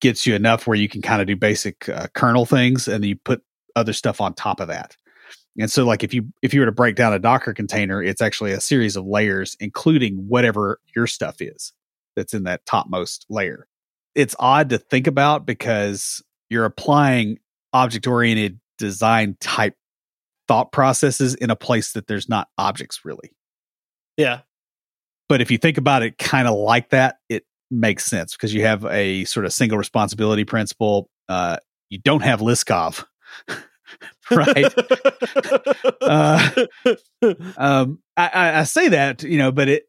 gets 0.00 0.26
you 0.26 0.34
enough 0.34 0.66
where 0.66 0.76
you 0.76 0.88
can 0.88 1.02
kind 1.02 1.20
of 1.20 1.26
do 1.26 1.36
basic 1.36 1.88
uh, 1.88 2.08
kernel 2.14 2.46
things 2.46 2.88
and 2.88 3.04
you 3.04 3.16
put 3.16 3.42
other 3.76 3.92
stuff 3.92 4.20
on 4.20 4.34
top 4.34 4.60
of 4.60 4.68
that. 4.68 4.96
And 5.60 5.70
so 5.70 5.84
like 5.84 6.04
if 6.04 6.14
you 6.14 6.28
if 6.40 6.54
you 6.54 6.60
were 6.60 6.66
to 6.66 6.72
break 6.72 6.94
down 6.94 7.12
a 7.12 7.18
Docker 7.18 7.52
container, 7.52 8.00
it's 8.00 8.22
actually 8.22 8.52
a 8.52 8.60
series 8.60 8.94
of 8.94 9.06
layers 9.06 9.56
including 9.58 10.14
whatever 10.28 10.78
your 10.94 11.08
stuff 11.08 11.40
is 11.40 11.72
that's 12.18 12.34
in 12.34 12.42
that 12.44 12.66
topmost 12.66 13.24
layer. 13.30 13.66
It's 14.14 14.34
odd 14.38 14.70
to 14.70 14.78
think 14.78 15.06
about 15.06 15.46
because 15.46 16.22
you're 16.50 16.64
applying 16.64 17.38
object 17.72 18.06
oriented 18.06 18.58
design 18.78 19.36
type 19.40 19.76
thought 20.48 20.72
processes 20.72 21.34
in 21.34 21.50
a 21.50 21.56
place 21.56 21.92
that 21.92 22.08
there's 22.08 22.28
not 22.28 22.48
objects 22.58 23.04
really. 23.04 23.32
Yeah. 24.16 24.40
But 25.28 25.40
if 25.40 25.50
you 25.50 25.58
think 25.58 25.78
about 25.78 26.02
it 26.02 26.18
kind 26.18 26.48
of 26.48 26.56
like 26.56 26.90
that, 26.90 27.18
it 27.28 27.44
makes 27.70 28.04
sense 28.04 28.34
because 28.34 28.52
you 28.52 28.62
have 28.62 28.84
a 28.86 29.24
sort 29.24 29.46
of 29.46 29.52
single 29.52 29.78
responsibility 29.78 30.44
principle. 30.44 31.10
Uh, 31.28 31.58
you 31.90 31.98
don't 31.98 32.22
have 32.22 32.40
Liskov, 32.40 33.04
right? 34.30 34.74
uh, 36.00 36.66
um, 37.58 38.00
I, 38.16 38.60
I, 38.60 38.64
say 38.64 38.88
that, 38.88 39.22
you 39.22 39.38
know, 39.38 39.52
but 39.52 39.68
it, 39.68 39.84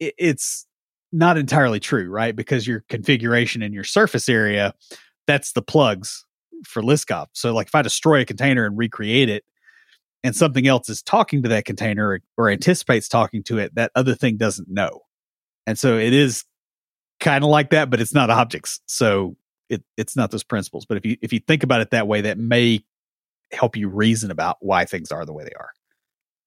it 0.00 0.14
it's 0.18 0.66
not 1.12 1.38
entirely 1.38 1.80
true, 1.80 2.08
right? 2.08 2.34
Because 2.34 2.66
your 2.66 2.84
configuration 2.88 3.62
and 3.62 3.74
your 3.74 3.84
surface 3.84 4.28
area, 4.28 4.74
that's 5.26 5.52
the 5.52 5.62
plugs 5.62 6.24
for 6.66 6.82
Liskov. 6.82 7.28
So, 7.32 7.54
like 7.54 7.68
if 7.68 7.74
I 7.74 7.82
destroy 7.82 8.20
a 8.20 8.24
container 8.24 8.66
and 8.66 8.76
recreate 8.76 9.28
it, 9.28 9.44
and 10.24 10.34
something 10.34 10.66
else 10.66 10.88
is 10.88 11.02
talking 11.02 11.42
to 11.44 11.48
that 11.50 11.64
container 11.64 12.20
or 12.36 12.50
anticipates 12.50 13.08
talking 13.08 13.42
to 13.44 13.58
it, 13.58 13.74
that 13.76 13.92
other 13.94 14.14
thing 14.14 14.36
doesn't 14.36 14.68
know. 14.68 15.02
And 15.66 15.78
so 15.78 15.96
it 15.96 16.12
is 16.12 16.44
kind 17.20 17.44
of 17.44 17.50
like 17.50 17.70
that, 17.70 17.90
but 17.90 18.00
it's 18.00 18.14
not 18.14 18.30
objects. 18.30 18.80
So 18.86 19.36
it, 19.68 19.84
it's 19.96 20.16
not 20.16 20.30
those 20.30 20.44
principles. 20.44 20.86
But 20.86 20.96
if 20.96 21.06
you 21.06 21.16
if 21.22 21.32
you 21.32 21.40
think 21.40 21.62
about 21.62 21.80
it 21.80 21.90
that 21.90 22.08
way, 22.08 22.22
that 22.22 22.38
may 22.38 22.84
help 23.52 23.76
you 23.76 23.88
reason 23.88 24.30
about 24.30 24.56
why 24.60 24.84
things 24.84 25.12
are 25.12 25.24
the 25.24 25.32
way 25.32 25.44
they 25.44 25.54
are. 25.58 25.70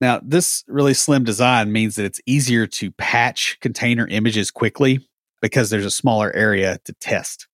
Now, 0.02 0.20
this 0.24 0.64
really 0.68 0.96
slim 0.96 1.24
design 1.24 1.72
means 1.72 1.96
that 1.96 2.06
it's 2.06 2.20
easier 2.26 2.66
to 2.66 2.92
patch 2.92 3.60
container 3.62 4.08
images 4.08 4.50
quickly 4.50 5.08
because 5.42 5.70
there's 5.70 5.86
a 5.86 5.92
smaller 5.92 6.36
area 6.36 6.80
to 6.86 6.94
test. 6.94 7.48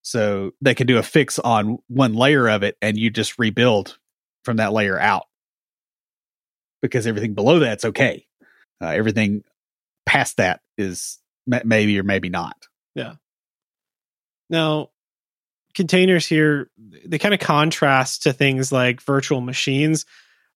So 0.00 0.52
they 0.62 0.74
can 0.74 0.86
do 0.86 0.96
a 0.96 1.02
fix 1.02 1.38
on 1.38 1.78
one 1.88 2.14
layer 2.14 2.48
of 2.48 2.62
it 2.62 2.78
and 2.80 2.96
you 2.96 3.10
just 3.10 3.38
rebuild 3.38 3.98
from 4.44 4.56
that 4.56 4.72
layer 4.72 4.98
out 4.98 5.26
because 6.80 7.06
everything 7.06 7.34
below 7.34 7.58
that's 7.58 7.84
okay. 7.84 8.26
Uh, 8.80 8.88
everything 8.88 9.42
past 10.06 10.38
that 10.38 10.60
is 10.78 11.18
maybe 11.46 11.98
or 11.98 12.04
maybe 12.04 12.30
not. 12.30 12.68
Yeah. 12.94 13.14
Now, 14.48 14.90
containers 15.74 16.26
here, 16.26 16.70
they 17.04 17.18
kind 17.18 17.34
of 17.34 17.40
contrast 17.40 18.22
to 18.22 18.32
things 18.32 18.72
like 18.72 19.02
virtual 19.02 19.40
machines, 19.40 20.06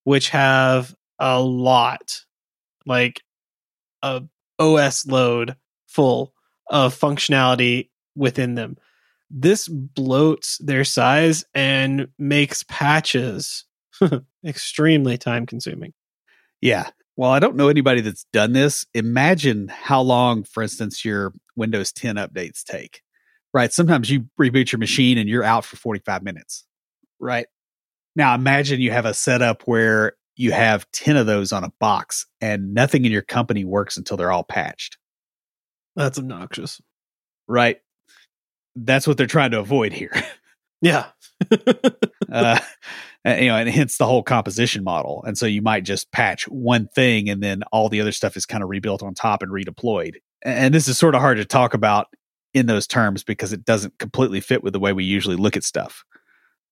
which 0.03 0.29
have 0.29 0.95
a 1.21 1.39
lot, 1.39 2.25
like 2.85 3.21
a 4.01 4.23
OS 4.59 5.05
load 5.05 5.55
full 5.87 6.33
of 6.69 6.99
functionality 6.99 7.89
within 8.15 8.55
them. 8.55 8.75
This 9.29 9.69
bloats 9.69 10.57
their 10.59 10.83
size 10.83 11.45
and 11.53 12.07
makes 12.17 12.63
patches 12.67 13.65
extremely 14.45 15.17
time 15.17 15.45
consuming. 15.45 15.93
Yeah. 16.59 16.89
Well, 17.15 17.29
I 17.31 17.39
don't 17.39 17.55
know 17.55 17.69
anybody 17.69 18.01
that's 18.01 18.25
done 18.33 18.53
this. 18.53 18.85
Imagine 18.93 19.67
how 19.67 20.01
long, 20.01 20.43
for 20.43 20.63
instance, 20.63 21.05
your 21.05 21.33
Windows 21.55 21.91
10 21.91 22.15
updates 22.15 22.63
take, 22.63 23.01
right? 23.53 23.71
Sometimes 23.71 24.09
you 24.09 24.25
reboot 24.39 24.71
your 24.71 24.79
machine 24.79 25.17
and 25.17 25.29
you're 25.29 25.43
out 25.43 25.65
for 25.65 25.75
45 25.75 26.23
minutes, 26.23 26.65
right? 27.19 27.45
Now 28.15 28.33
imagine 28.33 28.81
you 28.81 28.91
have 28.91 29.05
a 29.05 29.13
setup 29.13 29.63
where 29.63 30.13
you 30.35 30.51
have 30.51 30.89
10 30.91 31.17
of 31.17 31.25
those 31.25 31.51
on 31.51 31.63
a 31.63 31.71
box 31.79 32.25
and 32.39 32.73
nothing 32.73 33.05
in 33.05 33.11
your 33.11 33.21
company 33.21 33.65
works 33.65 33.97
until 33.97 34.17
they're 34.17 34.31
all 34.31 34.43
patched. 34.43 34.97
That's 35.95 36.17
obnoxious. 36.17 36.81
Right. 37.47 37.79
That's 38.75 39.07
what 39.07 39.17
they're 39.17 39.27
trying 39.27 39.51
to 39.51 39.59
avoid 39.59 39.93
here. 39.93 40.13
Yeah. 40.81 41.09
uh, 42.31 42.59
you 43.23 43.47
know, 43.47 43.55
and 43.55 43.69
hence 43.69 43.97
the 43.97 44.07
whole 44.07 44.23
composition 44.23 44.83
model. 44.83 45.23
And 45.25 45.37
so 45.37 45.45
you 45.45 45.61
might 45.61 45.83
just 45.83 46.11
patch 46.11 46.47
one 46.47 46.87
thing 46.87 47.29
and 47.29 47.41
then 47.41 47.61
all 47.71 47.87
the 47.87 48.01
other 48.01 48.11
stuff 48.11 48.35
is 48.35 48.47
kind 48.47 48.63
of 48.63 48.69
rebuilt 48.69 49.03
on 49.03 49.13
top 49.13 49.43
and 49.43 49.51
redeployed. 49.51 50.15
And 50.43 50.73
this 50.73 50.87
is 50.87 50.97
sort 50.97 51.13
of 51.13 51.21
hard 51.21 51.37
to 51.37 51.45
talk 51.45 51.75
about 51.75 52.07
in 52.53 52.65
those 52.65 52.87
terms 52.87 53.23
because 53.23 53.53
it 53.53 53.63
doesn't 53.63 53.99
completely 53.99 54.41
fit 54.41 54.63
with 54.63 54.73
the 54.73 54.79
way 54.79 54.91
we 54.91 55.03
usually 55.03 55.35
look 55.35 55.55
at 55.55 55.63
stuff. 55.63 56.03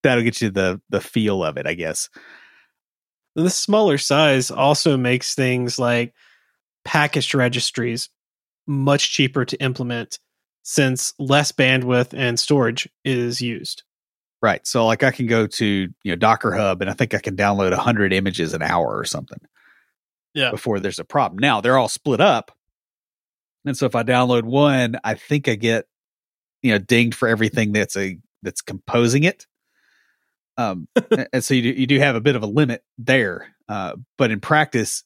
That'll 0.02 0.24
get 0.24 0.42
you 0.42 0.50
the 0.50 0.82
the 0.90 1.02
feel 1.02 1.44
of 1.44 1.58
it, 1.58 1.68
I 1.68 1.74
guess. 1.74 2.10
The 3.36 3.50
smaller 3.50 3.98
size 3.98 4.52
also 4.52 4.98
makes 4.98 5.36
things 5.36 5.80
like 5.80 6.14
packaged 6.84 7.36
registries 7.36 8.10
much 8.68 9.12
cheaper 9.12 9.46
to 9.46 9.58
implement 9.62 10.20
since 10.64 11.14
less 11.20 11.52
bandwidth 11.52 12.14
and 12.16 12.40
storage 12.40 12.88
is 13.04 13.42
used. 13.42 13.84
Right. 14.42 14.66
So 14.66 14.86
like 14.86 15.04
I 15.04 15.12
can 15.12 15.28
go 15.28 15.48
to, 15.48 15.66
you 15.66 16.12
know, 16.12 16.16
Docker 16.16 16.52
Hub 16.54 16.82
and 16.82 16.90
I 16.90 16.94
think 16.94 17.14
I 17.14 17.20
can 17.20 17.36
download 17.36 17.72
100 17.72 18.14
images 18.14 18.54
an 18.54 18.62
hour 18.62 18.98
or 18.98 19.06
something. 19.06 19.40
Yeah. 20.34 20.52
Before 20.52 20.80
there's 20.80 21.00
a 21.00 21.04
problem. 21.04 21.40
Now, 21.40 21.60
they're 21.60 21.78
all 21.78 21.90
split 21.90 22.22
up. 22.22 22.52
And 23.66 23.76
so 23.76 23.86
if 23.86 23.96
I 23.96 24.04
download 24.04 24.44
one, 24.44 24.98
I 25.04 25.16
think 25.16 25.48
I 25.48 25.56
get 25.56 25.86
you 26.62 26.72
know 26.72 26.78
dinged 26.78 27.16
for 27.16 27.28
everything 27.28 27.72
that's 27.72 27.98
a 27.98 28.18
that's 28.42 28.62
composing 28.62 29.24
it. 29.24 29.46
Um, 30.60 30.90
and 31.32 31.44
so 31.44 31.54
you 31.54 31.62
do, 31.62 31.80
you 31.80 31.88
do 31.88 32.00
have 32.00 32.16
a 32.16 32.22
bit 32.22 32.36
of 32.36 32.44
a 32.44 32.46
limit 32.46 32.84
there, 32.98 33.56
uh, 33.70 33.96
but 34.18 34.30
in 34.30 34.42
practice, 34.42 35.04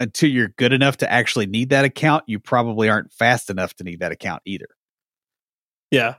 until 0.00 0.30
you're 0.30 0.48
good 0.56 0.72
enough 0.72 0.96
to 0.98 1.12
actually 1.12 1.46
need 1.46 1.70
that 1.70 1.84
account, 1.84 2.24
you 2.26 2.38
probably 2.38 2.88
aren't 2.88 3.12
fast 3.12 3.50
enough 3.50 3.74
to 3.74 3.84
need 3.84 4.00
that 4.00 4.12
account 4.12 4.40
either. 4.46 4.68
Yeah. 5.90 6.14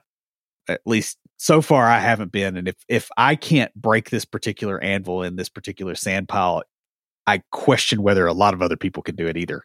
At 0.68 0.82
least 0.86 1.18
so 1.38 1.62
far 1.62 1.88
I 1.88 2.00
haven't 2.00 2.32
been. 2.32 2.58
And 2.58 2.68
if 2.68 2.76
if 2.88 3.10
I 3.18 3.36
can't 3.36 3.74
break 3.74 4.12
this 4.12 4.26
particular 4.26 4.80
anvil 4.84 5.24
in 5.24 5.36
this 5.36 5.50
particular 5.50 5.96
sand 5.96 6.30
pile, 6.30 6.62
I 7.26 7.42
question 7.52 8.04
whether 8.04 8.28
a 8.28 8.34
lot 8.34 8.54
of 8.54 8.62
other 8.62 8.78
people 8.78 9.02
can 9.02 9.16
do 9.16 9.26
it 9.26 9.38
either. 9.38 9.64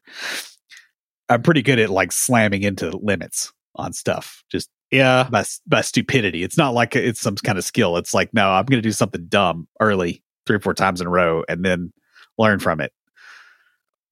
I'm 1.28 1.42
pretty 1.42 1.62
good 1.62 1.78
at 1.78 1.90
like 1.90 2.12
slamming 2.12 2.62
into 2.62 2.96
limits 2.96 3.52
on 3.74 3.92
stuff. 3.92 4.44
Just 4.50 4.70
yeah, 4.94 5.28
by, 5.28 5.44
by 5.66 5.80
stupidity. 5.80 6.44
It's 6.44 6.56
not 6.56 6.72
like 6.72 6.94
it's 6.94 7.20
some 7.20 7.34
kind 7.34 7.58
of 7.58 7.64
skill. 7.64 7.96
It's 7.96 8.14
like, 8.14 8.32
no, 8.32 8.50
I'm 8.50 8.64
going 8.64 8.80
to 8.80 8.88
do 8.88 8.92
something 8.92 9.26
dumb 9.26 9.66
early 9.80 10.22
three 10.46 10.54
or 10.54 10.60
four 10.60 10.72
times 10.72 11.00
in 11.00 11.08
a 11.08 11.10
row 11.10 11.42
and 11.48 11.64
then 11.64 11.92
learn 12.38 12.60
from 12.60 12.80
it. 12.80 12.92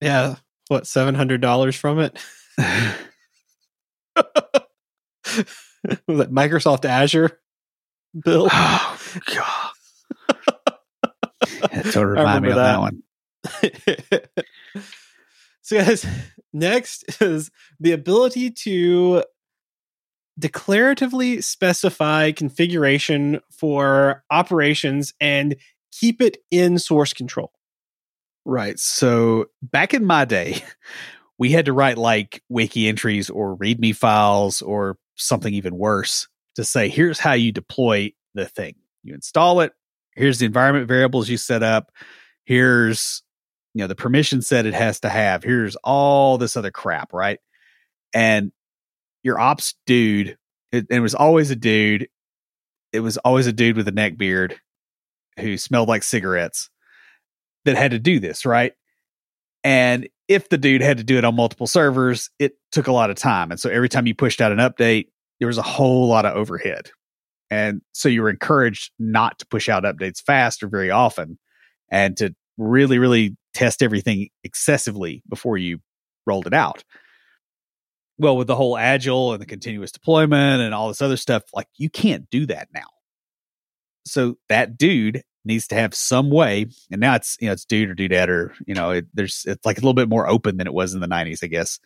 Yeah. 0.01 0.35
What, 0.67 0.83
$700 0.83 1.77
from 1.77 1.99
it? 1.99 2.19
Was 6.05 6.19
it 6.19 6.31
Microsoft 6.31 6.83
Azure 6.83 7.39
bill? 8.21 8.49
Oh, 8.51 8.99
God. 9.33 9.71
don't 11.91 12.05
remind 12.07 12.43
me 12.43 12.49
of 12.49 12.55
that, 12.57 12.73
that 12.73 12.79
one. 12.81 13.03
so, 15.61 15.77
guys, 15.77 16.05
next 16.51 17.21
is 17.21 17.51
the 17.79 17.93
ability 17.93 18.51
to 18.51 19.23
declaratively 20.39 21.43
specify 21.43 22.31
configuration 22.31 23.39
for 23.51 24.23
operations 24.31 25.13
and 25.19 25.55
keep 25.91 26.21
it 26.21 26.37
in 26.49 26.79
source 26.79 27.13
control. 27.13 27.51
Right. 28.45 28.77
So 28.79 29.45
back 29.61 29.93
in 29.93 30.05
my 30.05 30.25
day, 30.25 30.63
we 31.37 31.51
had 31.51 31.65
to 31.65 31.73
write 31.73 31.97
like 31.97 32.41
wiki 32.49 32.87
entries 32.87 33.29
or 33.29 33.55
README 33.57 33.95
files 33.95 34.61
or 34.61 34.97
something 35.15 35.53
even 35.53 35.77
worse 35.77 36.27
to 36.55 36.63
say, 36.63 36.89
here's 36.89 37.19
how 37.19 37.33
you 37.33 37.51
deploy 37.51 38.11
the 38.33 38.47
thing. 38.47 38.75
You 39.03 39.13
install 39.13 39.61
it. 39.61 39.73
Here's 40.15 40.39
the 40.39 40.45
environment 40.45 40.87
variables 40.87 41.29
you 41.29 41.37
set 41.37 41.63
up. 41.63 41.91
Here's, 42.45 43.23
you 43.73 43.79
know, 43.79 43.87
the 43.87 43.95
permission 43.95 44.41
set 44.41 44.65
it 44.65 44.73
has 44.73 44.99
to 45.01 45.09
have. 45.09 45.43
Here's 45.43 45.75
all 45.77 46.37
this 46.37 46.55
other 46.55 46.71
crap, 46.71 47.13
right? 47.13 47.39
And 48.13 48.51
your 49.23 49.39
ops 49.39 49.75
dude, 49.85 50.37
it, 50.71 50.87
it 50.89 50.99
was 50.99 51.15
always 51.15 51.49
a 51.49 51.55
dude. 51.55 52.07
It 52.91 52.99
was 52.99 53.17
always 53.17 53.47
a 53.47 53.53
dude 53.53 53.77
with 53.77 53.87
a 53.87 53.91
neck 53.91 54.17
beard 54.17 54.59
who 55.39 55.57
smelled 55.57 55.89
like 55.89 56.03
cigarettes 56.03 56.69
that 57.65 57.75
had 57.75 57.91
to 57.91 57.99
do 57.99 58.19
this, 58.19 58.45
right? 58.45 58.73
And 59.63 60.09
if 60.27 60.49
the 60.49 60.57
dude 60.57 60.81
had 60.81 60.97
to 60.97 61.03
do 61.03 61.17
it 61.17 61.23
on 61.23 61.35
multiple 61.35 61.67
servers, 61.67 62.29
it 62.37 62.53
took 62.71 62.87
a 62.87 62.91
lot 62.91 63.09
of 63.09 63.15
time. 63.15 63.51
And 63.51 63.59
so 63.59 63.69
every 63.69 63.89
time 63.89 64.05
you 64.05 64.13
pushed 64.13 64.41
out 64.41 64.51
an 64.51 64.57
update, 64.59 65.07
there 65.39 65.47
was 65.47 65.57
a 65.57 65.63
whole 65.63 66.07
lot 66.07 66.25
of 66.25 66.35
overhead. 66.35 66.91
And 67.49 67.81
so 67.93 68.09
you 68.09 68.21
were 68.21 68.29
encouraged 68.29 68.91
not 68.99 69.39
to 69.39 69.47
push 69.47 69.69
out 69.69 69.83
updates 69.83 70.21
fast 70.21 70.63
or 70.63 70.67
very 70.67 70.91
often 70.91 71.37
and 71.89 72.17
to 72.17 72.35
really, 72.57 72.97
really 72.97 73.37
test 73.53 73.83
everything 73.83 74.29
excessively 74.43 75.23
before 75.29 75.57
you 75.57 75.79
rolled 76.25 76.47
it 76.47 76.53
out. 76.53 76.83
Well, 78.17 78.37
with 78.37 78.47
the 78.47 78.55
whole 78.55 78.77
agile 78.77 79.33
and 79.33 79.41
the 79.41 79.45
continuous 79.45 79.91
deployment 79.91 80.61
and 80.61 80.73
all 80.73 80.87
this 80.87 81.01
other 81.01 81.17
stuff, 81.17 81.43
like 81.53 81.67
you 81.77 81.89
can't 81.89 82.29
do 82.29 82.45
that 82.45 82.67
now. 82.73 82.85
So 84.05 84.37
that 84.49 84.77
dude 84.77 85.23
needs 85.45 85.67
to 85.67 85.75
have 85.75 85.93
some 85.93 86.29
way, 86.29 86.67
and 86.91 87.01
now 87.01 87.15
it's 87.15 87.37
you 87.39 87.47
know 87.47 87.53
it's 87.53 87.65
dude 87.65 87.89
or 87.89 87.95
dudette 87.95 88.27
or 88.27 88.53
you 88.65 88.73
know 88.73 88.91
it, 88.91 89.05
there's 89.13 89.43
it's 89.45 89.65
like 89.65 89.77
a 89.77 89.81
little 89.81 89.93
bit 89.93 90.09
more 90.09 90.27
open 90.27 90.57
than 90.57 90.67
it 90.67 90.73
was 90.73 90.93
in 90.93 90.99
the 90.99 91.07
'90s, 91.07 91.43
I 91.43 91.47
guess. 91.47 91.79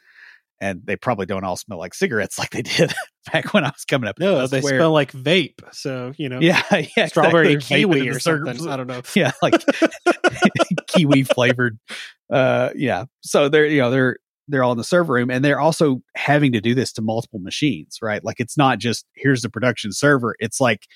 And 0.60 0.82
they 0.86 0.96
probably 0.96 1.28
don't 1.28 1.44
all 1.44 1.56
smell 1.56 1.78
like 1.78 1.94
cigarettes 1.94 2.40
like 2.40 2.50
they 2.50 2.64
did 2.64 2.94
back 3.32 3.54
when 3.54 3.64
I 3.64 3.70
was 3.70 3.86
coming 3.86 4.10
up. 4.10 4.20
No, 4.20 4.48
they 4.48 4.62
smell 4.62 4.92
like 4.92 5.12
vape. 5.12 5.62
So 5.72 6.14
you 6.18 6.30
know, 6.30 6.40
yeah, 6.40 6.64
yeah, 6.98 7.08
strawberry 7.08 7.54
exactly. 7.54 7.84
kiwi 7.84 8.10
or 8.10 8.20
something. 8.20 8.68
I 8.68 8.78
don't 8.78 8.88
know. 8.88 9.02
Yeah, 9.16 9.32
like 9.42 9.64
kiwi 10.88 11.24
flavored. 11.24 11.80
Uh, 12.30 12.70
yeah. 12.76 13.06
So 13.22 13.50
they're 13.50 13.68
you 13.68 13.82
know 13.82 13.92
they're 13.92 14.18
they're 14.48 14.64
all 14.64 14.72
in 14.72 14.78
the 14.78 14.84
server 14.84 15.14
room 15.14 15.30
and 15.30 15.44
they're 15.44 15.60
also 15.60 16.02
having 16.16 16.54
to 16.54 16.62
do 16.62 16.74
this 16.74 16.94
to 16.94 17.02
multiple 17.02 17.40
machines, 17.40 18.00
right? 18.02 18.24
Like 18.24 18.40
it's 18.40 18.58
not 18.58 18.80
just 18.80 19.06
here's 19.16 19.42
the 19.42 19.50
production 19.50 19.92
server. 19.92 20.36
It's 20.40 20.62
like 20.62 20.88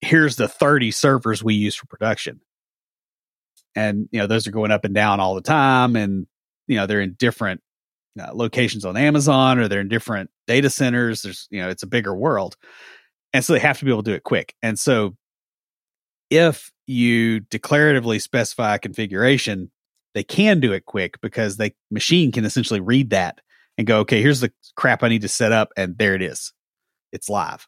here's 0.00 0.36
the 0.36 0.48
30 0.48 0.90
servers 0.90 1.42
we 1.42 1.54
use 1.54 1.74
for 1.74 1.86
production. 1.86 2.40
And, 3.74 4.08
you 4.12 4.20
know, 4.20 4.26
those 4.26 4.46
are 4.46 4.52
going 4.52 4.70
up 4.70 4.84
and 4.84 4.94
down 4.94 5.18
all 5.20 5.34
the 5.34 5.40
time. 5.40 5.96
And, 5.96 6.26
you 6.68 6.76
know, 6.76 6.86
they're 6.86 7.00
in 7.00 7.14
different 7.14 7.60
uh, 8.20 8.30
locations 8.32 8.84
on 8.84 8.96
Amazon 8.96 9.58
or 9.58 9.66
they're 9.66 9.80
in 9.80 9.88
different 9.88 10.30
data 10.46 10.70
centers. 10.70 11.22
There's, 11.22 11.48
you 11.50 11.60
know, 11.60 11.70
it's 11.70 11.82
a 11.82 11.88
bigger 11.88 12.14
world. 12.14 12.56
And 13.32 13.44
so 13.44 13.52
they 13.52 13.58
have 13.58 13.78
to 13.80 13.84
be 13.84 13.90
able 13.90 14.04
to 14.04 14.10
do 14.10 14.14
it 14.14 14.22
quick. 14.22 14.54
And 14.62 14.78
so 14.78 15.16
if 16.30 16.70
you 16.86 17.40
declaratively 17.40 18.20
specify 18.20 18.76
a 18.76 18.78
configuration, 18.78 19.70
they 20.14 20.24
can 20.24 20.60
do 20.60 20.72
it 20.72 20.86
quick 20.86 21.20
because 21.20 21.56
the 21.56 21.72
machine 21.90 22.32
can 22.32 22.44
essentially 22.44 22.80
read 22.80 23.10
that 23.10 23.40
and 23.76 23.86
go, 23.86 24.00
okay, 24.00 24.22
here's 24.22 24.40
the 24.40 24.52
crap 24.76 25.02
I 25.02 25.08
need 25.08 25.22
to 25.22 25.28
set 25.28 25.52
up. 25.52 25.70
And 25.76 25.98
there 25.98 26.14
it 26.14 26.22
is. 26.22 26.52
It's 27.12 27.28
live 27.28 27.66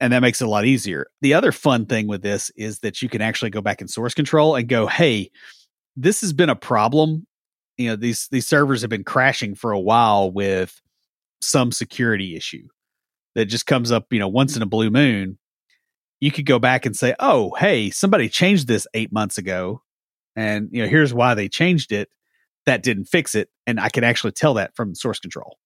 and 0.00 0.12
that 0.12 0.20
makes 0.20 0.40
it 0.40 0.46
a 0.46 0.50
lot 0.50 0.64
easier. 0.64 1.08
The 1.22 1.34
other 1.34 1.52
fun 1.52 1.86
thing 1.86 2.06
with 2.06 2.22
this 2.22 2.50
is 2.56 2.80
that 2.80 3.02
you 3.02 3.08
can 3.08 3.22
actually 3.22 3.50
go 3.50 3.60
back 3.60 3.80
in 3.80 3.88
source 3.88 4.14
control 4.14 4.54
and 4.54 4.68
go, 4.68 4.86
"Hey, 4.86 5.30
this 5.96 6.20
has 6.20 6.32
been 6.32 6.50
a 6.50 6.56
problem. 6.56 7.26
You 7.76 7.90
know, 7.90 7.96
these 7.96 8.28
these 8.28 8.46
servers 8.46 8.80
have 8.82 8.90
been 8.90 9.04
crashing 9.04 9.54
for 9.54 9.72
a 9.72 9.80
while 9.80 10.30
with 10.30 10.80
some 11.40 11.72
security 11.72 12.36
issue 12.36 12.66
that 13.34 13.46
just 13.46 13.66
comes 13.66 13.92
up, 13.92 14.12
you 14.12 14.18
know, 14.18 14.28
once 14.28 14.56
in 14.56 14.62
a 14.62 14.66
blue 14.66 14.90
moon." 14.90 15.38
You 16.20 16.32
could 16.32 16.46
go 16.46 16.58
back 16.58 16.84
and 16.86 16.96
say, 16.96 17.14
"Oh, 17.20 17.54
hey, 17.58 17.90
somebody 17.90 18.28
changed 18.28 18.66
this 18.68 18.86
8 18.94 19.12
months 19.12 19.38
ago 19.38 19.82
and, 20.38 20.68
you 20.72 20.82
know, 20.82 20.88
here's 20.88 21.12
why 21.12 21.34
they 21.34 21.48
changed 21.48 21.92
it. 21.92 22.08
That 22.66 22.82
didn't 22.82 23.06
fix 23.06 23.34
it." 23.34 23.50
And 23.66 23.80
I 23.80 23.88
can 23.88 24.04
actually 24.04 24.32
tell 24.32 24.54
that 24.54 24.76
from 24.76 24.94
source 24.94 25.18
control 25.18 25.58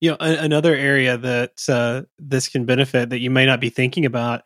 you 0.00 0.10
know 0.10 0.16
a- 0.20 0.38
another 0.44 0.74
area 0.74 1.16
that 1.16 1.62
uh, 1.68 2.02
this 2.18 2.48
can 2.48 2.64
benefit 2.64 3.10
that 3.10 3.20
you 3.20 3.30
may 3.30 3.46
not 3.46 3.60
be 3.60 3.70
thinking 3.70 4.04
about 4.04 4.42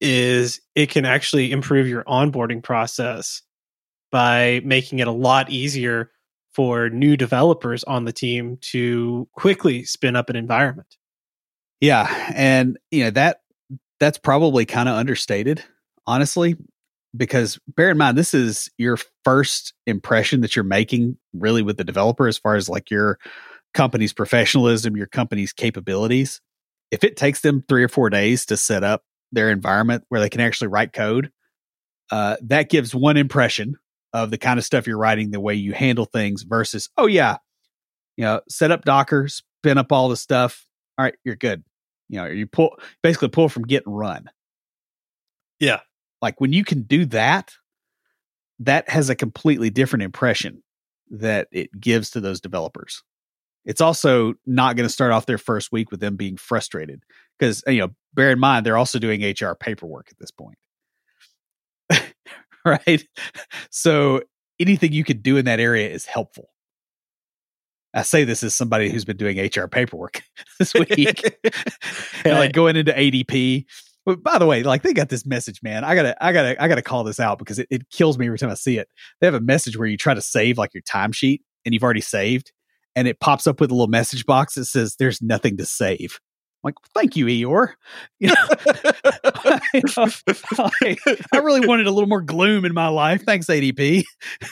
is 0.00 0.60
it 0.74 0.90
can 0.90 1.04
actually 1.04 1.52
improve 1.52 1.86
your 1.86 2.04
onboarding 2.04 2.62
process 2.62 3.42
by 4.10 4.60
making 4.64 4.98
it 4.98 5.06
a 5.06 5.12
lot 5.12 5.50
easier 5.50 6.10
for 6.52 6.90
new 6.90 7.16
developers 7.16 7.82
on 7.84 8.04
the 8.04 8.12
team 8.12 8.58
to 8.60 9.26
quickly 9.32 9.84
spin 9.84 10.16
up 10.16 10.28
an 10.28 10.36
environment. 10.36 10.96
Yeah, 11.80 12.32
and 12.34 12.78
you 12.90 13.04
know 13.04 13.10
that 13.10 13.40
that's 13.98 14.18
probably 14.18 14.66
kind 14.66 14.88
of 14.88 14.96
understated, 14.96 15.64
honestly, 16.06 16.56
because 17.16 17.58
bear 17.68 17.90
in 17.90 17.98
mind 17.98 18.16
this 18.16 18.34
is 18.34 18.70
your 18.78 18.98
first 19.24 19.74
impression 19.86 20.40
that 20.40 20.56
you're 20.56 20.64
making 20.64 21.16
really 21.32 21.62
with 21.62 21.76
the 21.76 21.84
developer 21.84 22.26
as 22.26 22.38
far 22.38 22.56
as 22.56 22.68
like 22.68 22.90
your 22.90 23.18
company's 23.74 24.12
professionalism, 24.12 24.96
your 24.96 25.06
company's 25.06 25.52
capabilities. 25.52 26.40
If 26.90 27.04
it 27.04 27.16
takes 27.16 27.40
them 27.40 27.64
three 27.68 27.84
or 27.84 27.88
four 27.88 28.10
days 28.10 28.46
to 28.46 28.56
set 28.56 28.84
up 28.84 29.02
their 29.32 29.50
environment 29.50 30.04
where 30.08 30.20
they 30.20 30.28
can 30.28 30.40
actually 30.40 30.68
write 30.68 30.92
code, 30.92 31.30
uh, 32.10 32.36
that 32.42 32.68
gives 32.68 32.94
one 32.94 33.16
impression 33.16 33.76
of 34.12 34.30
the 34.30 34.38
kind 34.38 34.58
of 34.58 34.64
stuff 34.64 34.86
you're 34.86 34.98
writing, 34.98 35.30
the 35.30 35.40
way 35.40 35.54
you 35.54 35.72
handle 35.72 36.04
things 36.04 36.42
versus, 36.42 36.90
oh, 36.98 37.06
yeah, 37.06 37.38
you 38.16 38.24
know, 38.24 38.42
set 38.48 38.70
up 38.70 38.84
Docker, 38.84 39.28
spin 39.28 39.78
up 39.78 39.90
all 39.90 40.10
the 40.10 40.16
stuff. 40.16 40.66
All 40.98 41.04
right, 41.04 41.14
you're 41.24 41.36
good. 41.36 41.64
You 42.10 42.18
know, 42.18 42.26
you 42.26 42.46
pull 42.46 42.76
basically 43.02 43.28
pull 43.28 43.48
from 43.48 43.62
Git 43.62 43.86
and 43.86 43.96
run. 43.96 44.28
Yeah. 45.58 45.80
Like 46.22 46.40
when 46.40 46.52
you 46.52 46.64
can 46.64 46.82
do 46.82 47.04
that, 47.06 47.52
that 48.60 48.88
has 48.88 49.10
a 49.10 49.16
completely 49.16 49.68
different 49.68 50.04
impression 50.04 50.62
that 51.10 51.48
it 51.50 51.78
gives 51.78 52.10
to 52.10 52.20
those 52.20 52.40
developers. 52.40 53.02
It's 53.64 53.80
also 53.80 54.34
not 54.46 54.76
going 54.76 54.88
to 54.88 54.92
start 54.92 55.12
off 55.12 55.26
their 55.26 55.38
first 55.38 55.72
week 55.72 55.90
with 55.90 56.00
them 56.00 56.16
being 56.16 56.36
frustrated 56.36 57.02
because 57.38 57.62
you 57.66 57.78
know 57.78 57.90
bear 58.14 58.30
in 58.30 58.38
mind 58.38 58.64
they're 58.64 58.78
also 58.78 58.98
doing 58.98 59.22
hr 59.22 59.54
paperwork 59.54 60.08
at 60.10 60.18
this 60.18 60.30
point. 60.30 60.58
Right? 62.64 63.04
So 63.70 64.22
anything 64.60 64.92
you 64.92 65.02
could 65.02 65.24
do 65.24 65.36
in 65.36 65.46
that 65.46 65.58
area 65.58 65.90
is 65.90 66.06
helpful. 66.06 66.50
I 67.92 68.02
say 68.02 68.22
this 68.22 68.44
as 68.44 68.54
somebody 68.54 68.88
who's 68.88 69.04
been 69.04 69.16
doing 69.16 69.36
hr 69.36 69.66
paperwork 69.66 70.22
this 70.60 70.72
week. 70.72 71.40
And 72.24 72.34
like 72.38 72.52
going 72.52 72.76
into 72.76 72.92
adp 72.92 73.66
but 74.04 74.22
by 74.22 74.38
the 74.38 74.46
way, 74.46 74.62
like 74.62 74.82
they 74.82 74.92
got 74.92 75.08
this 75.08 75.24
message, 75.26 75.62
man. 75.62 75.84
I 75.84 75.94
gotta, 75.94 76.24
I 76.24 76.32
gotta, 76.32 76.62
I 76.62 76.68
gotta 76.68 76.82
call 76.82 77.04
this 77.04 77.20
out 77.20 77.38
because 77.38 77.58
it, 77.58 77.68
it 77.70 77.90
kills 77.90 78.18
me 78.18 78.26
every 78.26 78.38
time 78.38 78.50
I 78.50 78.54
see 78.54 78.78
it. 78.78 78.88
They 79.20 79.26
have 79.26 79.34
a 79.34 79.40
message 79.40 79.76
where 79.76 79.88
you 79.88 79.96
try 79.96 80.14
to 80.14 80.20
save 80.20 80.58
like 80.58 80.74
your 80.74 80.82
timesheet 80.82 81.40
and 81.64 81.72
you've 81.72 81.84
already 81.84 82.00
saved, 82.00 82.52
and 82.96 83.06
it 83.06 83.20
pops 83.20 83.46
up 83.46 83.60
with 83.60 83.70
a 83.70 83.74
little 83.74 83.88
message 83.88 84.26
box 84.26 84.54
that 84.54 84.64
says 84.64 84.96
there's 84.96 85.22
nothing 85.22 85.56
to 85.58 85.66
save. 85.66 86.18
I'm 86.64 86.68
like, 86.68 86.74
thank 86.94 87.16
you, 87.16 87.26
Eeyore. 87.26 87.72
You 88.20 88.28
know, 88.28 88.34
I, 90.60 90.96
I, 91.32 91.38
really 91.38 91.66
wanted 91.66 91.88
a 91.88 91.90
little 91.90 92.08
more 92.08 92.22
gloom 92.22 92.64
in 92.64 92.72
my 92.72 92.86
life. 92.86 93.24
Thanks, 93.24 93.46
ADP. 93.46 94.04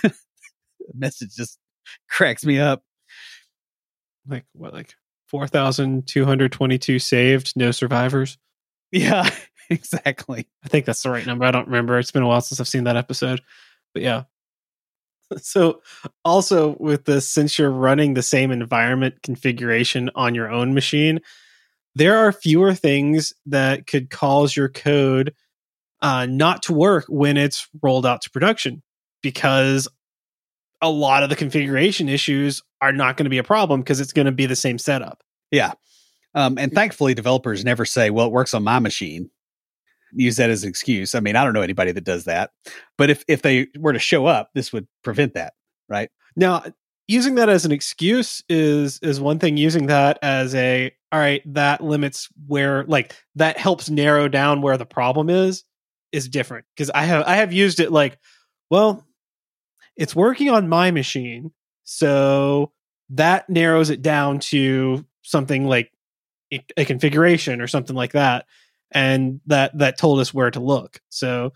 message 0.94 1.34
just 1.34 1.58
cracks 2.08 2.44
me 2.44 2.58
up. 2.58 2.82
Like 4.28 4.44
what? 4.52 4.72
Like 4.72 4.94
four 5.28 5.46
thousand 5.46 6.06
two 6.06 6.24
hundred 6.24 6.52
twenty-two 6.52 6.98
saved, 6.98 7.52
no 7.56 7.70
survivors. 7.70 8.38
Yeah, 8.92 9.28
exactly. 9.70 10.46
I 10.64 10.68
think 10.68 10.86
that's 10.86 11.02
the 11.02 11.10
right 11.10 11.26
number. 11.26 11.44
I 11.44 11.50
don't 11.50 11.66
remember. 11.66 11.98
It's 11.98 12.10
been 12.10 12.22
a 12.22 12.26
while 12.26 12.40
since 12.40 12.60
I've 12.60 12.68
seen 12.68 12.84
that 12.84 12.96
episode, 12.96 13.40
but 13.94 14.02
yeah. 14.02 14.24
So, 15.38 15.80
also 16.24 16.76
with 16.80 17.04
this, 17.04 17.28
since 17.28 17.56
you're 17.56 17.70
running 17.70 18.14
the 18.14 18.22
same 18.22 18.50
environment 18.50 19.22
configuration 19.22 20.10
on 20.16 20.34
your 20.34 20.50
own 20.50 20.74
machine, 20.74 21.20
there 21.94 22.16
are 22.18 22.32
fewer 22.32 22.74
things 22.74 23.32
that 23.46 23.86
could 23.86 24.10
cause 24.10 24.56
your 24.56 24.68
code 24.68 25.32
uh, 26.02 26.26
not 26.26 26.62
to 26.64 26.72
work 26.72 27.04
when 27.08 27.36
it's 27.36 27.68
rolled 27.80 28.06
out 28.06 28.22
to 28.22 28.30
production 28.30 28.82
because 29.22 29.86
a 30.82 30.90
lot 30.90 31.22
of 31.22 31.28
the 31.28 31.36
configuration 31.36 32.08
issues 32.08 32.62
are 32.80 32.92
not 32.92 33.16
going 33.16 33.24
to 33.24 33.30
be 33.30 33.38
a 33.38 33.44
problem 33.44 33.80
because 33.80 34.00
it's 34.00 34.12
going 34.12 34.26
to 34.26 34.32
be 34.32 34.46
the 34.46 34.56
same 34.56 34.78
setup. 34.78 35.22
Yeah. 35.50 35.74
Um, 36.34 36.58
and 36.58 36.72
thankfully, 36.72 37.14
developers 37.14 37.64
never 37.64 37.84
say, 37.84 38.10
well, 38.10 38.26
it 38.26 38.32
works 38.32 38.54
on 38.54 38.62
my 38.62 38.78
machine. 38.78 39.30
Use 40.12 40.36
that 40.36 40.50
as 40.50 40.64
an 40.64 40.68
excuse. 40.68 41.14
I 41.14 41.20
mean, 41.20 41.36
I 41.36 41.44
don't 41.44 41.54
know 41.54 41.62
anybody 41.62 41.92
that 41.92 42.04
does 42.04 42.24
that. 42.24 42.50
But 42.98 43.10
if, 43.10 43.24
if 43.28 43.42
they 43.42 43.68
were 43.78 43.92
to 43.92 43.98
show 43.98 44.26
up, 44.26 44.50
this 44.54 44.72
would 44.72 44.86
prevent 45.02 45.34
that, 45.34 45.54
right? 45.88 46.10
Now, 46.36 46.64
using 47.10 47.34
that 47.34 47.48
as 47.48 47.64
an 47.64 47.72
excuse 47.72 48.42
is 48.48 49.00
is 49.02 49.20
one 49.20 49.40
thing 49.40 49.56
using 49.56 49.88
that 49.88 50.16
as 50.22 50.54
a 50.54 50.92
all 51.10 51.18
right 51.18 51.42
that 51.44 51.82
limits 51.82 52.28
where 52.46 52.84
like 52.84 53.16
that 53.34 53.58
helps 53.58 53.90
narrow 53.90 54.28
down 54.28 54.62
where 54.62 54.76
the 54.76 54.86
problem 54.86 55.28
is 55.28 55.64
is 56.12 56.28
different 56.28 56.64
because 56.74 56.88
i 56.90 57.02
have 57.02 57.24
i 57.26 57.34
have 57.34 57.52
used 57.52 57.80
it 57.80 57.90
like 57.90 58.16
well 58.70 59.04
it's 59.96 60.14
working 60.14 60.50
on 60.50 60.68
my 60.68 60.92
machine 60.92 61.50
so 61.82 62.70
that 63.08 63.50
narrows 63.50 63.90
it 63.90 64.02
down 64.02 64.38
to 64.38 65.04
something 65.22 65.64
like 65.64 65.90
a, 66.52 66.64
a 66.76 66.84
configuration 66.84 67.60
or 67.60 67.66
something 67.66 67.96
like 67.96 68.12
that 68.12 68.46
and 68.92 69.40
that 69.46 69.76
that 69.78 69.98
told 69.98 70.20
us 70.20 70.34
where 70.34 70.50
to 70.50 70.60
look 70.60 71.00
so 71.08 71.52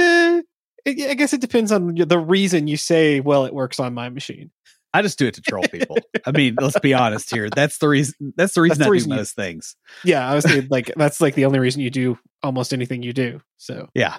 eh, 0.00 0.42
i 0.86 0.92
guess 0.92 1.32
it 1.32 1.40
depends 1.40 1.72
on 1.72 1.94
the 1.94 2.18
reason 2.18 2.66
you 2.66 2.76
say 2.76 3.20
well 3.20 3.44
it 3.44 3.54
works 3.54 3.80
on 3.80 3.94
my 3.94 4.08
machine 4.08 4.50
I 4.94 5.02
just 5.02 5.18
do 5.18 5.26
it 5.26 5.34
to 5.34 5.42
troll 5.42 5.64
people. 5.64 5.98
I 6.24 6.32
mean, 6.32 6.56
let's 6.58 6.78
be 6.80 6.94
honest 6.94 7.30
here. 7.30 7.50
That's 7.50 7.78
the 7.78 7.88
reason. 7.88 8.32
That's 8.36 8.54
the 8.54 8.62
reason 8.62 8.78
that's 8.78 8.86
the 8.86 8.90
I 8.90 8.92
reason 8.92 9.10
do 9.10 9.16
most 9.16 9.36
things. 9.36 9.76
Yeah, 10.02 10.28
I 10.28 10.34
was 10.34 10.44
saying 10.44 10.68
like 10.70 10.92
that's 10.96 11.20
like 11.20 11.34
the 11.34 11.44
only 11.44 11.58
reason 11.58 11.82
you 11.82 11.90
do 11.90 12.18
almost 12.42 12.72
anything 12.72 13.02
you 13.02 13.12
do. 13.12 13.40
So 13.58 13.88
yeah. 13.94 14.16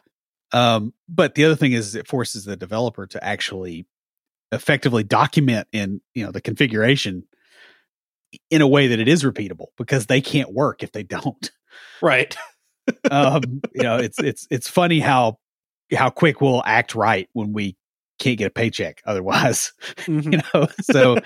Um, 0.51 0.93
but 1.07 1.36
the 1.36 1.45
other 1.45 1.55
thing 1.55 1.74
is, 1.74 1.95
it 1.95 2.07
forces 2.07 2.45
the 2.45 2.55
developer 2.55 3.07
to 3.07 3.24
actually 3.24 3.88
effectively 4.51 5.03
document 5.03 5.67
in 5.72 6.01
you 6.13 6.26
know 6.26 6.32
the 6.32 6.41
configuration 6.41 7.24
in 8.49 8.61
a 8.61 8.67
way 8.67 8.88
that 8.88 8.99
it 8.99 9.07
is 9.07 9.23
repeatable 9.23 9.67
because 9.77 10.05
they 10.05 10.21
can't 10.21 10.53
work 10.53 10.84
if 10.84 10.91
they 10.91 11.03
don't. 11.03 11.51
Right. 12.01 12.36
um, 13.11 13.61
you 13.73 13.84
know, 13.84 13.97
it's 13.97 14.19
it's 14.19 14.47
it's 14.49 14.67
funny 14.67 14.99
how 14.99 15.38
how 15.93 16.09
quick 16.09 16.41
we'll 16.41 16.63
act 16.65 16.95
right 16.95 17.27
when 17.34 17.53
we 17.53 17.75
can't 18.19 18.38
get 18.38 18.47
a 18.47 18.51
paycheck 18.51 19.01
otherwise. 19.05 19.73
Mm-hmm. 20.09 20.34
you 20.34 20.39
know, 20.53 20.67
so 20.82 21.17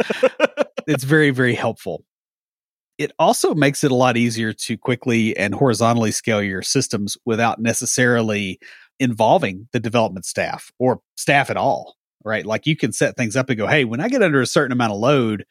it's 0.87 1.03
very, 1.03 1.29
very 1.29 1.53
helpful. 1.53 2.03
It 2.97 3.11
also 3.17 3.55
makes 3.55 3.83
it 3.83 3.91
a 3.91 3.95
lot 3.95 4.17
easier 4.17 4.51
to 4.53 4.77
quickly 4.77 5.35
and 5.37 5.53
horizontally 5.53 6.11
scale 6.11 6.41
your 6.41 6.61
systems 6.61 7.17
without 7.25 7.59
necessarily 7.59 8.59
involving 8.99 9.67
the 9.71 9.79
development 9.79 10.25
staff 10.25 10.71
or 10.79 11.01
staff 11.15 11.49
at 11.49 11.57
all. 11.57 11.95
Right. 12.25 12.45
Like 12.45 12.65
you 12.65 12.75
can 12.75 12.91
set 12.91 13.15
things 13.15 13.35
up 13.35 13.49
and 13.49 13.57
go, 13.57 13.67
hey, 13.67 13.85
when 13.85 13.99
I 13.99 14.09
get 14.09 14.23
under 14.23 14.41
a 14.41 14.47
certain 14.47 14.71
amount 14.71 14.93
of 14.93 14.99
load, 14.99 15.45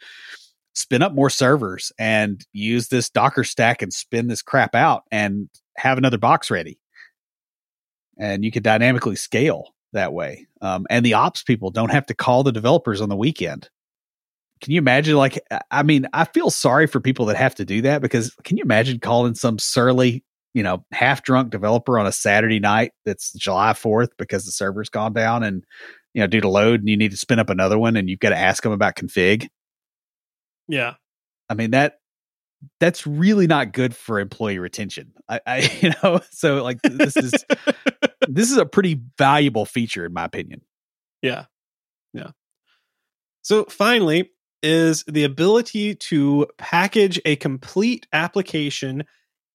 spin 0.74 1.02
up 1.02 1.12
more 1.12 1.30
servers 1.30 1.92
and 1.98 2.44
use 2.52 2.88
this 2.88 3.10
Docker 3.10 3.44
stack 3.44 3.82
and 3.82 3.92
spin 3.92 4.28
this 4.28 4.42
crap 4.42 4.74
out 4.74 5.02
and 5.10 5.48
have 5.76 5.98
another 5.98 6.18
box 6.18 6.50
ready. 6.50 6.78
And 8.18 8.44
you 8.44 8.50
can 8.50 8.62
dynamically 8.62 9.16
scale 9.16 9.74
that 9.92 10.12
way. 10.12 10.46
Um, 10.60 10.86
and 10.90 11.04
the 11.04 11.14
ops 11.14 11.42
people 11.42 11.70
don't 11.70 11.90
have 11.90 12.06
to 12.06 12.14
call 12.14 12.42
the 12.42 12.52
developers 12.52 13.00
on 13.00 13.08
the 13.08 13.16
weekend. 13.16 13.68
Can 14.60 14.72
you 14.72 14.78
imagine? 14.78 15.16
Like, 15.16 15.40
I 15.70 15.82
mean, 15.82 16.06
I 16.12 16.24
feel 16.24 16.50
sorry 16.50 16.86
for 16.86 17.00
people 17.00 17.26
that 17.26 17.36
have 17.36 17.54
to 17.56 17.64
do 17.64 17.82
that 17.82 18.00
because 18.00 18.34
can 18.44 18.56
you 18.56 18.62
imagine 18.62 19.00
calling 19.00 19.34
some 19.34 19.58
surly, 19.58 20.24
you 20.54 20.62
know, 20.62 20.84
half 20.92 21.22
drunk 21.24 21.50
developer 21.50 21.98
on 21.98 22.06
a 22.06 22.12
Saturday 22.12 22.60
night 22.60 22.92
that's 23.04 23.32
July 23.32 23.72
4th 23.72 24.10
because 24.18 24.44
the 24.44 24.52
server's 24.52 24.88
gone 24.88 25.12
down 25.12 25.42
and, 25.42 25.64
you 26.14 26.20
know, 26.20 26.28
due 26.28 26.40
to 26.40 26.48
load 26.48 26.80
and 26.80 26.88
you 26.88 26.96
need 26.96 27.10
to 27.10 27.16
spin 27.16 27.40
up 27.40 27.50
another 27.50 27.78
one 27.78 27.96
and 27.96 28.08
you've 28.08 28.20
got 28.20 28.30
to 28.30 28.38
ask 28.38 28.62
them 28.62 28.72
about 28.72 28.94
config? 28.94 29.48
Yeah. 30.68 30.94
I 31.48 31.54
mean, 31.54 31.72
that, 31.72 31.98
that's 32.80 33.06
really 33.06 33.46
not 33.46 33.72
good 33.72 33.94
for 33.94 34.20
employee 34.20 34.58
retention. 34.58 35.12
I, 35.28 35.40
I 35.46 35.78
you 35.80 35.92
know, 36.02 36.20
so 36.30 36.62
like 36.62 36.80
this 36.82 37.16
is 37.16 37.32
this 38.28 38.50
is 38.50 38.56
a 38.56 38.66
pretty 38.66 39.00
valuable 39.18 39.66
feature 39.66 40.04
in 40.04 40.12
my 40.12 40.24
opinion. 40.24 40.62
Yeah. 41.22 41.46
Yeah. 42.12 42.30
So 43.42 43.64
finally 43.64 44.30
is 44.62 45.02
the 45.08 45.24
ability 45.24 45.96
to 45.96 46.46
package 46.56 47.20
a 47.24 47.34
complete 47.36 48.06
application 48.12 49.04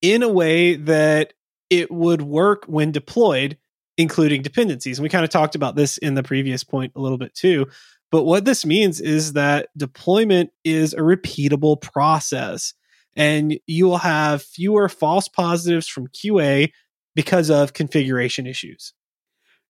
in 0.01 0.21
a 0.21 0.29
way 0.29 0.75
that 0.75 1.33
it 1.69 1.89
would 1.91 2.21
work 2.21 2.65
when 2.65 2.91
deployed, 2.91 3.57
including 3.97 4.41
dependencies. 4.41 4.99
And 4.99 5.03
we 5.03 5.09
kind 5.09 5.23
of 5.23 5.29
talked 5.29 5.55
about 5.55 5.75
this 5.75 5.97
in 5.97 6.13
the 6.15 6.23
previous 6.23 6.63
point 6.63 6.91
a 6.95 6.99
little 6.99 7.17
bit 7.17 7.33
too. 7.33 7.67
But 8.11 8.23
what 8.23 8.45
this 8.45 8.65
means 8.65 9.01
is 9.01 9.33
that 9.33 9.69
deployment 9.75 10.51
is 10.63 10.93
a 10.93 10.99
repeatable 10.99 11.81
process 11.81 12.73
and 13.17 13.59
you 13.65 13.87
will 13.87 13.97
have 13.97 14.43
fewer 14.43 14.87
false 14.87 15.27
positives 15.27 15.87
from 15.87 16.07
QA 16.07 16.69
because 17.15 17.49
of 17.49 17.73
configuration 17.73 18.45
issues. 18.45 18.93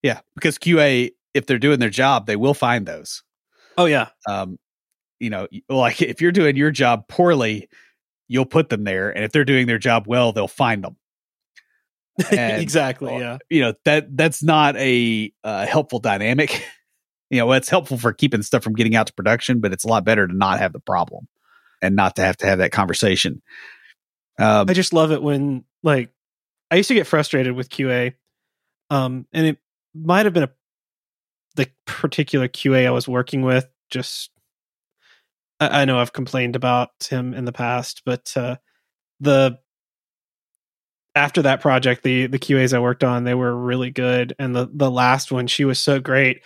Yeah, 0.03 0.19
because 0.35 0.57
QA, 0.57 1.11
if 1.33 1.45
they're 1.45 1.57
doing 1.57 1.79
their 1.79 1.89
job, 1.89 2.27
they 2.27 2.35
will 2.35 2.53
find 2.53 2.85
those. 2.85 3.23
Oh 3.77 3.85
yeah. 3.85 4.09
Um, 4.27 4.57
you 5.19 5.29
know, 5.29 5.47
like 5.69 6.01
if 6.01 6.21
you're 6.21 6.33
doing 6.33 6.57
your 6.57 6.71
job 6.71 7.07
poorly, 7.07 7.69
you'll 8.27 8.45
put 8.45 8.69
them 8.69 8.83
there, 8.83 9.09
and 9.09 9.23
if 9.23 9.31
they're 9.31 9.45
doing 9.45 9.65
their 9.65 9.79
job 9.79 10.05
well, 10.07 10.33
they'll 10.33 10.47
find 10.47 10.83
them. 10.83 10.97
And, 12.31 12.61
exactly. 12.61 13.15
Yeah. 13.17 13.37
You 13.49 13.61
know 13.61 13.73
that 13.85 14.15
that's 14.17 14.43
not 14.43 14.75
a 14.75 15.31
uh, 15.43 15.65
helpful 15.65 15.99
dynamic. 15.99 16.63
you 17.29 17.39
know, 17.39 17.51
it's 17.51 17.69
helpful 17.69 17.97
for 17.97 18.13
keeping 18.13 18.41
stuff 18.41 18.63
from 18.63 18.73
getting 18.73 18.95
out 18.95 19.07
to 19.07 19.13
production, 19.13 19.59
but 19.59 19.73
it's 19.73 19.83
a 19.83 19.87
lot 19.87 20.05
better 20.05 20.27
to 20.27 20.33
not 20.33 20.59
have 20.59 20.73
the 20.73 20.79
problem 20.79 21.27
and 21.81 21.95
not 21.95 22.15
to 22.15 22.21
have 22.21 22.37
to 22.37 22.45
have 22.45 22.59
that 22.59 22.71
conversation. 22.71 23.41
Um, 24.39 24.69
I 24.69 24.73
just 24.73 24.93
love 24.93 25.11
it 25.11 25.21
when 25.21 25.63
like 25.83 26.11
I 26.71 26.75
used 26.75 26.87
to 26.89 26.93
get 26.93 27.07
frustrated 27.07 27.53
with 27.53 27.69
QA, 27.69 28.13
um, 28.89 29.25
and 29.33 29.47
it 29.47 29.57
might 29.93 30.25
have 30.25 30.33
been 30.33 30.43
a 30.43 30.51
the 31.55 31.69
particular 31.85 32.47
QA 32.47 32.87
I 32.87 32.91
was 32.91 33.07
working 33.07 33.41
with. 33.41 33.67
Just 33.89 34.29
I, 35.59 35.81
I 35.81 35.85
know 35.85 35.99
I've 35.99 36.13
complained 36.13 36.55
about 36.55 36.91
him 37.09 37.33
in 37.33 37.45
the 37.45 37.51
past, 37.51 38.03
but 38.05 38.31
uh, 38.35 38.57
the 39.19 39.59
after 41.15 41.41
that 41.41 41.61
project, 41.61 42.03
the 42.03 42.27
the 42.27 42.39
QAs 42.39 42.73
I 42.73 42.79
worked 42.79 43.03
on, 43.03 43.23
they 43.23 43.33
were 43.33 43.55
really 43.55 43.89
good, 43.89 44.35
and 44.39 44.55
the 44.55 44.69
the 44.71 44.91
last 44.91 45.31
one, 45.31 45.47
she 45.47 45.65
was 45.65 45.79
so 45.79 45.99
great 45.99 46.41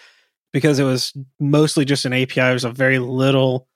because 0.54 0.80
it 0.80 0.84
was 0.84 1.14
mostly 1.40 1.86
just 1.86 2.06
an 2.06 2.14
API. 2.14 2.42
It 2.42 2.54
was 2.54 2.66
a 2.66 2.72
very 2.72 3.00
little 3.00 3.68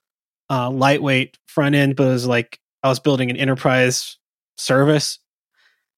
uh, 0.50 0.70
lightweight 0.70 1.38
front 1.46 1.74
end, 1.74 1.96
but 1.96 2.08
it 2.08 2.12
was 2.12 2.26
like 2.26 2.58
I 2.82 2.88
was 2.88 3.00
building 3.00 3.30
an 3.30 3.36
enterprise 3.36 4.18
service 4.56 5.18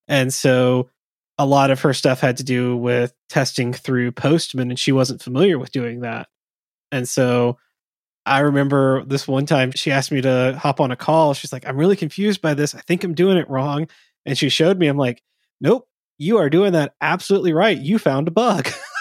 and 0.08 0.32
so 0.32 0.88
a 1.36 1.46
lot 1.46 1.70
of 1.70 1.80
her 1.82 1.94
stuff 1.94 2.20
had 2.20 2.38
to 2.38 2.44
do 2.44 2.76
with 2.76 3.14
testing 3.28 3.72
through 3.72 4.12
Postman, 4.12 4.70
and 4.70 4.78
she 4.78 4.90
wasn't 4.90 5.22
familiar 5.22 5.58
with 5.58 5.70
doing 5.70 6.00
that. 6.00 6.28
And 6.90 7.08
so 7.08 7.58
I 8.26 8.40
remember 8.40 9.04
this 9.04 9.28
one 9.28 9.46
time 9.46 9.70
she 9.72 9.92
asked 9.92 10.10
me 10.10 10.22
to 10.22 10.58
hop 10.60 10.80
on 10.80 10.90
a 10.90 10.96
call. 10.96 11.34
She's 11.34 11.52
like, 11.52 11.66
I'm 11.66 11.76
really 11.76 11.96
confused 11.96 12.40
by 12.40 12.54
this. 12.54 12.74
I 12.74 12.80
think 12.80 13.04
I'm 13.04 13.14
doing 13.14 13.36
it 13.36 13.48
wrong. 13.48 13.88
And 14.26 14.36
she 14.36 14.48
showed 14.48 14.78
me, 14.78 14.88
I'm 14.88 14.96
like, 14.96 15.22
nope, 15.60 15.86
you 16.16 16.38
are 16.38 16.50
doing 16.50 16.72
that 16.72 16.94
absolutely 17.00 17.52
right. 17.52 17.78
You 17.78 17.98
found 17.98 18.26
a 18.26 18.32
bug. 18.32 18.68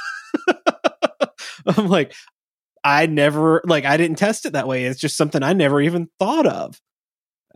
I'm 1.77 1.87
like, 1.87 2.13
I 2.83 3.05
never, 3.05 3.61
like, 3.65 3.85
I 3.85 3.97
didn't 3.97 4.17
test 4.17 4.45
it 4.45 4.53
that 4.53 4.67
way. 4.67 4.85
It's 4.85 4.99
just 4.99 5.17
something 5.17 5.43
I 5.43 5.53
never 5.53 5.81
even 5.81 6.07
thought 6.19 6.45
of. 6.45 6.79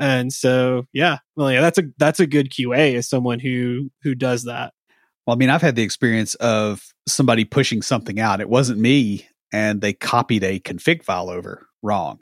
And 0.02 0.34
so 0.34 0.88
yeah. 0.94 1.20
Well 1.36 1.52
yeah 1.52 1.62
that's 1.62 1.78
a 1.78 1.84
that's 1.98 2.20
a 2.20 2.28
good 2.28 2.50
qa 2.50 2.96
as 2.96 3.08
someone 3.08 3.40
who 3.40 3.92
who 4.02 4.16
does 4.16 4.44
that. 4.46 4.74
Well 5.26 5.36
i 5.36 5.38
mean 5.38 5.52
i've 5.52 5.62
had 5.62 5.76
the 5.76 5.84
experience 5.84 6.34
of 6.36 6.82
somebody 7.08 7.46
pushing 7.46 7.82
something 7.82 8.20
out. 8.20 8.42
It 8.42 8.50
wasn't 8.50 8.80
me 8.80 9.28
and 9.54 9.80
they 9.80 9.94
copied 9.94 10.44
a 10.44 10.60
config 10.60 11.04
file 11.04 11.30
over 11.30 11.68
wrong. 11.84 12.20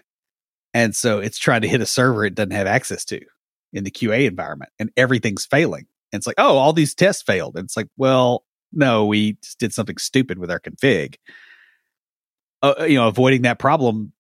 And 0.74 0.96
so 0.96 1.20
it's 1.20 1.38
trying 1.38 1.62
to 1.62 1.68
hit 1.68 1.82
a 1.82 1.86
server 1.86 2.26
it 2.26 2.36
doesn't 2.36 2.52
have 2.52 2.68
access 2.68 3.06
to 3.06 3.22
in 3.72 3.86
the 3.86 3.92
qa 3.92 4.28
environment 4.28 4.72
and 4.78 4.92
everything's 4.98 5.46
failing. 5.46 5.86
And 6.12 6.20
it's 6.20 6.28
like 6.28 6.36
oh 6.38 6.58
all 6.58 6.74
these 6.74 6.94
tests 6.94 7.24
failed. 7.24 7.56
And 7.56 7.64
it's 7.64 7.78
like 7.78 7.88
well 7.96 8.44
no 8.74 9.06
we 9.06 9.34
just 9.42 9.58
did 9.58 9.74
something 9.74 9.98
stupid 9.98 10.38
with 10.38 10.52
our 10.52 10.60
config 10.60 11.16
uh, 12.62 12.86
you 12.88 12.96
know 12.96 13.08
avoiding 13.08 13.44
that 13.44 13.60
problem 13.60 14.14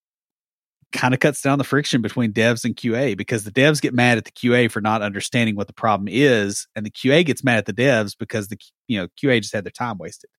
kind 0.92 1.14
of 1.14 1.20
cuts 1.20 1.42
down 1.42 1.58
the 1.58 1.64
friction 1.64 2.02
between 2.02 2.34
devs 2.34 2.66
and 2.66 2.76
QA 2.76 3.16
because 3.16 3.44
the 3.44 3.52
devs 3.52 3.82
get 3.82 3.94
mad 3.94 4.18
at 4.18 4.26
the 4.26 4.32
QA 4.32 4.72
for 4.72 4.82
not 4.82 5.02
understanding 5.02 5.56
what 5.56 5.68
the 5.68 5.74
problem 5.74 6.08
is, 6.10 6.68
and 6.76 6.86
the 6.86 6.92
QA 6.92 7.26
gets 7.26 7.44
mad 7.44 7.58
at 7.58 7.66
the 7.66 7.74
devs 7.74 8.16
because 8.18 8.48
the 8.48 8.58
you 8.88 9.00
know 9.00 9.08
QA 9.22 9.42
just 9.42 9.54
had 9.54 9.64
their 9.64 9.72
time 9.72 9.98
wasted. 9.98 10.30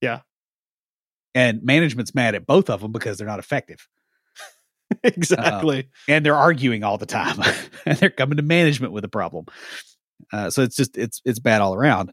Yeah, 0.00 0.20
and 1.34 1.62
management's 1.62 2.14
mad 2.14 2.34
at 2.34 2.46
both 2.46 2.70
of 2.70 2.80
them 2.80 2.92
because 2.92 3.18
they're 3.18 3.26
not 3.26 3.38
effective. 3.38 3.86
exactly, 5.04 5.80
uh, 5.80 6.12
and 6.12 6.24
they're 6.26 6.36
arguing 6.36 6.84
all 6.84 6.98
the 6.98 7.06
time, 7.06 7.38
and 7.86 7.98
they're 7.98 8.10
coming 8.10 8.36
to 8.36 8.42
management 8.42 8.92
with 8.92 9.04
a 9.04 9.08
problem. 9.08 9.46
Uh, 10.32 10.50
so 10.50 10.62
it's 10.62 10.76
just 10.76 10.96
it's 10.96 11.20
it's 11.24 11.38
bad 11.38 11.60
all 11.60 11.74
around. 11.74 12.12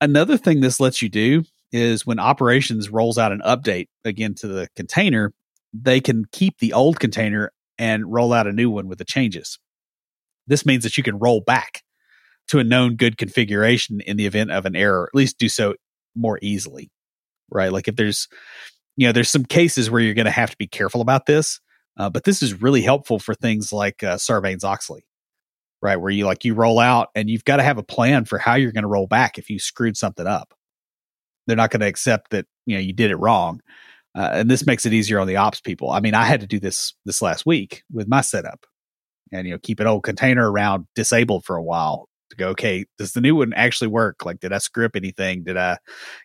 Another 0.00 0.36
thing 0.36 0.60
this 0.60 0.80
lets 0.80 1.00
you 1.00 1.08
do 1.08 1.44
is 1.74 2.06
when 2.06 2.20
operations 2.20 2.88
rolls 2.88 3.18
out 3.18 3.32
an 3.32 3.42
update 3.44 3.88
again 4.04 4.32
to 4.32 4.46
the 4.46 4.68
container, 4.76 5.34
they 5.72 6.00
can 6.00 6.24
keep 6.30 6.58
the 6.58 6.72
old 6.72 7.00
container 7.00 7.50
and 7.78 8.10
roll 8.10 8.32
out 8.32 8.46
a 8.46 8.52
new 8.52 8.70
one 8.70 8.86
with 8.86 8.98
the 8.98 9.04
changes. 9.04 9.58
This 10.46 10.64
means 10.64 10.84
that 10.84 10.96
you 10.96 11.02
can 11.02 11.18
roll 11.18 11.40
back 11.40 11.82
to 12.48 12.60
a 12.60 12.64
known 12.64 12.94
good 12.94 13.18
configuration 13.18 14.00
in 14.00 14.16
the 14.16 14.24
event 14.24 14.52
of 14.52 14.66
an 14.66 14.76
error, 14.76 15.08
at 15.12 15.16
least 15.16 15.36
do 15.36 15.48
so 15.48 15.74
more 16.14 16.38
easily, 16.40 16.92
right? 17.50 17.72
Like 17.72 17.88
if 17.88 17.96
there's, 17.96 18.28
you 18.96 19.08
know, 19.08 19.12
there's 19.12 19.30
some 19.30 19.44
cases 19.44 19.90
where 19.90 20.00
you're 20.00 20.14
going 20.14 20.26
to 20.26 20.30
have 20.30 20.50
to 20.50 20.56
be 20.56 20.68
careful 20.68 21.00
about 21.00 21.26
this, 21.26 21.60
uh, 21.96 22.08
but 22.08 22.22
this 22.22 22.40
is 22.40 22.62
really 22.62 22.82
helpful 22.82 23.18
for 23.18 23.34
things 23.34 23.72
like 23.72 24.04
uh, 24.04 24.14
Sarbanes 24.14 24.62
Oxley, 24.62 25.04
right? 25.82 25.96
Where 25.96 26.12
you 26.12 26.24
like 26.24 26.44
you 26.44 26.54
roll 26.54 26.78
out 26.78 27.08
and 27.16 27.28
you've 27.28 27.44
got 27.44 27.56
to 27.56 27.64
have 27.64 27.78
a 27.78 27.82
plan 27.82 28.26
for 28.26 28.38
how 28.38 28.54
you're 28.54 28.70
going 28.70 28.82
to 28.82 28.88
roll 28.88 29.08
back 29.08 29.38
if 29.38 29.50
you 29.50 29.58
screwed 29.58 29.96
something 29.96 30.28
up. 30.28 30.54
They're 31.46 31.56
not 31.56 31.70
going 31.70 31.80
to 31.80 31.86
accept 31.86 32.30
that 32.30 32.46
you 32.66 32.76
know 32.76 32.80
you 32.80 32.92
did 32.92 33.10
it 33.10 33.16
wrong. 33.16 33.60
Uh, 34.14 34.30
and 34.32 34.50
this 34.50 34.64
makes 34.64 34.86
it 34.86 34.92
easier 34.92 35.18
on 35.18 35.26
the 35.26 35.36
ops 35.36 35.60
people. 35.60 35.90
I 35.90 35.98
mean, 36.00 36.14
I 36.14 36.24
had 36.24 36.40
to 36.40 36.46
do 36.46 36.60
this 36.60 36.94
this 37.04 37.20
last 37.20 37.44
week 37.44 37.82
with 37.92 38.06
my 38.06 38.20
setup, 38.20 38.64
and 39.32 39.46
you 39.46 39.52
know, 39.52 39.58
keep 39.62 39.80
an 39.80 39.86
old 39.86 40.04
container 40.04 40.50
around 40.50 40.86
disabled 40.94 41.44
for 41.44 41.56
a 41.56 41.62
while 41.62 42.08
to 42.30 42.36
go. 42.36 42.48
Okay, 42.50 42.84
does 42.98 43.12
the 43.12 43.20
new 43.20 43.36
one 43.36 43.52
actually 43.54 43.88
work? 43.88 44.24
Like, 44.24 44.40
did 44.40 44.52
I 44.52 44.58
screw 44.58 44.86
up 44.86 44.94
anything? 44.94 45.44
Did 45.44 45.56
I? 45.56 45.78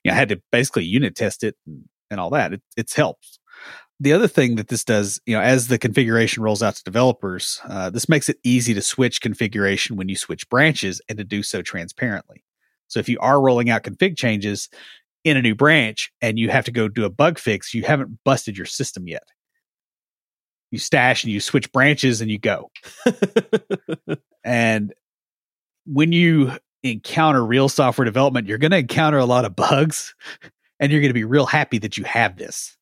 You 0.03 0.11
know, 0.11 0.15
I 0.15 0.19
had 0.19 0.29
to 0.29 0.41
basically 0.51 0.85
unit 0.85 1.15
test 1.15 1.43
it 1.43 1.55
and, 1.65 1.83
and 2.11 2.19
all 2.19 2.29
that. 2.31 2.53
It, 2.53 2.61
it's 2.77 2.93
helped. 2.93 3.39
The 4.01 4.13
other 4.13 4.29
thing 4.29 4.55
that 4.55 4.69
this 4.69 4.85
does, 4.85 5.19
you 5.25 5.35
know, 5.35 5.41
as 5.41 5.67
the 5.67 5.77
configuration 5.77 6.41
rolls 6.41 6.63
out 6.63 6.75
to 6.75 6.83
developers, 6.83 7.59
uh, 7.67 7.89
this 7.89 8.07
makes 8.07 8.29
it 8.29 8.37
easy 8.45 8.73
to 8.73 8.81
switch 8.81 9.19
configuration 9.19 9.97
when 9.97 10.07
you 10.07 10.15
switch 10.15 10.47
branches 10.47 11.01
and 11.09 11.17
to 11.17 11.25
do 11.25 11.43
so 11.43 11.61
transparently. 11.61 12.45
So 12.87 12.99
if 12.99 13.09
you 13.09 13.19
are 13.19 13.41
rolling 13.41 13.69
out 13.69 13.83
config 13.83 14.17
changes, 14.17 14.69
in 15.23 15.37
a 15.37 15.41
new 15.41 15.55
branch 15.55 16.11
and 16.21 16.39
you 16.39 16.49
have 16.49 16.65
to 16.65 16.71
go 16.71 16.87
do 16.87 17.05
a 17.05 17.09
bug 17.09 17.39
fix, 17.39 17.73
you 17.73 17.83
haven't 17.83 18.19
busted 18.23 18.57
your 18.57 18.65
system 18.65 19.07
yet. 19.07 19.23
You 20.71 20.79
stash 20.79 21.23
and 21.23 21.33
you 21.33 21.39
switch 21.41 21.71
branches 21.71 22.21
and 22.21 22.29
you 22.29 22.37
go. 22.37 22.69
and 24.43 24.93
when 25.85 26.11
you 26.11 26.51
encounter 26.83 27.43
real 27.43 27.69
software 27.69 28.05
development, 28.05 28.47
you're 28.47 28.57
going 28.57 28.71
to 28.71 28.77
encounter 28.77 29.17
a 29.17 29.25
lot 29.25 29.45
of 29.45 29.55
bugs 29.55 30.13
and 30.79 30.91
you're 30.91 31.01
going 31.01 31.09
to 31.09 31.13
be 31.15 31.23
real 31.23 31.45
happy 31.45 31.79
that 31.79 31.97
you 31.97 32.03
have 32.03 32.37
this. 32.37 32.77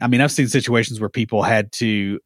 I 0.00 0.08
mean, 0.08 0.20
I've 0.20 0.32
seen 0.32 0.48
situations 0.48 1.00
where 1.00 1.08
people 1.08 1.42
had 1.42 1.72
to, 1.72 2.18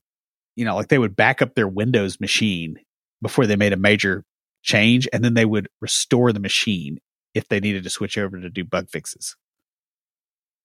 you 0.57 0.64
know, 0.64 0.76
like 0.76 0.88
they 0.88 0.98
would 0.98 1.16
back 1.16 1.42
up 1.42 1.55
their 1.55 1.68
Windows 1.68 2.20
machine 2.20 2.76
before 3.20 3.46
they 3.46 3.57
made 3.57 3.72
a 3.72 3.76
major 3.76 4.24
change 4.62 5.09
and 5.12 5.24
then 5.24 5.34
they 5.34 5.44
would 5.44 5.68
restore 5.80 6.32
the 6.32 6.40
machine 6.40 6.98
if 7.34 7.48
they 7.48 7.61
needed 7.61 7.84
to 7.84 7.90
switch 7.90 8.16
over 8.16 8.40
to 8.40 8.48
do 8.48 8.64
bug 8.64 8.88
fixes. 8.88 9.36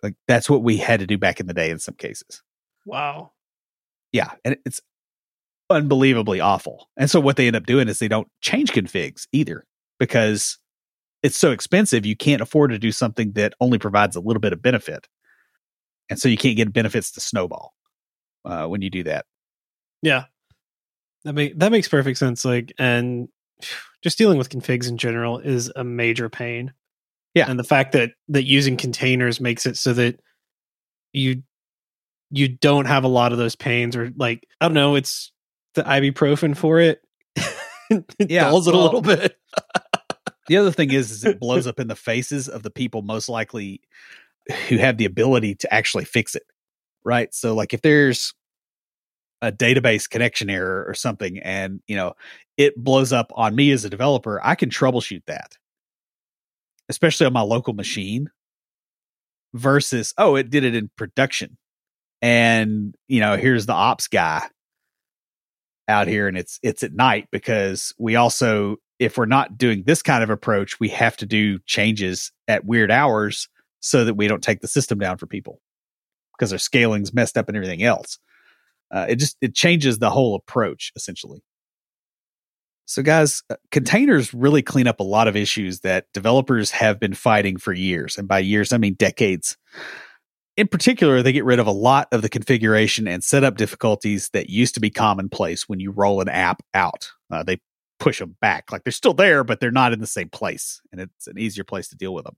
Like 0.01 0.15
that's 0.27 0.49
what 0.49 0.63
we 0.63 0.77
had 0.77 0.99
to 0.99 1.07
do 1.07 1.17
back 1.17 1.39
in 1.39 1.47
the 1.47 1.53
day 1.53 1.69
in 1.69 1.79
some 1.79 1.95
cases. 1.95 2.41
Wow. 2.85 3.31
Yeah, 4.11 4.31
and 4.43 4.57
it's 4.65 4.81
unbelievably 5.69 6.39
awful. 6.39 6.89
And 6.97 7.09
so 7.09 7.19
what 7.19 7.35
they 7.35 7.47
end 7.47 7.55
up 7.55 7.65
doing 7.65 7.87
is 7.87 7.99
they 7.99 8.07
don't 8.07 8.27
change 8.41 8.71
configs 8.71 9.27
either 9.31 9.65
because 9.99 10.57
it's 11.21 11.37
so 11.37 11.51
expensive 11.51 12.05
you 12.05 12.15
can't 12.15 12.41
afford 12.41 12.71
to 12.71 12.79
do 12.79 12.91
something 12.91 13.33
that 13.33 13.53
only 13.59 13.77
provides 13.77 14.15
a 14.15 14.21
little 14.21 14.39
bit 14.39 14.53
of 14.53 14.61
benefit. 14.61 15.07
And 16.09 16.19
so 16.19 16.27
you 16.27 16.37
can't 16.37 16.57
get 16.57 16.73
benefits 16.73 17.11
to 17.11 17.19
snowball 17.19 17.73
uh, 18.45 18.65
when 18.65 18.81
you 18.81 18.89
do 18.89 19.03
that. 19.03 19.25
Yeah. 20.01 20.25
That 21.25 21.33
make 21.33 21.59
that 21.59 21.71
makes 21.71 21.87
perfect 21.87 22.17
sense. 22.17 22.45
Like 22.45 22.73
and 22.79 23.27
just 24.01 24.17
dealing 24.17 24.37
with 24.37 24.49
configs 24.49 24.87
in 24.87 24.97
general 24.97 25.39
is 25.39 25.71
a 25.75 25.83
major 25.83 26.29
pain. 26.29 26.73
Yeah. 27.33 27.49
And 27.49 27.59
the 27.59 27.63
fact 27.63 27.91
that 27.93 28.11
that 28.29 28.43
using 28.43 28.77
containers 28.77 29.39
makes 29.39 29.65
it 29.65 29.77
so 29.77 29.93
that 29.93 30.19
you 31.13 31.43
you 32.31 32.47
don't 32.47 32.85
have 32.85 33.03
a 33.03 33.09
lot 33.09 33.31
of 33.31 33.37
those 33.37 33.55
pains 33.55 33.95
or 33.95 34.11
like 34.17 34.47
I 34.61 34.67
don't 34.67 34.73
know, 34.73 34.95
it's 34.95 35.31
the 35.75 35.83
ibuprofen 35.83 36.55
for 36.55 36.79
it. 36.79 37.01
it 37.89 38.05
yeah, 38.29 38.49
dulls 38.49 38.67
it 38.67 38.73
well, 38.73 38.83
a 38.83 38.85
little 38.85 39.01
bit. 39.01 39.37
the 40.47 40.57
other 40.57 40.71
thing 40.71 40.91
is, 40.91 41.11
is 41.11 41.25
it 41.25 41.39
blows 41.39 41.67
up 41.67 41.79
in 41.79 41.87
the 41.87 41.95
faces 41.95 42.47
of 42.47 42.63
the 42.63 42.71
people 42.71 43.01
most 43.01 43.29
likely 43.29 43.81
who 44.67 44.77
have 44.77 44.97
the 44.97 45.05
ability 45.05 45.55
to 45.55 45.73
actually 45.73 46.05
fix 46.05 46.35
it. 46.35 46.43
Right. 47.03 47.33
So 47.33 47.53
like 47.55 47.73
if 47.73 47.81
there's 47.81 48.33
a 49.41 49.51
database 49.51 50.09
connection 50.09 50.49
error 50.49 50.83
or 50.87 50.93
something 50.93 51.39
and 51.39 51.81
you 51.87 51.95
know 51.95 52.13
it 52.57 52.75
blows 52.75 53.13
up 53.13 53.31
on 53.35 53.55
me 53.55 53.71
as 53.71 53.85
a 53.85 53.89
developer, 53.89 54.41
I 54.43 54.55
can 54.55 54.69
troubleshoot 54.69 55.23
that 55.27 55.57
especially 56.89 57.25
on 57.25 57.33
my 57.33 57.41
local 57.41 57.73
machine 57.73 58.29
versus 59.53 60.13
oh 60.17 60.35
it 60.35 60.49
did 60.49 60.63
it 60.63 60.75
in 60.75 60.89
production. 60.97 61.57
And 62.21 62.95
you 63.07 63.21
know 63.21 63.37
here's 63.37 63.65
the 63.65 63.73
ops 63.73 64.07
guy 64.07 64.47
out 65.87 66.07
here 66.07 66.27
and 66.27 66.37
it's 66.37 66.59
it's 66.61 66.83
at 66.83 66.93
night 66.93 67.27
because 67.31 67.93
we 67.97 68.15
also 68.15 68.77
if 68.99 69.17
we're 69.17 69.25
not 69.25 69.57
doing 69.57 69.83
this 69.85 70.03
kind 70.03 70.23
of 70.23 70.29
approach 70.29 70.79
we 70.79 70.89
have 70.89 71.17
to 71.17 71.25
do 71.25 71.57
changes 71.65 72.31
at 72.47 72.65
weird 72.65 72.91
hours 72.91 73.47
so 73.79 74.05
that 74.05 74.13
we 74.13 74.27
don't 74.27 74.43
take 74.43 74.59
the 74.59 74.67
system 74.67 74.99
down 74.99 75.17
for 75.17 75.25
people 75.25 75.61
because 76.37 76.51
our 76.51 76.59
scaling's 76.59 77.13
messed 77.13 77.37
up 77.37 77.47
and 77.47 77.57
everything 77.57 77.83
else. 77.83 78.19
Uh, 78.91 79.05
it 79.09 79.15
just 79.17 79.37
it 79.41 79.53
changes 79.53 79.99
the 79.99 80.09
whole 80.09 80.35
approach 80.35 80.91
essentially 80.95 81.41
so, 82.89 83.03
guys, 83.03 83.43
uh, 83.51 83.55
containers 83.69 84.33
really 84.33 84.63
clean 84.63 84.87
up 84.87 84.99
a 84.99 85.03
lot 85.03 85.27
of 85.27 85.35
issues 85.35 85.81
that 85.81 86.07
developers 86.11 86.71
have 86.71 86.99
been 86.99 87.13
fighting 87.13 87.57
for 87.57 87.71
years. 87.71 88.17
And 88.17 88.27
by 88.27 88.39
years, 88.39 88.73
I 88.73 88.79
mean 88.79 88.95
decades. 88.95 89.57
In 90.57 90.67
particular, 90.67 91.21
they 91.21 91.31
get 91.31 91.45
rid 91.45 91.59
of 91.59 91.67
a 91.67 91.71
lot 91.71 92.07
of 92.11 92.23
the 92.23 92.29
configuration 92.29 93.07
and 93.07 93.23
setup 93.23 93.57
difficulties 93.57 94.31
that 94.33 94.49
used 94.49 94.73
to 94.73 94.79
be 94.79 94.89
commonplace 94.89 95.69
when 95.69 95.79
you 95.79 95.91
roll 95.91 96.19
an 96.19 96.29
app 96.29 96.63
out. 96.73 97.11
Uh, 97.29 97.43
they 97.43 97.59
push 97.99 98.17
them 98.17 98.35
back. 98.41 98.71
Like 98.71 98.83
they're 98.85 98.91
still 98.91 99.13
there, 99.13 99.43
but 99.43 99.59
they're 99.59 99.69
not 99.69 99.93
in 99.93 99.99
the 99.99 100.07
same 100.07 100.29
place. 100.29 100.81
And 100.91 100.99
it's 100.99 101.27
an 101.27 101.37
easier 101.37 101.63
place 101.63 101.89
to 101.89 101.95
deal 101.95 102.15
with 102.15 102.25
them. 102.25 102.37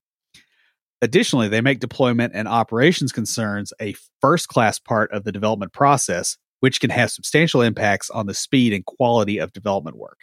Additionally, 1.02 1.48
they 1.48 1.62
make 1.62 1.80
deployment 1.80 2.34
and 2.36 2.50
operations 2.50 3.14
concerns 3.14 3.72
a 3.80 3.96
first 4.20 4.50
class 4.50 4.80
part 4.80 5.14
of 5.14 5.24
the 5.24 5.32
development 5.32 5.72
process, 5.72 6.38
which 6.60 6.82
can 6.82 6.90
have 6.90 7.10
substantial 7.10 7.62
impacts 7.62 8.10
on 8.10 8.26
the 8.26 8.34
speed 8.34 8.74
and 8.74 8.86
quality 8.86 9.38
of 9.38 9.54
development 9.54 9.96
work. 9.96 10.18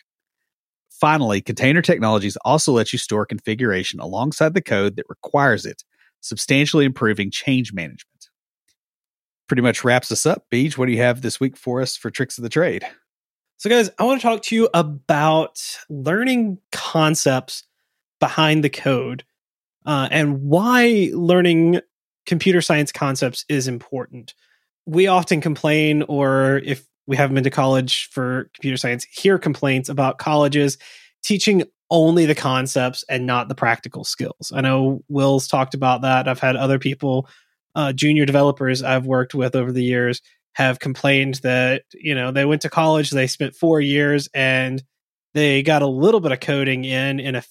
Finally, 1.01 1.41
container 1.41 1.81
technologies 1.81 2.37
also 2.45 2.73
let 2.73 2.93
you 2.93 2.99
store 2.99 3.25
configuration 3.25 4.01
alongside 4.01 4.55
the 4.55 4.61
code 4.61 4.97
that 4.97 5.07
requires 5.09 5.65
it, 5.65 5.85
substantially 6.21 6.85
improving 6.85 7.31
change 7.31 7.73
management. 7.73 8.29
Pretty 9.47 9.63
much 9.63 9.85
wraps 9.85 10.11
us 10.11 10.27
up. 10.27 10.47
Beej, 10.53 10.77
what 10.77 10.87
do 10.87 10.93
you 10.93 10.99
have 10.99 11.23
this 11.23 11.39
week 11.39 11.57
for 11.57 11.81
us 11.81 11.97
for 11.97 12.11
tricks 12.11 12.37
of 12.37 12.43
the 12.43 12.49
trade? 12.49 12.85
So, 13.59 13.71
guys, 13.71 13.91
I 13.99 14.05
want 14.05 14.21
to 14.21 14.27
talk 14.27 14.43
to 14.45 14.55
you 14.55 14.69
about 14.75 15.59
learning 15.89 16.59
concepts 16.73 17.65
behind 18.21 18.65
the 18.65 18.71
code 18.71 19.25
uh, 19.87 20.09
and 20.11 20.43
why 20.43 21.11
learning 21.13 21.81
computer 22.27 22.61
science 22.61 22.93
concepts 22.93 23.45
is 23.49 23.69
important. 23.69 24.35
We 24.85 25.07
often 25.07 25.41
complain, 25.41 26.03
or 26.03 26.59
if 26.59 26.87
we 27.09 27.17
haven't 27.17 27.35
been 27.35 27.45
to 27.45 27.51
college 27.51 28.09
for 28.11 28.51
computer 28.55 28.77
science 28.77 29.05
hear 29.11 29.39
complaints 29.39 29.89
about 29.89 30.19
colleges 30.19 30.79
teaching 31.25 31.65
only 31.91 32.27
the 32.27 32.35
concepts 32.35 33.03
and 33.09 33.27
not 33.27 33.49
the 33.49 33.55
practical 33.55 34.05
skills. 34.05 34.53
I 34.55 34.61
know 34.61 35.03
Will's 35.09 35.49
talked 35.49 35.75
about 35.75 36.03
that. 36.03 36.29
I've 36.29 36.39
had 36.39 36.55
other 36.55 36.79
people, 36.79 37.29
uh, 37.75 37.95
junior 37.95 38.27
developers 38.27 38.83
I've 38.83 39.07
worked 39.07 39.35
with 39.35 39.57
over 39.57 39.73
the 39.73 39.83
years, 39.83 40.21
have 40.53 40.81
complained 40.81 41.37
that 41.37 41.85
you 41.95 42.15
know 42.15 42.31
they 42.31 42.45
went 42.45 42.63
to 42.63 42.71
college, 42.71 43.11
they 43.11 43.27
spent 43.27 43.57
four 43.57 43.81
years, 43.81 44.29
and 44.35 44.83
they 45.33 45.63
got 45.63 45.83
a 45.83 45.87
little 45.87 46.21
bit 46.21 46.33
of 46.33 46.41
coding 46.41 46.85
in 46.85 47.21
in 47.21 47.35
a 47.35 47.39
f- 47.39 47.49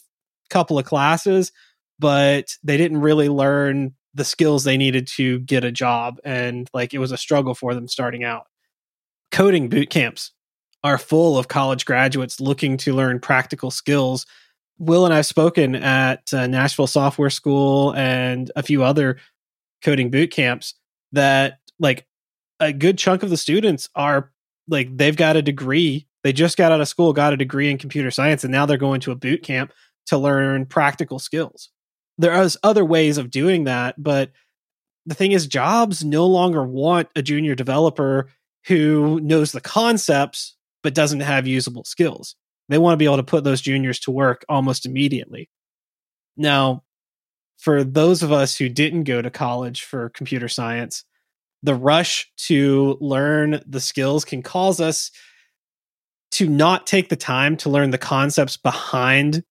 couple 0.50 0.78
of 0.78 0.86
classes, 0.86 1.52
but 1.98 2.56
they 2.64 2.78
didn't 2.78 3.00
really 3.00 3.30
learn 3.30 3.96
the 4.14 4.26
skills 4.26 4.64
they 4.64 4.78
needed 4.78 5.08
to 5.08 5.40
get 5.40 5.64
a 5.64 5.72
job, 5.72 6.20
and 6.24 6.70
like 6.74 6.94
it 6.94 7.00
was 7.00 7.12
a 7.12 7.18
struggle 7.18 7.56
for 7.56 7.74
them 7.74 7.88
starting 7.88 8.24
out 8.24 8.46
coding 9.32 9.70
boot 9.70 9.90
camps 9.90 10.32
are 10.84 10.98
full 10.98 11.38
of 11.38 11.48
college 11.48 11.86
graduates 11.86 12.40
looking 12.40 12.78
to 12.78 12.94
learn 12.94 13.20
practical 13.20 13.72
skills. 13.72 14.26
Will 14.78 15.06
and 15.06 15.14
I've 15.14 15.26
spoken 15.26 15.76
at 15.76 16.34
uh, 16.34 16.48
Nashville 16.48 16.88
Software 16.88 17.30
School 17.30 17.94
and 17.96 18.52
a 18.56 18.64
few 18.64 18.84
other 18.84 19.18
coding 19.82 20.12
boot 20.12 20.32
camps 20.32 20.76
that 21.12 21.60
like 21.80 22.08
a 22.60 22.74
good 22.74 22.98
chunk 22.98 23.24
of 23.24 23.30
the 23.30 23.38
students 23.38 23.90
are 23.96 24.32
like 24.68 24.96
they've 24.96 25.16
got 25.16 25.36
a 25.36 25.42
degree. 25.42 26.08
They 26.24 26.34
just 26.34 26.58
got 26.58 26.72
out 26.72 26.82
of 26.82 26.88
school, 26.88 27.14
got 27.14 27.34
a 27.34 27.38
degree 27.38 27.72
in 27.72 27.78
computer 27.78 28.12
science, 28.12 28.44
and 28.44 28.52
now 28.52 28.66
they're 28.66 28.78
going 28.78 29.02
to 29.02 29.12
a 29.12 29.16
boot 29.16 29.44
camp 29.44 29.72
to 30.08 30.18
learn 30.18 30.66
practical 30.66 31.20
skills. 31.20 31.70
There 32.18 32.34
are 32.34 32.48
other 32.64 32.84
ways 32.84 33.18
of 33.18 33.30
doing 33.30 33.66
that, 33.66 34.02
but 34.02 34.32
the 35.06 35.16
thing 35.16 35.32
is, 35.32 35.48
jobs 35.48 36.04
no 36.04 36.26
longer 36.26 36.64
want 36.64 37.08
a 37.16 37.22
junior 37.22 37.56
developer 37.56 38.30
who 38.68 39.20
knows 39.22 39.52
the 39.52 39.62
concepts 39.62 40.56
but 40.84 40.94
doesn't 40.94 41.22
have 41.22 41.48
usable 41.48 41.84
skills. 41.84 42.36
They 42.70 42.78
want 42.78 42.94
to 42.94 42.98
be 42.98 43.06
able 43.06 43.18
to 43.18 43.24
put 43.24 43.44
those 43.44 43.62
juniors 43.62 44.00
to 44.02 44.12
work 44.12 44.46
almost 44.50 44.86
immediately. 44.86 45.50
Now, 46.36 46.84
for 47.58 47.84
those 47.84 48.24
of 48.24 48.32
us 48.32 48.58
who 48.58 48.70
didn't 48.70 49.06
go 49.06 49.22
to 49.22 49.32
college 49.32 49.84
for 49.84 50.10
computer 50.10 50.48
science, 50.48 51.06
the 51.64 51.76
rush 51.76 52.30
to 52.38 52.98
learn 53.00 53.62
the 53.66 53.82
skills 53.82 54.26
can 54.26 54.44
cause 54.44 54.80
us 54.80 55.12
to 56.32 56.48
not 56.48 56.86
take 56.86 57.10
the 57.10 57.16
time 57.16 57.58
to 57.58 57.70
learn 57.70 57.90
the 57.90 57.98
concepts 57.98 58.58
behind 58.58 59.44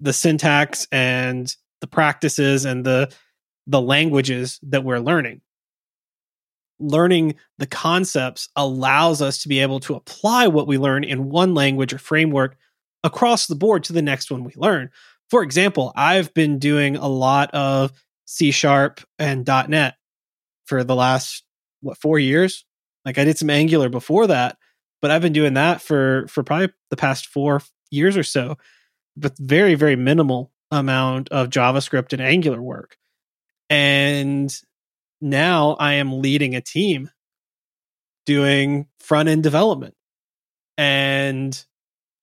the 0.00 0.12
syntax 0.12 0.86
and 0.90 1.54
the 1.80 1.86
practices 1.86 2.64
and 2.64 2.84
the 2.84 3.12
the 3.68 3.80
languages 3.80 4.58
that 4.64 4.82
we're 4.82 4.98
learning 4.98 5.40
learning 6.82 7.36
the 7.58 7.66
concepts 7.66 8.48
allows 8.56 9.22
us 9.22 9.42
to 9.42 9.48
be 9.48 9.60
able 9.60 9.80
to 9.80 9.94
apply 9.94 10.48
what 10.48 10.66
we 10.66 10.78
learn 10.78 11.04
in 11.04 11.30
one 11.30 11.54
language 11.54 11.92
or 11.92 11.98
framework 11.98 12.56
across 13.04 13.46
the 13.46 13.54
board 13.54 13.84
to 13.84 13.92
the 13.92 14.02
next 14.02 14.30
one 14.30 14.44
we 14.44 14.52
learn. 14.56 14.90
For 15.30 15.42
example, 15.42 15.92
I've 15.96 16.34
been 16.34 16.58
doing 16.58 16.96
a 16.96 17.08
lot 17.08 17.50
of 17.52 17.92
C 18.26 18.50
sharp 18.50 19.00
and 19.18 19.46
.NET 19.46 19.96
for 20.66 20.84
the 20.84 20.94
last 20.94 21.44
what 21.80 21.98
4 21.98 22.18
years. 22.18 22.64
Like 23.04 23.18
I 23.18 23.24
did 23.24 23.38
some 23.38 23.50
Angular 23.50 23.88
before 23.88 24.28
that, 24.28 24.56
but 25.00 25.10
I've 25.10 25.22
been 25.22 25.32
doing 25.32 25.54
that 25.54 25.82
for 25.82 26.26
for 26.28 26.42
probably 26.42 26.70
the 26.90 26.96
past 26.96 27.26
4 27.26 27.62
years 27.90 28.16
or 28.16 28.22
so 28.22 28.56
with 29.16 29.36
very 29.38 29.74
very 29.74 29.96
minimal 29.96 30.52
amount 30.70 31.28
of 31.30 31.50
JavaScript 31.50 32.12
and 32.12 32.22
Angular 32.22 32.62
work. 32.62 32.96
And 33.68 34.54
now 35.22 35.76
I 35.78 35.94
am 35.94 36.20
leading 36.20 36.54
a 36.54 36.60
team 36.60 37.10
doing 38.26 38.86
front 38.98 39.28
end 39.28 39.42
development. 39.42 39.94
And 40.76 41.64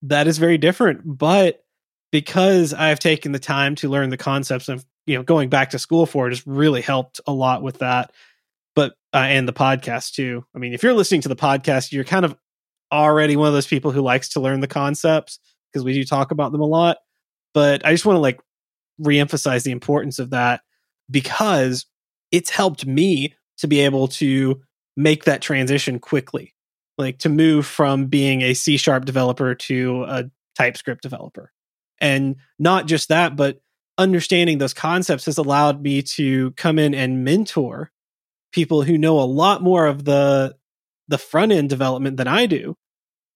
that 0.02 0.26
is 0.26 0.38
very 0.38 0.58
different. 0.58 1.00
But 1.04 1.64
because 2.12 2.74
I've 2.74 2.98
taken 2.98 3.32
the 3.32 3.38
time 3.38 3.74
to 3.76 3.88
learn 3.88 4.10
the 4.10 4.16
concepts 4.16 4.68
of, 4.68 4.84
you 5.06 5.16
know, 5.16 5.22
going 5.22 5.48
back 5.48 5.70
to 5.70 5.78
school 5.78 6.06
for 6.06 6.26
it 6.26 6.30
has 6.30 6.46
really 6.46 6.80
helped 6.80 7.20
a 7.26 7.32
lot 7.32 7.62
with 7.62 7.78
that. 7.78 8.12
But, 8.74 8.92
uh, 9.12 9.18
and 9.18 9.48
the 9.48 9.52
podcast 9.52 10.12
too. 10.12 10.44
I 10.54 10.58
mean, 10.58 10.72
if 10.72 10.82
you're 10.82 10.94
listening 10.94 11.22
to 11.22 11.28
the 11.28 11.36
podcast, 11.36 11.92
you're 11.92 12.04
kind 12.04 12.24
of 12.24 12.36
already 12.92 13.36
one 13.36 13.48
of 13.48 13.54
those 13.54 13.66
people 13.66 13.92
who 13.92 14.00
likes 14.00 14.30
to 14.30 14.40
learn 14.40 14.60
the 14.60 14.68
concepts 14.68 15.38
because 15.72 15.84
we 15.84 15.94
do 15.94 16.04
talk 16.04 16.30
about 16.30 16.52
them 16.52 16.60
a 16.60 16.66
lot. 16.66 16.98
But 17.54 17.84
I 17.84 17.92
just 17.92 18.06
want 18.06 18.16
to 18.16 18.20
like 18.20 18.40
reemphasize 19.00 19.64
the 19.64 19.70
importance 19.70 20.18
of 20.18 20.30
that 20.30 20.62
because 21.10 21.86
it's 22.30 22.50
helped 22.50 22.86
me 22.86 23.34
to 23.58 23.66
be 23.66 23.80
able 23.80 24.08
to 24.08 24.60
make 24.96 25.24
that 25.24 25.42
transition 25.42 25.98
quickly, 25.98 26.54
like 26.98 27.18
to 27.18 27.28
move 27.28 27.66
from 27.66 28.06
being 28.06 28.42
a 28.42 28.54
C 28.54 28.76
sharp 28.76 29.04
developer 29.04 29.54
to 29.54 30.04
a 30.08 30.30
TypeScript 30.56 31.02
developer. 31.02 31.52
And 32.00 32.36
not 32.58 32.86
just 32.86 33.08
that, 33.08 33.36
but 33.36 33.60
understanding 33.98 34.58
those 34.58 34.74
concepts 34.74 35.26
has 35.26 35.38
allowed 35.38 35.82
me 35.82 36.02
to 36.02 36.52
come 36.52 36.78
in 36.78 36.94
and 36.94 37.24
mentor 37.24 37.90
people 38.52 38.82
who 38.82 38.98
know 38.98 39.20
a 39.20 39.22
lot 39.22 39.62
more 39.62 39.86
of 39.86 40.04
the 40.04 40.56
the 41.08 41.18
front 41.18 41.52
end 41.52 41.68
development 41.68 42.16
than 42.16 42.28
I 42.28 42.46
do, 42.46 42.76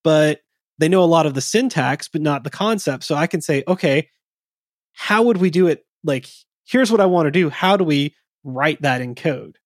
but 0.05 0.41
they 0.79 0.89
know 0.89 1.03
a 1.03 1.07
lot 1.07 1.27
of 1.27 1.35
the 1.35 1.41
syntax, 1.41 2.09
but 2.09 2.23
not 2.23 2.45
the 2.45 2.51
concept. 2.51 3.05
So 3.05 3.15
I 3.15 3.27
can 3.27 3.41
say, 3.41 3.65
okay, 3.67 4.09
how 4.93 5.25
would 5.25 5.39
we 5.39 5.51
do 5.51 5.67
it? 5.67 5.85
Like, 6.05 6.29
here's 6.65 6.91
what 6.91 7.01
I 7.01 7.07
want 7.07 7.27
to 7.27 7.31
do. 7.31 7.51
How 7.51 7.77
do 7.77 7.85
we 7.85 8.15
write 8.45 8.83
that 8.83 9.01
in 9.01 9.15
code. 9.15 9.59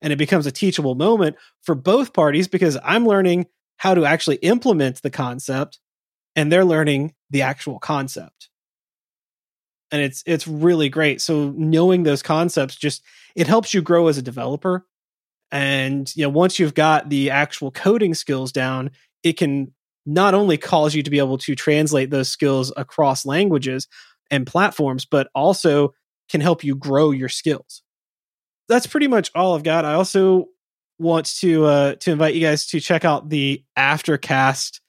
And 0.00 0.12
it 0.12 0.16
becomes 0.16 0.46
a 0.46 0.52
teachable 0.52 0.94
moment 0.94 1.36
for 1.62 1.74
both 1.74 2.12
parties 2.12 2.48
because 2.48 2.78
I'm 2.84 3.06
learning 3.06 3.46
how 3.78 3.94
to 3.94 4.04
actually 4.04 4.36
implement 4.36 5.02
the 5.02 5.10
concept 5.10 5.78
and 6.36 6.50
they're 6.50 6.64
learning 6.64 7.14
the 7.30 7.42
actual 7.42 7.78
concept. 7.78 8.48
And 9.90 10.02
it's 10.02 10.22
it's 10.26 10.48
really 10.48 10.88
great. 10.88 11.20
So 11.20 11.52
knowing 11.56 12.02
those 12.02 12.22
concepts 12.22 12.76
just 12.76 13.02
it 13.34 13.46
helps 13.46 13.74
you 13.74 13.82
grow 13.82 14.08
as 14.08 14.18
a 14.18 14.22
developer. 14.22 14.86
And 15.50 16.10
you 16.16 16.24
know, 16.24 16.30
once 16.30 16.58
you've 16.58 16.74
got 16.74 17.08
the 17.08 17.30
actual 17.30 17.70
coding 17.70 18.14
skills 18.14 18.52
down, 18.52 18.90
it 19.22 19.36
can 19.36 19.72
not 20.06 20.34
only 20.34 20.58
cause 20.58 20.94
you 20.94 21.02
to 21.02 21.10
be 21.10 21.18
able 21.18 21.38
to 21.38 21.54
translate 21.54 22.10
those 22.10 22.28
skills 22.28 22.72
across 22.76 23.24
languages 23.24 23.88
and 24.30 24.46
platforms, 24.46 25.04
but 25.04 25.28
also 25.34 25.94
can 26.30 26.40
help 26.40 26.64
you 26.64 26.74
grow 26.74 27.10
your 27.10 27.28
skills. 27.28 27.82
That's 28.68 28.86
pretty 28.86 29.08
much 29.08 29.30
all 29.34 29.54
I've 29.54 29.62
got. 29.62 29.84
I 29.84 29.94
also 29.94 30.46
want 30.98 31.26
to 31.40 31.64
uh, 31.64 31.94
to 31.96 32.12
invite 32.12 32.34
you 32.34 32.40
guys 32.40 32.66
to 32.68 32.80
check 32.80 33.04
out 33.04 33.28
the 33.28 33.62
aftercast 33.76 34.80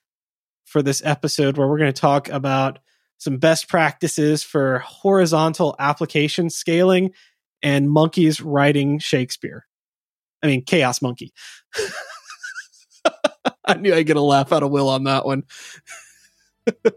for 0.65 0.81
this 0.81 1.01
episode 1.05 1.57
where 1.57 1.67
we're 1.67 1.77
going 1.77 1.93
to 1.93 2.01
talk 2.01 2.29
about 2.29 2.79
some 3.17 3.38
best 3.38 3.67
practices 3.67 4.43
for 4.43 4.79
horizontal 4.79 5.75
application 5.79 6.49
scaling 6.49 7.11
and 7.63 7.89
monkeys 7.89 8.41
writing 8.41 8.99
Shakespeare. 8.99 9.65
I 10.43 10.47
mean, 10.47 10.63
Chaos 10.63 11.01
Monkey. 11.01 11.33
I 13.65 13.75
knew 13.75 13.93
I'd 13.93 14.05
get 14.05 14.17
a 14.17 14.21
laugh 14.21 14.51
out 14.51 14.63
of 14.63 14.71
Will 14.71 14.89
on 14.89 15.05
that 15.05 15.25
one 15.25 15.43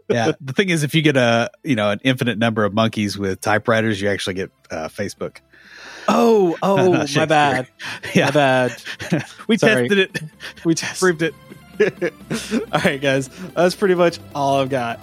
yeah. 0.09 0.31
The 0.41 0.53
thing 0.53 0.69
is, 0.69 0.83
if 0.83 0.95
you 0.95 1.01
get 1.01 1.17
a 1.17 1.49
you 1.63 1.75
know 1.75 1.91
an 1.91 1.99
infinite 2.03 2.37
number 2.37 2.65
of 2.65 2.73
monkeys 2.73 3.17
with 3.17 3.41
typewriters, 3.41 4.01
you 4.01 4.09
actually 4.09 4.35
get 4.35 4.51
uh, 4.71 4.87
Facebook. 4.89 5.37
Oh, 6.07 6.57
oh, 6.63 7.05
my 7.15 7.25
bad. 7.25 7.67
Yeah. 8.13 8.25
My 8.25 8.31
bad. 8.31 8.83
we 9.47 9.57
Sorry. 9.57 9.87
tested 9.87 9.97
it. 9.99 10.21
We 10.65 10.75
test- 10.75 10.99
proved 10.99 11.21
it. 11.21 11.33
all 12.71 12.81
right, 12.83 12.99
guys. 12.99 13.29
That's 13.55 13.75
pretty 13.75 13.95
much 13.95 14.19
all 14.35 14.59
I've 14.59 14.69
got. 14.69 14.99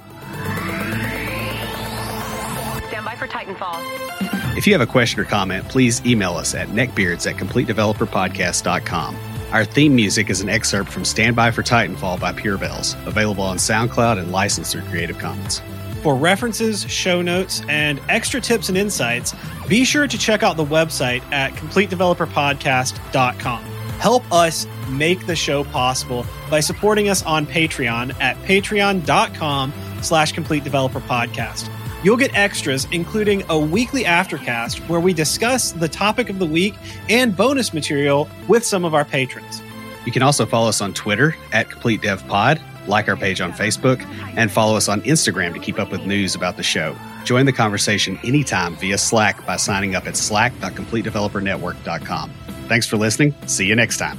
Stand 2.88 3.04
by 3.04 3.16
for 3.16 3.26
Titanfall. 3.26 4.56
If 4.56 4.66
you 4.66 4.72
have 4.72 4.82
a 4.82 4.86
question 4.90 5.20
or 5.20 5.24
comment, 5.24 5.68
please 5.68 6.04
email 6.04 6.34
us 6.34 6.54
at 6.54 6.68
neckbeards 6.68 7.30
at 7.30 7.36
completedeveloperpodcast.com. 7.36 9.16
Our 9.52 9.64
theme 9.64 9.94
music 9.94 10.28
is 10.28 10.40
an 10.40 10.48
excerpt 10.48 10.90
from 10.90 11.04
Stand 11.04 11.36
By 11.36 11.52
for 11.52 11.62
Titanfall 11.62 12.18
by 12.18 12.32
Pure 12.32 12.58
Bells, 12.58 12.96
available 13.06 13.44
on 13.44 13.58
SoundCloud 13.58 14.18
and 14.18 14.32
licensed 14.32 14.72
through 14.72 14.82
Creative 14.82 15.16
Commons. 15.18 15.62
For 16.02 16.16
references, 16.16 16.82
show 16.90 17.22
notes, 17.22 17.62
and 17.68 18.00
extra 18.08 18.40
tips 18.40 18.68
and 18.68 18.76
insights, 18.76 19.36
be 19.68 19.84
sure 19.84 20.08
to 20.08 20.18
check 20.18 20.42
out 20.42 20.56
the 20.56 20.64
website 20.64 21.22
at 21.32 21.52
CompleteDeveloperPodcast.com. 21.52 23.62
Help 23.98 24.32
us 24.32 24.66
make 24.90 25.26
the 25.26 25.36
show 25.36 25.62
possible 25.64 26.26
by 26.50 26.60
supporting 26.60 27.08
us 27.08 27.24
on 27.24 27.46
Patreon 27.46 28.14
at 28.20 28.36
patreon.com 28.38 29.72
slash 30.02 30.32
Complete 30.32 30.64
Developer 30.64 31.00
Podcast. 31.00 31.70
You'll 32.02 32.16
get 32.16 32.34
extras, 32.36 32.88
including 32.92 33.42
a 33.48 33.58
weekly 33.58 34.04
aftercast 34.04 34.88
where 34.88 35.00
we 35.00 35.12
discuss 35.12 35.72
the 35.72 35.88
topic 35.88 36.30
of 36.30 36.38
the 36.38 36.46
week 36.46 36.74
and 37.08 37.36
bonus 37.36 37.74
material 37.74 38.28
with 38.48 38.64
some 38.64 38.84
of 38.84 38.94
our 38.94 39.04
patrons. 39.04 39.60
You 40.04 40.12
can 40.12 40.22
also 40.22 40.46
follow 40.46 40.68
us 40.68 40.80
on 40.80 40.94
Twitter 40.94 41.34
at 41.52 41.68
Complete 41.68 42.02
Dev 42.02 42.24
Pod, 42.28 42.62
like 42.86 43.08
our 43.08 43.16
page 43.16 43.40
on 43.40 43.50
Facebook, 43.52 44.00
and 44.36 44.52
follow 44.52 44.76
us 44.76 44.88
on 44.88 45.00
Instagram 45.02 45.52
to 45.54 45.58
keep 45.58 45.80
up 45.80 45.90
with 45.90 46.06
news 46.06 46.36
about 46.36 46.56
the 46.56 46.62
show. 46.62 46.94
Join 47.24 47.44
the 47.44 47.52
conversation 47.52 48.16
anytime 48.22 48.76
via 48.76 48.98
Slack 48.98 49.44
by 49.44 49.56
signing 49.56 49.96
up 49.96 50.06
at 50.06 50.16
slack.completedevelopernetwork.com. 50.16 52.30
Thanks 52.68 52.86
for 52.86 52.96
listening. 52.96 53.34
See 53.46 53.66
you 53.66 53.74
next 53.74 53.96
time. 53.96 54.16